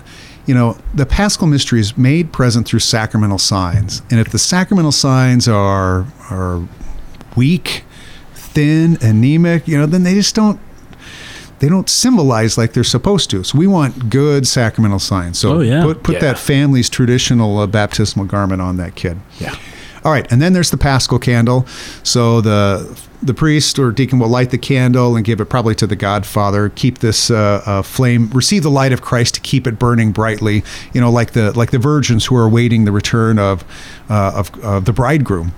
you 0.46 0.54
know, 0.54 0.76
the 0.94 1.06
Paschal 1.06 1.46
mystery 1.46 1.80
is 1.80 1.96
made 1.96 2.32
present 2.32 2.66
through 2.66 2.80
sacramental 2.80 3.38
signs, 3.38 4.02
and 4.10 4.20
if 4.20 4.30
the 4.30 4.38
sacramental 4.38 4.92
signs 4.92 5.48
are 5.48 6.06
are 6.30 6.62
weak, 7.36 7.84
thin, 8.34 8.98
anemic, 9.00 9.66
you 9.66 9.76
know, 9.78 9.86
then 9.86 10.02
they 10.02 10.14
just 10.14 10.34
don't. 10.34 10.60
They 11.60 11.68
don't 11.70 11.88
symbolize 11.88 12.58
like 12.58 12.72
they're 12.74 12.84
supposed 12.84 13.30
to. 13.30 13.42
So 13.42 13.56
we 13.56 13.66
want 13.66 14.10
good 14.10 14.46
sacramental 14.46 14.98
signs. 14.98 15.38
So 15.38 15.56
Oh, 15.56 15.60
yeah. 15.60 15.82
put 15.82 16.02
put 16.02 16.14
Yeah. 16.16 16.20
that 16.20 16.38
family's 16.38 16.90
traditional 16.90 17.58
uh, 17.58 17.66
baptismal 17.66 18.26
garment 18.26 18.60
on 18.60 18.76
that 18.76 18.96
kid. 18.96 19.18
Yeah. 19.38 19.54
All 20.04 20.12
right, 20.12 20.30
and 20.30 20.42
then 20.42 20.52
there's 20.52 20.70
the 20.70 20.76
Paschal 20.76 21.18
candle. 21.18 21.64
So 22.02 22.42
the 22.42 22.98
the 23.24 23.34
priest 23.34 23.78
or 23.78 23.90
deacon 23.90 24.18
will 24.18 24.28
light 24.28 24.50
the 24.50 24.58
candle 24.58 25.16
and 25.16 25.24
give 25.24 25.40
it 25.40 25.46
probably 25.46 25.74
to 25.76 25.86
the 25.86 25.96
Godfather. 25.96 26.68
Keep 26.68 26.98
this 26.98 27.30
uh, 27.30 27.62
uh, 27.64 27.82
flame, 27.82 28.30
receive 28.30 28.62
the 28.62 28.70
light 28.70 28.92
of 28.92 29.00
Christ 29.00 29.34
to 29.34 29.40
keep 29.40 29.66
it 29.66 29.78
burning 29.78 30.12
brightly. 30.12 30.62
You 30.92 31.00
know, 31.00 31.10
like 31.10 31.32
the 31.32 31.52
like 31.52 31.70
the 31.70 31.78
virgins 31.78 32.26
who 32.26 32.36
are 32.36 32.44
awaiting 32.44 32.84
the 32.84 32.92
return 32.92 33.38
of 33.38 33.64
uh, 34.10 34.32
of, 34.34 34.64
of 34.64 34.84
the 34.84 34.92
bridegroom. 34.92 35.52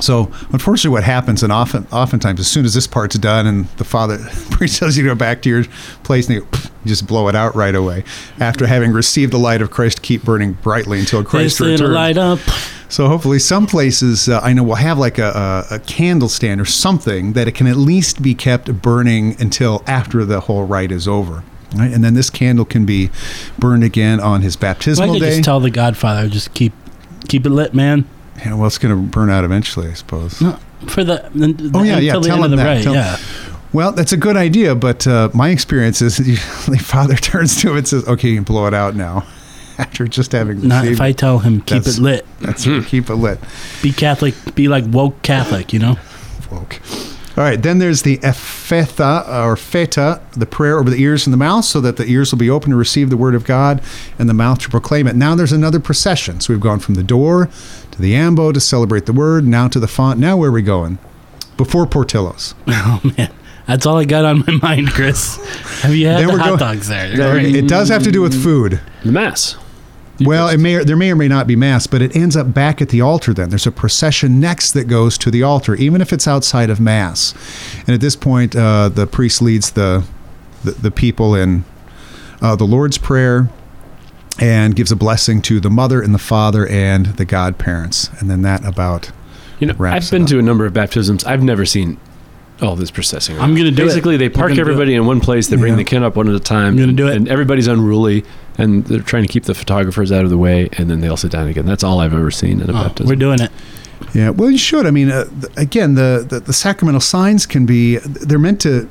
So 0.00 0.24
unfortunately, 0.50 0.90
what 0.90 1.04
happens, 1.04 1.42
and 1.42 1.52
often, 1.52 1.86
oftentimes, 1.92 2.40
as 2.40 2.48
soon 2.48 2.64
as 2.64 2.74
this 2.74 2.86
part's 2.86 3.16
done, 3.16 3.46
and 3.46 3.66
the 3.76 3.84
father 3.84 4.18
priest 4.50 4.78
tells 4.80 4.96
you 4.96 5.04
to 5.04 5.10
go 5.10 5.14
back 5.14 5.42
to 5.42 5.48
your 5.48 5.64
place, 6.02 6.28
and 6.28 6.36
you, 6.36 6.40
go, 6.42 6.58
just 6.84 7.06
blow 7.06 7.28
it 7.28 7.36
out 7.36 7.54
right 7.54 7.74
away 7.74 8.04
after 8.40 8.66
having 8.66 8.92
received 8.92 9.32
the 9.32 9.38
light 9.38 9.62
of 9.62 9.70
Christ, 9.70 10.02
keep 10.02 10.24
burning 10.24 10.54
brightly 10.54 10.98
until 10.98 11.22
Christ 11.24 11.60
returns. 11.60 11.80
light 11.90 12.18
up. 12.18 12.40
So 12.88 13.08
hopefully, 13.08 13.38
some 13.38 13.66
places 13.66 14.28
uh, 14.28 14.40
I 14.40 14.52
know 14.52 14.62
will 14.62 14.74
have 14.74 14.98
like 14.98 15.18
a, 15.18 15.66
a, 15.70 15.76
a 15.76 15.78
candle 15.80 16.28
stand 16.28 16.60
or 16.60 16.64
something 16.64 17.32
that 17.32 17.48
it 17.48 17.52
can 17.52 17.66
at 17.66 17.76
least 17.76 18.20
be 18.20 18.34
kept 18.34 18.82
burning 18.82 19.40
until 19.40 19.82
after 19.86 20.24
the 20.24 20.40
whole 20.40 20.64
rite 20.64 20.92
is 20.92 21.08
over. 21.08 21.44
Right? 21.74 21.92
And 21.92 22.04
then 22.04 22.14
this 22.14 22.30
candle 22.30 22.64
can 22.64 22.84
be 22.84 23.10
burned 23.58 23.82
again 23.82 24.20
on 24.20 24.42
his 24.42 24.56
I 24.56 24.60
baptismal 24.60 25.14
could 25.14 25.20
day. 25.20 25.30
just 25.30 25.44
tell 25.44 25.60
the 25.60 25.70
Godfather, 25.70 26.28
just 26.28 26.54
keep 26.54 26.72
keep 27.26 27.46
it 27.46 27.50
lit, 27.50 27.74
man. 27.74 28.08
Yeah, 28.38 28.54
well, 28.54 28.66
it's 28.66 28.78
going 28.78 28.94
to 28.94 29.00
burn 29.10 29.30
out 29.30 29.44
eventually, 29.44 29.88
I 29.88 29.94
suppose. 29.94 30.40
No, 30.40 30.58
for 30.88 31.04
the, 31.04 31.28
the 31.34 31.70
Oh, 31.74 31.82
yeah, 31.82 31.98
yeah, 31.98 32.14
until 32.16 32.20
the 32.22 32.28
tell 32.28 32.36
end 32.36 32.44
of 32.44 32.50
him 32.52 32.56
the 32.58 32.62
that. 32.64 32.74
rite, 32.74 32.82
Tell- 32.84 32.94
yeah. 32.94 33.16
Well, 33.72 33.90
that's 33.92 34.12
a 34.12 34.16
good 34.16 34.36
idea, 34.36 34.74
but 34.76 35.06
uh, 35.06 35.30
my 35.34 35.48
experience 35.50 36.00
is 36.00 36.18
usually 36.26 36.78
father 36.78 37.14
turns 37.16 37.60
to 37.62 37.74
it 37.74 37.78
and 37.78 37.88
says, 37.88 38.06
"Okay, 38.06 38.28
you 38.28 38.36
can 38.36 38.44
blow 38.44 38.66
it 38.66 38.74
out 38.74 38.94
now." 38.94 39.26
After 39.78 40.06
just 40.06 40.30
having 40.30 40.68
Not 40.68 40.82
received 40.82 40.98
if 40.98 41.00
I 41.00 41.10
tell 41.10 41.40
him 41.40 41.58
keep 41.60 41.78
That's- 41.82 41.98
it 41.98 42.00
lit. 42.00 42.26
That's 42.40 42.64
keep 42.88 43.10
it 43.10 43.16
lit. 43.16 43.40
Be 43.82 43.90
Catholic. 43.92 44.34
Be 44.54 44.68
like 44.68 44.84
woke 44.86 45.20
Catholic. 45.22 45.72
You 45.72 45.80
know. 45.80 45.96
Woke. 46.52 46.80
All 47.36 47.42
right, 47.42 47.60
then 47.60 47.78
there's 47.80 48.02
the 48.02 48.18
ephphatha 48.18 49.28
or 49.44 49.56
feta, 49.56 50.20
the 50.36 50.46
prayer 50.46 50.78
over 50.78 50.88
the 50.88 51.02
ears 51.02 51.26
and 51.26 51.32
the 51.32 51.36
mouth, 51.36 51.64
so 51.64 51.80
that 51.80 51.96
the 51.96 52.06
ears 52.06 52.30
will 52.30 52.38
be 52.38 52.48
open 52.48 52.70
to 52.70 52.76
receive 52.76 53.10
the 53.10 53.16
word 53.16 53.34
of 53.34 53.44
God 53.44 53.82
and 54.20 54.28
the 54.28 54.34
mouth 54.34 54.60
to 54.60 54.68
proclaim 54.70 55.08
it. 55.08 55.16
Now 55.16 55.34
there's 55.34 55.50
another 55.50 55.80
procession. 55.80 56.38
So 56.40 56.52
we've 56.52 56.60
gone 56.60 56.78
from 56.78 56.94
the 56.94 57.02
door 57.02 57.50
to 57.94 58.02
the 58.02 58.14
ambo 58.14 58.52
to 58.52 58.60
celebrate 58.60 59.06
the 59.06 59.12
word, 59.12 59.46
now 59.46 59.68
to 59.68 59.80
the 59.80 59.88
font. 59.88 60.18
Now 60.20 60.36
where 60.36 60.50
are 60.50 60.52
we 60.52 60.62
going? 60.62 60.98
Before 61.56 61.86
Portillo's. 61.86 62.54
Oh 62.68 63.00
man, 63.16 63.32
that's 63.66 63.86
all 63.86 63.96
I 63.98 64.04
got 64.04 64.24
on 64.24 64.44
my 64.46 64.58
mind, 64.62 64.90
Chris. 64.90 65.36
Have 65.82 65.94
you 65.94 66.06
had 66.06 66.18
Then 66.20 66.26
the 66.26 66.32
we're 66.34 66.38
hot 66.38 66.46
going- 66.48 66.58
dogs 66.58 66.88
there? 66.88 67.16
They're. 67.16 67.38
It 67.38 67.68
does 67.68 67.88
have 67.88 68.02
to 68.04 68.12
do 68.12 68.20
with 68.22 68.40
food. 68.42 68.80
The 69.04 69.12
mass. 69.12 69.56
Well, 70.20 70.48
it 70.48 70.58
may 70.58 70.76
there 70.84 70.96
may 70.96 71.10
or 71.10 71.16
may 71.16 71.26
not 71.28 71.46
be 71.48 71.56
mass, 71.56 71.86
but 71.88 72.00
it 72.02 72.14
ends 72.14 72.36
up 72.36 72.52
back 72.54 72.80
at 72.82 72.90
the 72.90 73.00
altar. 73.00 73.32
Then 73.34 73.48
there's 73.50 73.66
a 73.66 73.72
procession 73.72 74.38
next 74.38 74.72
that 74.72 74.84
goes 74.84 75.18
to 75.18 75.30
the 75.30 75.42
altar, 75.42 75.74
even 75.74 76.00
if 76.00 76.12
it's 76.12 76.28
outside 76.28 76.70
of 76.70 76.78
mass. 76.78 77.34
And 77.80 77.90
at 77.90 78.00
this 78.00 78.14
point, 78.14 78.54
uh, 78.54 78.90
the 78.90 79.06
priest 79.08 79.42
leads 79.42 79.72
the 79.72 80.04
the, 80.62 80.70
the 80.72 80.90
people 80.92 81.34
in 81.34 81.64
uh, 82.40 82.54
the 82.56 82.64
Lord's 82.64 82.96
prayer, 82.98 83.48
and 84.40 84.74
gives 84.74 84.90
a 84.92 84.96
blessing 84.96 85.40
to 85.42 85.60
the 85.60 85.70
mother 85.70 86.00
and 86.02 86.12
the 86.14 86.18
father 86.18 86.66
and 86.66 87.06
the 87.06 87.24
godparents. 87.24 88.10
And 88.20 88.28
then 88.30 88.42
that 88.42 88.64
about. 88.64 89.10
You 89.60 89.68
know, 89.68 89.74
wraps 89.78 90.06
I've 90.06 90.10
been 90.10 90.22
it 90.22 90.24
up. 90.24 90.28
to 90.30 90.38
a 90.38 90.42
number 90.42 90.66
of 90.66 90.72
baptisms. 90.72 91.24
I've 91.24 91.42
never 91.42 91.64
seen 91.64 91.98
all 92.62 92.76
this 92.76 92.90
processing. 92.90 93.38
I'm 93.38 93.54
gonna 93.54 93.70
do 93.70 93.82
it. 93.84 93.86
Basically, 93.86 94.16
they 94.16 94.28
park 94.28 94.58
everybody 94.58 94.94
in 94.94 95.06
one 95.06 95.20
place. 95.20 95.48
They 95.48 95.56
bring 95.56 95.72
Yeah. 95.74 95.78
the 95.78 95.84
kid 95.84 96.02
up 96.02 96.16
one 96.16 96.28
at 96.28 96.34
a 96.34 96.40
time. 96.40 96.68
I'm 96.74 96.76
gonna 96.78 96.92
do 96.92 97.08
it. 97.08 97.16
and 97.16 97.28
everybody's 97.28 97.66
unruly, 97.66 98.24
and 98.58 98.84
they're 98.86 99.00
trying 99.00 99.22
to 99.24 99.28
keep 99.28 99.44
the 99.44 99.54
photographers 99.54 100.10
out 100.12 100.24
of 100.24 100.30
the 100.30 100.38
way, 100.38 100.68
and 100.78 100.88
then 100.90 101.00
they 101.00 101.08
all 101.08 101.16
sit 101.16 101.30
down 101.32 101.48
again. 101.48 101.66
That's 101.66 101.82
all 101.84 102.00
I've 102.00 102.14
ever 102.14 102.30
seen 102.30 102.60
in 102.60 102.70
a 102.70 102.72
Oh, 102.72 102.84
baptism. 102.84 103.08
we're 103.08 103.16
doing 103.16 103.40
it. 103.40 103.50
Yeah, 104.12 104.30
well, 104.30 104.50
you 104.50 104.58
should. 104.58 104.86
I 104.86 104.90
mean, 104.92 105.10
uh, 105.10 105.24
th- 105.24 105.52
again, 105.56 105.94
the, 105.94 106.24
the 106.28 106.40
the 106.40 106.52
sacramental 106.52 107.00
signs 107.00 107.46
can 107.46 107.64
be 107.66 107.96
they're 107.98 108.38
meant 108.38 108.60
to. 108.62 108.88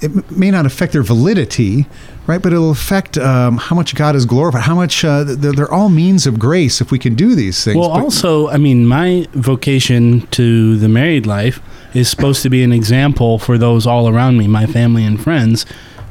It 0.00 0.10
m- 0.16 0.24
may 0.30 0.50
not 0.50 0.66
affect 0.66 0.92
their 0.92 1.02
validity, 1.02 1.86
right? 2.26 2.40
But 2.42 2.52
it'll 2.52 2.70
affect 2.70 3.18
um, 3.18 3.56
how 3.58 3.74
much 3.76 3.94
God 3.94 4.14
is 4.16 4.26
glorified. 4.26 4.62
How 4.62 4.74
much 4.74 5.04
uh, 5.04 5.24
they're, 5.24 5.52
they're 5.52 5.72
all 5.72 5.88
means 5.88 6.26
of 6.26 6.38
grace 6.38 6.80
if 6.80 6.90
we 6.90 6.98
can 6.98 7.14
do 7.14 7.34
these 7.34 7.62
things. 7.64 7.76
Well, 7.76 7.90
But- 7.90 8.02
also, 8.02 8.48
I 8.48 8.58
mean, 8.58 8.86
my 8.86 9.26
vocation 9.32 10.26
to 10.28 10.76
the 10.76 10.88
married 10.88 11.26
life 11.26 11.60
is 11.94 12.08
supposed 12.08 12.42
to 12.42 12.50
be 12.50 12.62
an 12.62 12.72
example 12.72 13.38
for 13.38 13.58
those 13.58 13.86
all 13.86 14.08
around 14.08 14.38
me, 14.38 14.48
my 14.48 14.66
family 14.66 15.04
and 15.04 15.22
friends. 15.22 15.66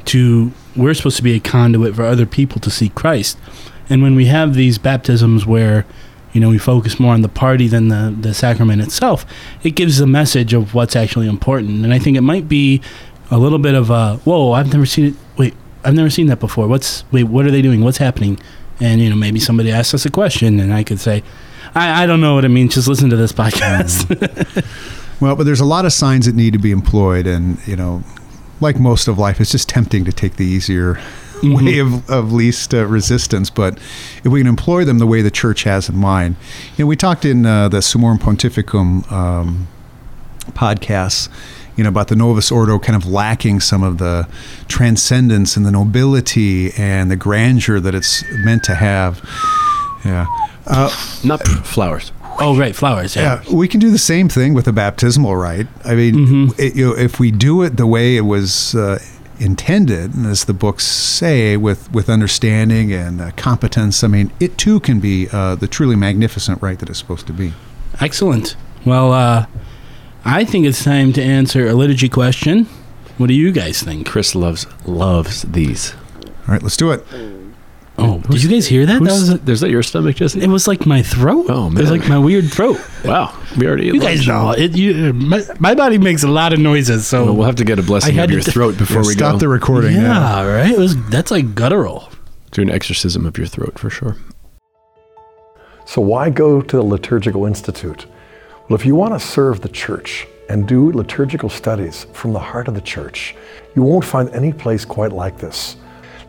To 0.06 0.50
we're 0.74 0.94
supposed 0.94 1.16
to 1.18 1.22
be 1.22 1.34
a 1.34 1.40
conduit 1.40 1.94
for 1.94 2.02
other 2.04 2.26
people 2.26 2.60
to 2.62 2.70
see 2.70 2.88
Christ, 2.88 3.38
and 3.88 4.02
when 4.02 4.16
we 4.16 4.26
have 4.26 4.54
these 4.54 4.76
baptisms 4.78 5.46
where, 5.46 5.84
you 6.32 6.40
know, 6.40 6.48
we 6.48 6.58
focus 6.58 6.98
more 6.98 7.14
on 7.14 7.22
the 7.22 7.28
party 7.28 7.68
than 7.68 7.86
the 7.86 8.12
the 8.20 8.34
sacrament 8.34 8.82
itself, 8.82 9.24
it 9.62 9.76
gives 9.76 10.00
a 10.00 10.06
message 10.06 10.52
of 10.54 10.74
what's 10.74 10.96
actually 10.96 11.28
important. 11.28 11.84
And 11.84 11.94
I 11.94 12.00
think 12.00 12.16
it 12.16 12.22
might 12.22 12.48
be 12.48 12.82
a 13.30 13.38
little 13.38 13.60
bit 13.60 13.74
of 13.74 13.90
a 13.90 14.16
whoa, 14.24 14.50
I've 14.52 14.72
never 14.72 14.86
seen 14.86 15.04
it. 15.06 15.14
Wait, 15.36 15.54
I've 15.84 15.94
never 15.94 16.10
seen 16.10 16.26
that 16.26 16.40
before. 16.40 16.68
What's 16.68 17.04
wait, 17.12 17.24
what 17.24 17.46
are 17.46 17.50
they 17.50 17.62
doing? 17.62 17.82
What's 17.82 17.98
happening? 17.98 18.38
And 18.80 19.00
you 19.00 19.10
know, 19.10 19.16
maybe 19.16 19.40
somebody 19.40 19.70
asks 19.70 19.94
us 19.94 20.06
a 20.06 20.10
question, 20.10 20.58
and 20.58 20.72
I 20.72 20.82
could 20.84 21.00
say, 21.00 21.22
I, 21.74 22.04
I 22.04 22.06
don't 22.06 22.20
know 22.20 22.34
what 22.34 22.44
it 22.44 22.48
means. 22.48 22.74
Just 22.74 22.88
listen 22.88 23.10
to 23.10 23.16
this 23.16 23.32
podcast. 23.32 24.64
Well, 25.22 25.36
but 25.36 25.44
there's 25.44 25.60
a 25.60 25.64
lot 25.64 25.84
of 25.84 25.92
signs 25.92 26.26
that 26.26 26.34
need 26.34 26.52
to 26.54 26.58
be 26.58 26.72
employed, 26.72 27.28
and 27.28 27.64
you 27.64 27.76
know, 27.76 28.02
like 28.60 28.80
most 28.80 29.06
of 29.06 29.18
life, 29.18 29.40
it's 29.40 29.52
just 29.52 29.68
tempting 29.68 30.04
to 30.04 30.12
take 30.12 30.34
the 30.34 30.44
easier 30.44 30.98
way 31.44 31.78
of, 31.78 32.10
of 32.10 32.32
least 32.32 32.74
uh, 32.74 32.84
resistance. 32.86 33.48
But 33.48 33.78
if 33.78 34.26
we 34.26 34.40
can 34.40 34.48
employ 34.48 34.84
them 34.84 34.98
the 34.98 35.06
way 35.06 35.22
the 35.22 35.30
church 35.30 35.62
has 35.62 35.88
in 35.88 35.96
mind, 35.96 36.34
you 36.76 36.84
know, 36.84 36.88
we 36.88 36.96
talked 36.96 37.24
in 37.24 37.46
uh, 37.46 37.68
the 37.68 37.78
Summorum 37.78 38.18
Pontificum 38.18 39.10
um, 39.12 39.68
podcasts. 40.48 41.28
You 41.76 41.84
know 41.84 41.88
about 41.88 42.08
the 42.08 42.16
Novus 42.16 42.50
Ordo 42.50 42.78
kind 42.78 42.96
of 42.96 43.06
lacking 43.08 43.60
some 43.60 43.82
of 43.82 43.98
the 43.98 44.28
transcendence 44.68 45.56
and 45.56 45.64
the 45.64 45.70
nobility 45.70 46.72
and 46.72 47.10
the 47.10 47.16
grandeur 47.16 47.80
that 47.80 47.94
it's 47.94 48.22
meant 48.44 48.62
to 48.64 48.74
have. 48.74 49.20
Yeah. 50.04 50.26
Not 51.24 51.42
flowers. 51.64 52.12
oh, 52.40 52.56
right, 52.58 52.74
flowers. 52.74 53.14
Yeah. 53.16 53.42
Yeah, 53.46 53.54
we 53.54 53.68
can 53.68 53.80
do 53.80 53.90
the 53.90 53.98
same 53.98 54.28
thing 54.28 54.54
with 54.54 54.64
the 54.64 54.72
baptismal 54.72 55.36
rite. 55.36 55.66
I 55.84 55.94
mean, 55.94 56.14
Mm-hmm. 56.14 56.60
it, 56.60 56.76
you 56.76 56.86
know, 56.88 56.96
if 56.96 57.18
we 57.20 57.30
do 57.30 57.62
it 57.62 57.76
the 57.76 57.86
way 57.86 58.16
it 58.16 58.22
was 58.22 58.74
uh, 58.74 58.98
intended, 59.38 60.14
and 60.14 60.26
as 60.26 60.44
the 60.44 60.52
books 60.54 60.86
say, 60.86 61.56
with 61.56 61.90
with 61.92 62.08
understanding 62.08 62.92
and 62.92 63.20
uh, 63.20 63.30
competence, 63.36 64.02
I 64.04 64.08
mean, 64.08 64.30
it 64.40 64.56
too 64.58 64.80
can 64.80 65.00
be 65.00 65.28
uh, 65.32 65.54
the 65.56 65.66
truly 65.68 65.96
magnificent 65.96 66.62
rite 66.62 66.78
that 66.80 66.88
it's 66.90 66.98
supposed 66.98 67.26
to 67.28 67.32
be. 67.32 67.52
Excellent. 68.00 68.56
Well, 68.84 69.12
uh, 69.12 69.46
I 70.24 70.44
think 70.44 70.66
it's 70.66 70.84
time 70.84 71.12
to 71.14 71.22
answer 71.22 71.66
a 71.68 71.74
liturgy 71.74 72.08
question. 72.08 72.66
What 73.18 73.26
do 73.26 73.34
you 73.34 73.52
guys 73.52 73.82
think? 73.82 74.06
Chris 74.06 74.34
loves 74.34 74.66
loves 74.86 75.42
these. 75.42 75.94
All 76.24 76.54
right, 76.54 76.62
let's 76.62 76.76
do 76.76 76.90
it. 76.92 77.04
Oh, 77.98 78.20
did 78.30 78.42
you 78.42 78.48
guys 78.48 78.66
hear 78.66 78.86
that? 78.86 79.02
That 79.02 79.10
Who's, 79.10 79.30
was 79.30 79.40
there's 79.40 79.60
that 79.60 79.70
your 79.70 79.82
stomach, 79.82 80.16
Jesse? 80.16 80.40
it 80.40 80.48
was 80.48 80.66
like 80.66 80.86
my 80.86 81.02
throat. 81.02 81.46
Oh, 81.48 81.66
it 81.68 81.74
was 81.78 81.90
like 81.90 82.08
my 82.08 82.18
weird 82.18 82.50
throat. 82.50 82.78
Wow, 83.04 83.36
we 83.58 83.66
already. 83.66 83.86
You 83.86 84.00
guys 84.00 84.26
know 84.26 84.52
it. 84.52 84.74
You, 84.76 85.12
my, 85.12 85.42
my 85.60 85.74
body 85.74 85.98
makes 85.98 86.22
a 86.22 86.28
lot 86.28 86.52
of 86.52 86.58
noises, 86.58 87.06
so 87.06 87.26
Well, 87.26 87.36
we'll 87.36 87.46
have 87.46 87.56
to 87.56 87.64
get 87.64 87.78
a 87.78 87.82
blessing 87.82 88.16
I 88.16 88.20
had 88.20 88.30
of 88.30 88.34
your 88.34 88.42
to- 88.42 88.50
throat 88.50 88.78
before 88.78 89.02
Yeah, 89.02 89.08
we 89.08 89.12
stop 89.12 89.32
go. 89.34 89.38
the 89.40 89.48
recording. 89.48 89.92
yeah, 89.96 90.02
now. 90.02 90.46
right. 90.46 90.70
It 90.70 90.78
was 90.78 90.96
that's 91.10 91.30
like 91.30 91.54
guttural. 91.54 92.08
Do 92.52 92.62
an 92.62 92.70
exorcism 92.70 93.26
of 93.26 93.36
your 93.38 93.46
throat 93.46 93.78
for 93.78 93.90
sure. 93.90 94.16
So, 95.84 96.00
why 96.00 96.30
go 96.30 96.62
to 96.62 96.76
the 96.76 96.82
Liturgical 96.82 97.44
Institute? 97.44 98.06
Well, 98.72 98.80
if 98.80 98.86
you 98.86 98.94
want 98.94 99.12
to 99.12 99.20
serve 99.20 99.60
the 99.60 99.68
church 99.68 100.26
and 100.48 100.66
do 100.66 100.92
liturgical 100.92 101.50
studies 101.50 102.06
from 102.14 102.32
the 102.32 102.38
heart 102.38 102.68
of 102.68 102.74
the 102.74 102.80
church, 102.80 103.34
you 103.76 103.82
won't 103.82 104.02
find 104.02 104.30
any 104.30 104.50
place 104.50 104.86
quite 104.86 105.12
like 105.12 105.36
this. 105.36 105.76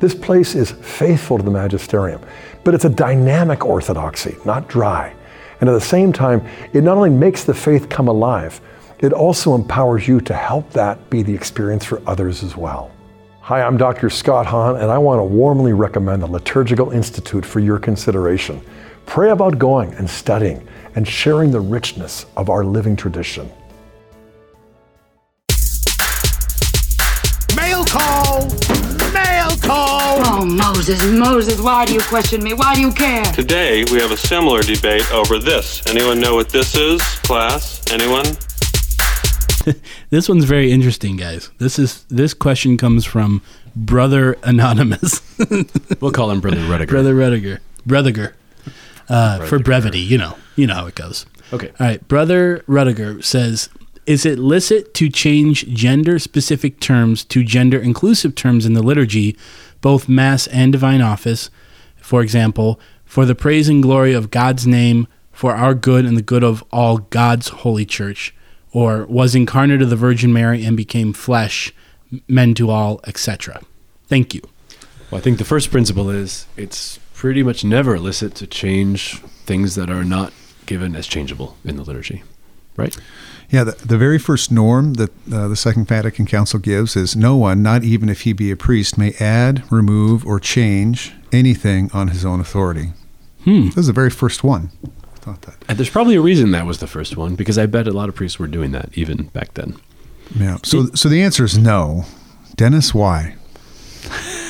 This 0.02 0.14
place 0.14 0.54
is 0.54 0.72
faithful 0.72 1.38
to 1.38 1.44
the 1.46 1.50
magisterium, 1.50 2.20
but 2.66 2.74
it's 2.74 2.84
a 2.84 2.90
dynamic 2.90 3.66
orthodoxy, 3.66 4.36
not 4.44 4.68
dry. 4.68 5.16
And 5.62 5.70
at 5.70 5.72
the 5.72 5.80
same 5.80 6.12
time, 6.12 6.46
it 6.74 6.84
not 6.84 6.98
only 6.98 7.12
makes 7.12 7.46
the 7.46 7.54
faith 7.54 7.88
come 7.88 8.10
alive, 8.10 8.60
it 9.00 9.14
also 9.14 9.56
empowers 9.56 10.06
you 10.06 10.20
to 10.20 10.34
help 10.34 10.70
that 10.72 11.10
be 11.10 11.24
the 11.24 11.34
experience 11.34 11.86
for 11.86 12.02
others 12.06 12.44
as 12.44 12.58
well. 12.58 12.92
Hi, 13.40 13.62
I'm 13.62 13.78
Dr. 13.78 14.10
Scott 14.10 14.46
Hahn, 14.46 14.76
and 14.76 14.92
I 14.92 14.98
want 14.98 15.20
to 15.20 15.24
warmly 15.24 15.72
recommend 15.72 16.22
the 16.22 16.28
Liturgical 16.28 16.92
Institute 16.92 17.46
for 17.46 17.62
your 17.62 17.80
consideration. 17.80 18.62
Pray 19.06 19.30
about 19.30 19.58
going 19.58 19.94
and 19.94 20.10
studying 20.10 20.68
and 20.96 21.08
sharing 21.08 21.52
the 21.52 21.60
richness 21.60 22.26
of 22.38 22.50
our 22.50 22.64
living 22.64 22.96
tradition. 22.96 23.50
Mail 27.56 27.84
call! 27.86 28.48
Mail 29.14 29.56
call! 29.58 30.22
Oh, 30.26 30.46
Moses, 30.46 31.04
Moses, 31.04 31.62
why 31.62 31.86
do 31.86 31.94
you 31.94 32.02
question 32.02 32.44
me? 32.44 32.54
Why 32.54 32.76
do 32.76 32.82
you 32.82 32.92
care? 32.92 33.24
Today, 33.26 33.84
we 33.92 34.00
have 34.00 34.12
a 34.12 34.18
similar 34.18 34.62
debate 34.62 35.10
over 35.12 35.38
this. 35.40 35.82
Anyone 35.88 36.20
know 36.20 36.36
what 36.36 36.50
this 36.50 36.76
is, 36.76 37.02
class? 37.20 37.82
Anyone? 37.92 38.26
This 40.10 40.28
one's 40.28 40.44
very 40.44 40.72
interesting, 40.74 41.16
guys. 41.16 41.50
This 41.58 41.80
is 41.80 42.04
this 42.10 42.34
question 42.34 42.78
comes 42.78 43.06
from 43.06 43.42
Brother 43.76 44.34
Anonymous, 44.44 45.22
We'll 46.02 46.12
call 46.12 46.30
him 46.32 46.42
Brother 46.42 46.60
Rudiger. 46.70 46.92
Brother 46.92 47.16
Rudiger, 47.16 47.62
Brother, 47.86 48.36
uh, 49.08 49.46
for 49.46 49.60
brevity. 49.60 50.02
You 50.02 50.18
know, 50.18 50.36
you 50.56 50.68
know 50.68 50.76
how 50.76 50.86
it 50.88 50.96
goes. 50.96 51.26
Okay. 51.52 51.72
All 51.80 51.88
right, 51.88 52.08
Brother 52.08 52.64
Rudiger 52.68 53.22
says, 53.22 53.70
"Is 54.06 54.26
it 54.26 54.40
licit 54.40 54.94
to 54.96 55.10
change 55.10 55.68
gender-specific 55.68 56.80
terms 56.80 57.24
to 57.26 57.44
gender-inclusive 57.44 58.36
terms 58.36 58.66
in 58.66 58.74
the 58.74 58.84
liturgy, 58.84 59.38
both 59.82 60.10
Mass 60.10 60.48
and 60.48 60.72
Divine 60.72 61.02
Office? 61.02 61.50
For 61.98 62.22
example, 62.22 62.80
for 63.06 63.26
the 63.26 63.36
praise 63.36 63.70
and 63.70 63.84
glory 63.84 64.14
of 64.14 64.32
God's 64.32 64.66
name, 64.66 65.08
for 65.32 65.56
our 65.56 65.74
good 65.74 66.06
and 66.06 66.18
the 66.18 66.22
good 66.22 66.44
of 66.44 66.64
all 66.72 66.98
God's 66.98 67.50
holy 67.50 67.86
Church, 67.86 68.34
or 68.72 69.06
was 69.06 69.36
incarnate 69.36 69.82
of 69.82 69.90
the 69.90 69.96
Virgin 69.96 70.34
Mary 70.34 70.66
and 70.66 70.76
became 70.76 71.14
flesh, 71.14 71.74
men 72.28 72.54
to 72.56 72.70
all, 72.70 73.00
etc." 73.06 73.62
Thank 74.08 74.34
you. 74.34 74.42
Well, 75.10 75.20
I 75.20 75.22
think 75.22 75.38
the 75.38 75.46
first 75.46 75.72
principle 75.72 76.10
is 76.10 76.46
it's 76.58 77.00
pretty 77.14 77.44
much 77.44 77.64
never 77.64 77.96
illicit 77.96 78.36
to 78.36 78.48
change 78.48 79.22
things 79.46 79.76
that 79.76 79.90
are 79.90 80.04
not 80.04 80.34
given 80.66 80.96
as 80.96 81.08
changeable 81.08 81.58
in 81.64 81.76
the 81.76 81.84
liturgy, 81.84 82.24
right? 82.76 82.96
Yeah, 83.50 83.64
the, 83.64 83.74
the 83.86 83.98
very 83.98 84.18
first 84.18 84.52
norm 84.52 84.96
that 84.96 85.12
uh, 85.32 85.48
the 85.48 85.56
Second 85.56 85.88
Vatican 85.88 86.26
Council 86.26 86.60
gives 86.60 86.96
is 86.96 87.16
no 87.16 87.36
one, 87.36 87.62
not 87.62 87.84
even 87.84 88.10
if 88.10 88.22
he 88.22 88.34
be 88.34 88.52
a 88.52 88.58
priest, 88.58 88.98
may 88.98 89.14
add, 89.20 89.64
remove, 89.72 90.26
or 90.26 90.40
change 90.40 91.14
anything 91.32 91.90
on 91.94 92.08
his 92.08 92.26
own 92.26 92.40
authority. 92.40 92.94
Hmm. 93.44 93.68
This 93.68 93.78
is 93.78 93.88
the 93.88 93.94
very 93.94 94.10
first 94.10 94.44
one. 94.44 94.72
I 94.86 95.20
thought 95.20 95.42
that. 95.44 95.56
And 95.68 95.78
there's 95.78 95.90
probably 95.90 96.16
a 96.16 96.22
reason 96.22 96.52
that 96.52 96.66
was 96.66 96.80
the 96.80 96.88
first 96.88 97.16
one 97.16 97.36
because 97.36 97.58
I 97.58 97.66
bet 97.66 97.88
a 97.88 97.92
lot 97.92 98.10
of 98.10 98.16
priests 98.16 98.40
were 98.40 98.48
doing 98.48 98.72
that 98.72 98.90
even 98.98 99.28
back 99.28 99.54
then. 99.54 99.78
Yeah. 100.36 100.58
So, 100.64 100.88
so 100.96 101.10
the 101.10 101.22
answer 101.22 101.44
is 101.44 101.58
no. 101.58 102.06
Dennis, 102.56 102.94
why? 102.94 103.36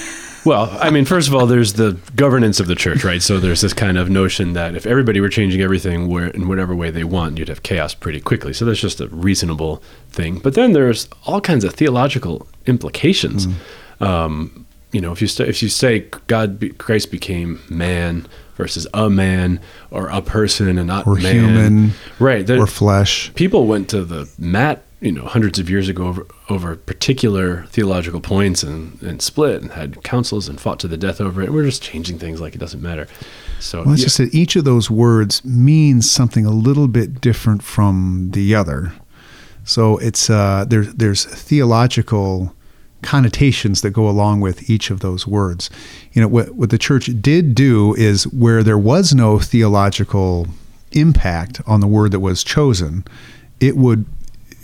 Well, 0.46 0.76
I 0.82 0.90
mean, 0.90 1.06
first 1.06 1.30
of 1.30 1.36
all, 1.36 1.46
there's 1.46 1.74
the 1.74 1.98
governance 2.16 2.60
of 2.60 2.68
the 2.68 2.76
church, 2.76 3.04
right? 3.06 3.22
So 3.22 3.40
there's 3.40 3.62
this 3.62 3.74
kind 3.74 3.98
of 3.98 4.10
notion 4.10 4.54
that 4.54 4.76
if 4.76 4.86
everybody 4.86 5.22
were 5.22 5.30
changing 5.30 5.62
everything 5.62 6.10
where, 6.10 6.28
in 6.28 6.48
whatever 6.50 6.76
way 6.76 6.92
they 6.92 7.06
want, 7.06 7.38
you'd 7.38 7.48
have 7.48 7.64
chaos 7.64 7.94
pretty 7.94 8.20
quickly. 8.20 8.52
So 8.52 8.66
that's 8.66 8.80
just 8.82 9.00
a 9.00 9.08
reasonable 9.08 9.82
thing. 10.10 10.40
But 10.40 10.54
then 10.56 10.74
there's 10.74 11.08
all 11.26 11.40
kinds 11.40 11.64
of 11.64 11.74
theological 11.76 12.48
implications. 12.66 13.48
Um, 14.02 14.66
you 14.92 15.00
know, 15.02 15.12
if 15.12 15.22
you 15.22 15.28
st- 15.28 15.50
if 15.50 15.64
you 15.64 15.70
say 15.70 16.08
God, 16.28 16.60
be- 16.60 16.70
Christ 16.70 17.10
became 17.10 17.62
man 17.70 18.28
versus 18.58 18.86
a 18.94 19.10
man 19.10 19.60
or 19.92 20.08
a 20.10 20.22
person 20.22 20.78
and 20.78 20.88
not 20.88 21.08
Or 21.08 21.16
man, 21.16 21.34
human, 21.36 21.92
right? 22.20 22.46
there- 22.46 22.60
or 22.60 22.68
flesh. 22.68 23.32
people 23.34 23.66
went 23.66 23.90
to 23.90 24.04
the 24.04 24.30
mat 24.38 24.84
you 25.04 25.12
know 25.12 25.26
hundreds 25.26 25.60
of 25.60 25.70
years 25.70 25.90
ago 25.90 26.08
over, 26.08 26.28
over 26.50 26.76
particular 26.76 27.66
theological 27.68 28.22
points 28.22 28.64
and, 28.64 29.02
and 29.02 29.22
split 29.22 29.62
and 29.62 29.74
had 29.74 30.02
councils 30.04 30.48
and 30.48 30.60
fought 30.60 30.80
to 30.80 30.88
the 30.88 30.98
death 30.98 31.22
over 31.22 31.42
it 31.42 31.52
we're 31.52 31.66
just 31.66 31.84
changing 31.84 32.18
things 32.18 32.42
like 32.42 32.56
it 32.56 32.60
doesn't 32.60 32.82
matter 32.82 33.08
so 33.64 33.84
Well, 33.84 33.94
it's 33.94 34.02
yeah. 34.02 34.06
just 34.06 34.18
that 34.18 34.34
each 34.34 34.56
of 34.56 34.66
those 34.66 34.92
words 34.92 35.44
means 35.46 36.12
something 36.12 36.46
a 36.46 36.52
little 36.52 36.88
bit 36.88 37.22
different 37.22 37.64
from 37.64 38.32
the 38.32 38.54
other. 38.54 38.94
So 39.64 39.98
it's 39.98 40.30
uh, 40.30 40.66
there's 40.68 40.94
there's 40.94 41.26
theological 41.26 42.54
connotations 43.02 43.82
that 43.82 43.92
go 43.92 44.08
along 44.10 44.42
with 44.42 44.70
each 44.70 44.92
of 44.92 45.00
those 45.00 45.26
words. 45.26 45.70
You 46.12 46.22
know, 46.22 46.28
what, 46.28 46.52
what 46.52 46.70
the 46.70 46.78
church 46.78 47.10
did 47.22 47.56
do 47.56 47.94
is 47.96 48.26
where 48.28 48.64
there 48.64 48.78
was 48.78 49.14
no 49.14 49.40
theological 49.40 50.48
impact 50.92 51.62
on 51.66 51.80
the 51.80 51.88
word 51.88 52.12
that 52.12 52.20
was 52.20 52.44
chosen, 52.44 53.04
it 53.60 53.76
would 53.76 54.06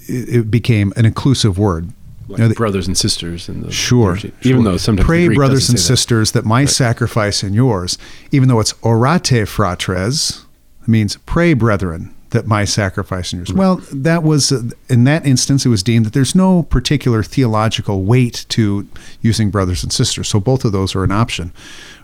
it 0.09 0.51
became 0.51 0.91
an 0.95 1.05
inclusive 1.05 1.57
word. 1.57 1.89
Like 2.27 2.37
You 2.37 2.43
know, 2.43 2.49
the- 2.49 2.55
brothers 2.55 2.87
and 2.87 2.97
sisters 2.97 3.47
the 3.47 3.71
Sure. 3.71 4.15
even 4.17 4.31
sure. 4.41 4.63
though 4.63 4.77
sometimes 4.77 5.05
pray, 5.07 5.27
brothers 5.29 5.67
and 5.69 5.79
say 5.79 5.83
that. 5.83 5.97
sisters, 5.97 6.31
that, 6.33 6.45
my 6.45 6.65
sacrifice 6.65 7.41
and 7.41 7.55
yours, 7.55 7.97
even 8.31 8.49
though 8.49 8.59
it's 8.59 8.73
orate 8.83 9.45
fratres, 9.47 10.41
means 10.85 11.17
pray, 11.25 11.53
brethren, 11.53 12.13
that 12.29 12.45
my 12.45 12.65
sacrifice 12.65 13.33
and 13.33 13.39
yours. 13.39 13.51
Well, 13.57 13.81
that 13.91 14.21
was 14.21 14.51
uh, 14.51 14.61
in 14.89 15.05
that 15.05 15.25
instance, 15.25 15.65
it 15.65 15.69
was 15.69 15.81
deemed 15.81 16.05
that 16.05 16.13
there's 16.13 16.35
no 16.35 16.61
particular 16.61 17.23
theological 17.23 18.03
weight 18.03 18.45
to 18.49 18.87
using 19.21 19.49
brothers 19.49 19.81
and 19.81 19.91
sisters. 19.91 20.27
So 20.27 20.39
both 20.39 20.63
of 20.65 20.71
those 20.71 20.93
are 20.95 21.03
an 21.03 21.11
option. 21.11 21.51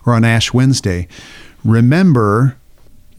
Or 0.08 0.14
on 0.16 0.24
Ash 0.26 0.52
Wednesday, 0.54 1.08
remember. 1.64 2.58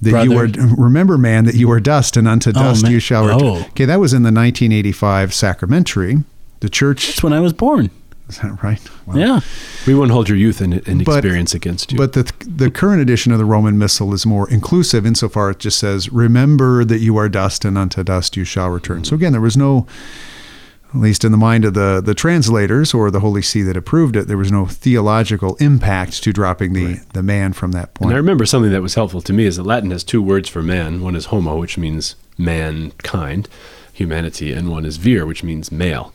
That 0.02 0.24
you 0.24 0.34
were 0.34 0.48
remember, 0.76 1.16
man, 1.16 1.46
that 1.46 1.54
you 1.54 1.70
are 1.70 1.80
dust, 1.80 2.16
and 2.16 2.28
unto 2.28 2.50
Oh, 2.50 2.52
dust 2.52 2.82
man. 2.82 2.92
you 2.92 3.00
shall 3.00 3.24
return. 3.26 3.40
Oh. 3.42 3.56
Okay, 3.70 3.86
that 3.86 3.98
was 3.98 4.12
in 4.12 4.22
the 4.24 4.32
1985 4.32 5.32
sacramentary. 5.32 6.18
The 6.60 6.68
church 6.68 7.06
That's 7.06 7.22
when 7.22 7.32
I 7.32 7.40
was 7.40 7.52
born. 7.54 7.90
is 8.28 8.38
that 8.38 8.62
right? 8.62 8.80
Wow. 9.06 9.14
Yeah. 9.16 9.40
We 9.86 9.94
won't 9.94 10.10
hold 10.10 10.28
your 10.28 10.36
youth 10.36 10.60
and, 10.60 10.74
and 10.86 11.04
But- 11.04 11.18
experience 11.18 11.54
against 11.54 11.92
you. 11.92 11.98
But 11.98 12.12
the 12.12 12.30
the 12.46 12.70
current 12.70 13.00
edition 13.00 13.32
of 13.32 13.38
the 13.38 13.44
Roman 13.46 13.78
Missal 13.78 14.12
is 14.12 14.26
more 14.26 14.48
inclusive 14.50 15.06
insofar 15.06 15.50
it 15.50 15.60
just 15.60 15.78
says, 15.78 16.12
"Remember 16.12 16.84
that 16.84 16.98
you 16.98 17.16
are 17.16 17.28
dust, 17.30 17.64
and 17.64 17.78
unto 17.78 18.02
dust 18.04 18.36
you 18.36 18.44
shall 18.44 18.68
return." 18.68 19.04
So 19.04 19.14
again, 19.14 19.32
there 19.32 19.40
was 19.40 19.56
no, 19.56 19.86
at 20.96 21.02
least 21.02 21.24
in 21.24 21.32
the 21.32 21.38
mind 21.38 21.64
of 21.64 21.74
the 21.74 22.00
the 22.04 22.14
translators 22.14 22.94
or 22.94 23.10
the 23.10 23.20
Holy 23.20 23.42
See 23.42 23.62
that 23.62 23.76
approved 23.76 24.16
it, 24.16 24.26
there 24.26 24.38
was 24.38 24.50
no 24.50 24.66
theological 24.66 25.56
impact 25.56 26.22
to 26.24 26.32
dropping 26.32 26.72
the 26.72 27.00
the 27.12 27.22
man 27.22 27.52
from 27.52 27.72
that 27.72 27.94
point. 27.94 28.10
And 28.10 28.14
I 28.14 28.18
remember 28.18 28.46
something 28.46 28.72
that 28.72 28.82
was 28.82 28.94
helpful 28.94 29.20
to 29.22 29.32
me 29.32 29.44
is 29.44 29.56
that 29.56 29.64
Latin 29.64 29.90
has 29.90 30.02
two 30.02 30.22
words 30.22 30.48
for 30.48 30.62
man. 30.62 31.00
One 31.00 31.14
is 31.14 31.26
homo, 31.26 31.58
which 31.58 31.78
means 31.78 32.16
mankind, 32.38 33.48
humanity, 33.92 34.52
and 34.52 34.70
one 34.70 34.84
is 34.84 34.96
vir, 34.96 35.26
which 35.26 35.42
means 35.44 35.70
male. 35.70 36.12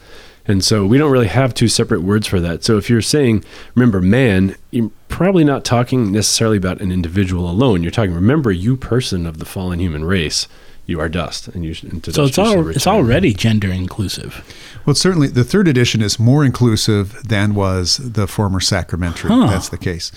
And 0.48 0.64
so 0.64 0.86
we 0.86 0.98
don't 0.98 1.12
really 1.12 1.28
have 1.28 1.54
two 1.54 1.68
separate 1.68 2.02
words 2.02 2.26
for 2.26 2.40
that. 2.40 2.64
So 2.64 2.78
if 2.78 2.90
you're 2.90 3.02
saying, 3.02 3.46
remember 3.76 4.02
man, 4.02 4.56
you're 4.72 4.92
probably 5.08 5.44
not 5.44 5.64
talking 5.64 6.12
necessarily 6.12 6.58
about 6.58 6.82
an 6.82 6.92
individual 6.92 7.50
alone. 7.50 7.84
You're 7.84 7.92
talking, 7.92 8.14
remember 8.14 8.52
you 8.52 8.76
person 8.76 9.28
of 9.28 9.38
the 9.38 9.46
fallen 9.46 9.80
human 9.80 10.04
race. 10.04 10.48
You 10.92 11.00
are 11.00 11.10
dust, 11.10 11.48
and 11.48 11.64
you. 11.64 11.74
And 11.90 12.06
So 12.06 12.26
it's 12.26 12.38
all 12.38 12.68
it's 12.70 12.86
already 12.86 13.34
gender 13.34 13.72
inclusive. 13.72 14.44
Well, 14.86 14.96
certainly 14.96 15.28
the 15.28 15.46
third 15.46 15.68
edition 15.68 16.02
is 16.02 16.20
more 16.20 16.44
inclusive 16.44 17.24
than 17.24 17.56
was 17.56 17.98
the 17.98 18.28
former 18.28 18.60
sacramentary. 18.60 19.30
Huh. 19.30 19.48
That's 19.48 19.70
the 19.70 19.78
case. 19.78 20.12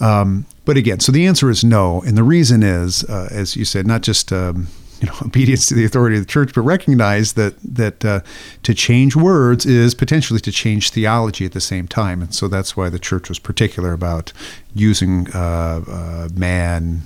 Um, 0.00 0.46
but 0.64 0.76
again, 0.76 1.00
so 1.00 1.10
the 1.10 1.26
answer 1.26 1.50
is 1.50 1.64
no, 1.64 2.00
and 2.02 2.16
the 2.16 2.22
reason 2.22 2.62
is, 2.62 3.04
uh, 3.04 3.28
as 3.30 3.56
you 3.56 3.64
said, 3.64 3.86
not 3.86 4.02
just 4.02 4.32
um, 4.32 4.68
you 5.00 5.08
know 5.08 5.14
obedience 5.22 5.66
to 5.66 5.74
the 5.74 5.84
authority 5.84 6.16
of 6.16 6.22
the 6.22 6.30
church, 6.30 6.54
but 6.54 6.62
recognize 6.62 7.32
that 7.32 7.54
that 7.62 8.04
uh, 8.04 8.20
to 8.62 8.72
change 8.72 9.16
words 9.16 9.66
is 9.66 9.94
potentially 9.94 10.40
to 10.40 10.52
change 10.52 10.90
theology 10.90 11.44
at 11.44 11.52
the 11.52 11.60
same 11.60 11.88
time, 11.88 12.22
and 12.22 12.34
so 12.34 12.48
that's 12.48 12.76
why 12.76 12.88
the 12.88 12.98
church 12.98 13.28
was 13.28 13.38
particular 13.38 13.92
about 13.92 14.32
using 14.74 15.28
uh, 15.34 15.82
uh, 15.88 16.28
man, 16.34 17.02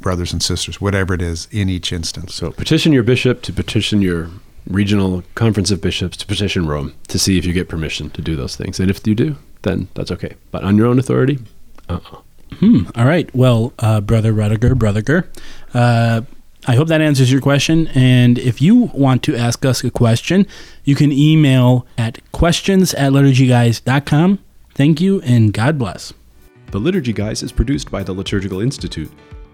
brothers 0.00 0.32
and 0.32 0.42
sisters, 0.42 0.80
whatever 0.80 1.14
it 1.14 1.22
is, 1.22 1.48
in 1.50 1.68
each 1.68 1.92
instance. 1.92 2.34
So 2.34 2.52
petition 2.52 2.92
your 2.92 3.02
bishop 3.02 3.42
to 3.42 3.52
petition 3.52 4.02
your 4.02 4.30
regional 4.66 5.22
conference 5.34 5.70
of 5.70 5.80
bishops 5.80 6.16
to 6.18 6.26
petition 6.26 6.66
Rome 6.66 6.94
to 7.08 7.18
see 7.18 7.38
if 7.38 7.44
you 7.44 7.52
get 7.52 7.68
permission 7.68 8.10
to 8.10 8.22
do 8.22 8.36
those 8.36 8.56
things. 8.56 8.78
And 8.78 8.90
if 8.90 9.06
you 9.06 9.14
do, 9.14 9.36
then 9.62 9.88
that's 9.94 10.10
okay. 10.10 10.34
But 10.50 10.64
on 10.64 10.76
your 10.76 10.86
own 10.86 10.98
authority, 10.98 11.38
uh-uh. 11.88 12.18
Hmm. 12.58 12.82
All 12.94 13.06
right. 13.06 13.34
Well, 13.34 13.72
uh, 13.78 14.00
brother 14.00 14.32
Rudiger, 14.32 14.74
brother, 14.74 15.28
uh, 15.72 16.22
I 16.66 16.76
hope 16.76 16.88
that 16.88 17.00
answers 17.00 17.32
your 17.32 17.40
question. 17.40 17.88
And 17.88 18.38
if 18.38 18.62
you 18.62 18.90
want 18.94 19.22
to 19.24 19.36
ask 19.36 19.64
us 19.64 19.82
a 19.82 19.90
question, 19.90 20.46
you 20.84 20.94
can 20.94 21.10
email 21.10 21.86
at 21.98 22.20
questions 22.30 22.94
at 22.94 23.12
liturgyguys.com. 23.12 24.38
Thank 24.74 25.00
you 25.00 25.20
and 25.22 25.52
God 25.52 25.78
bless. 25.78 26.12
The 26.70 26.78
Liturgy 26.78 27.12
Guys 27.12 27.42
is 27.42 27.52
produced 27.52 27.90
by 27.90 28.02
the 28.02 28.12
Liturgical 28.12 28.60
Institute. 28.60 29.10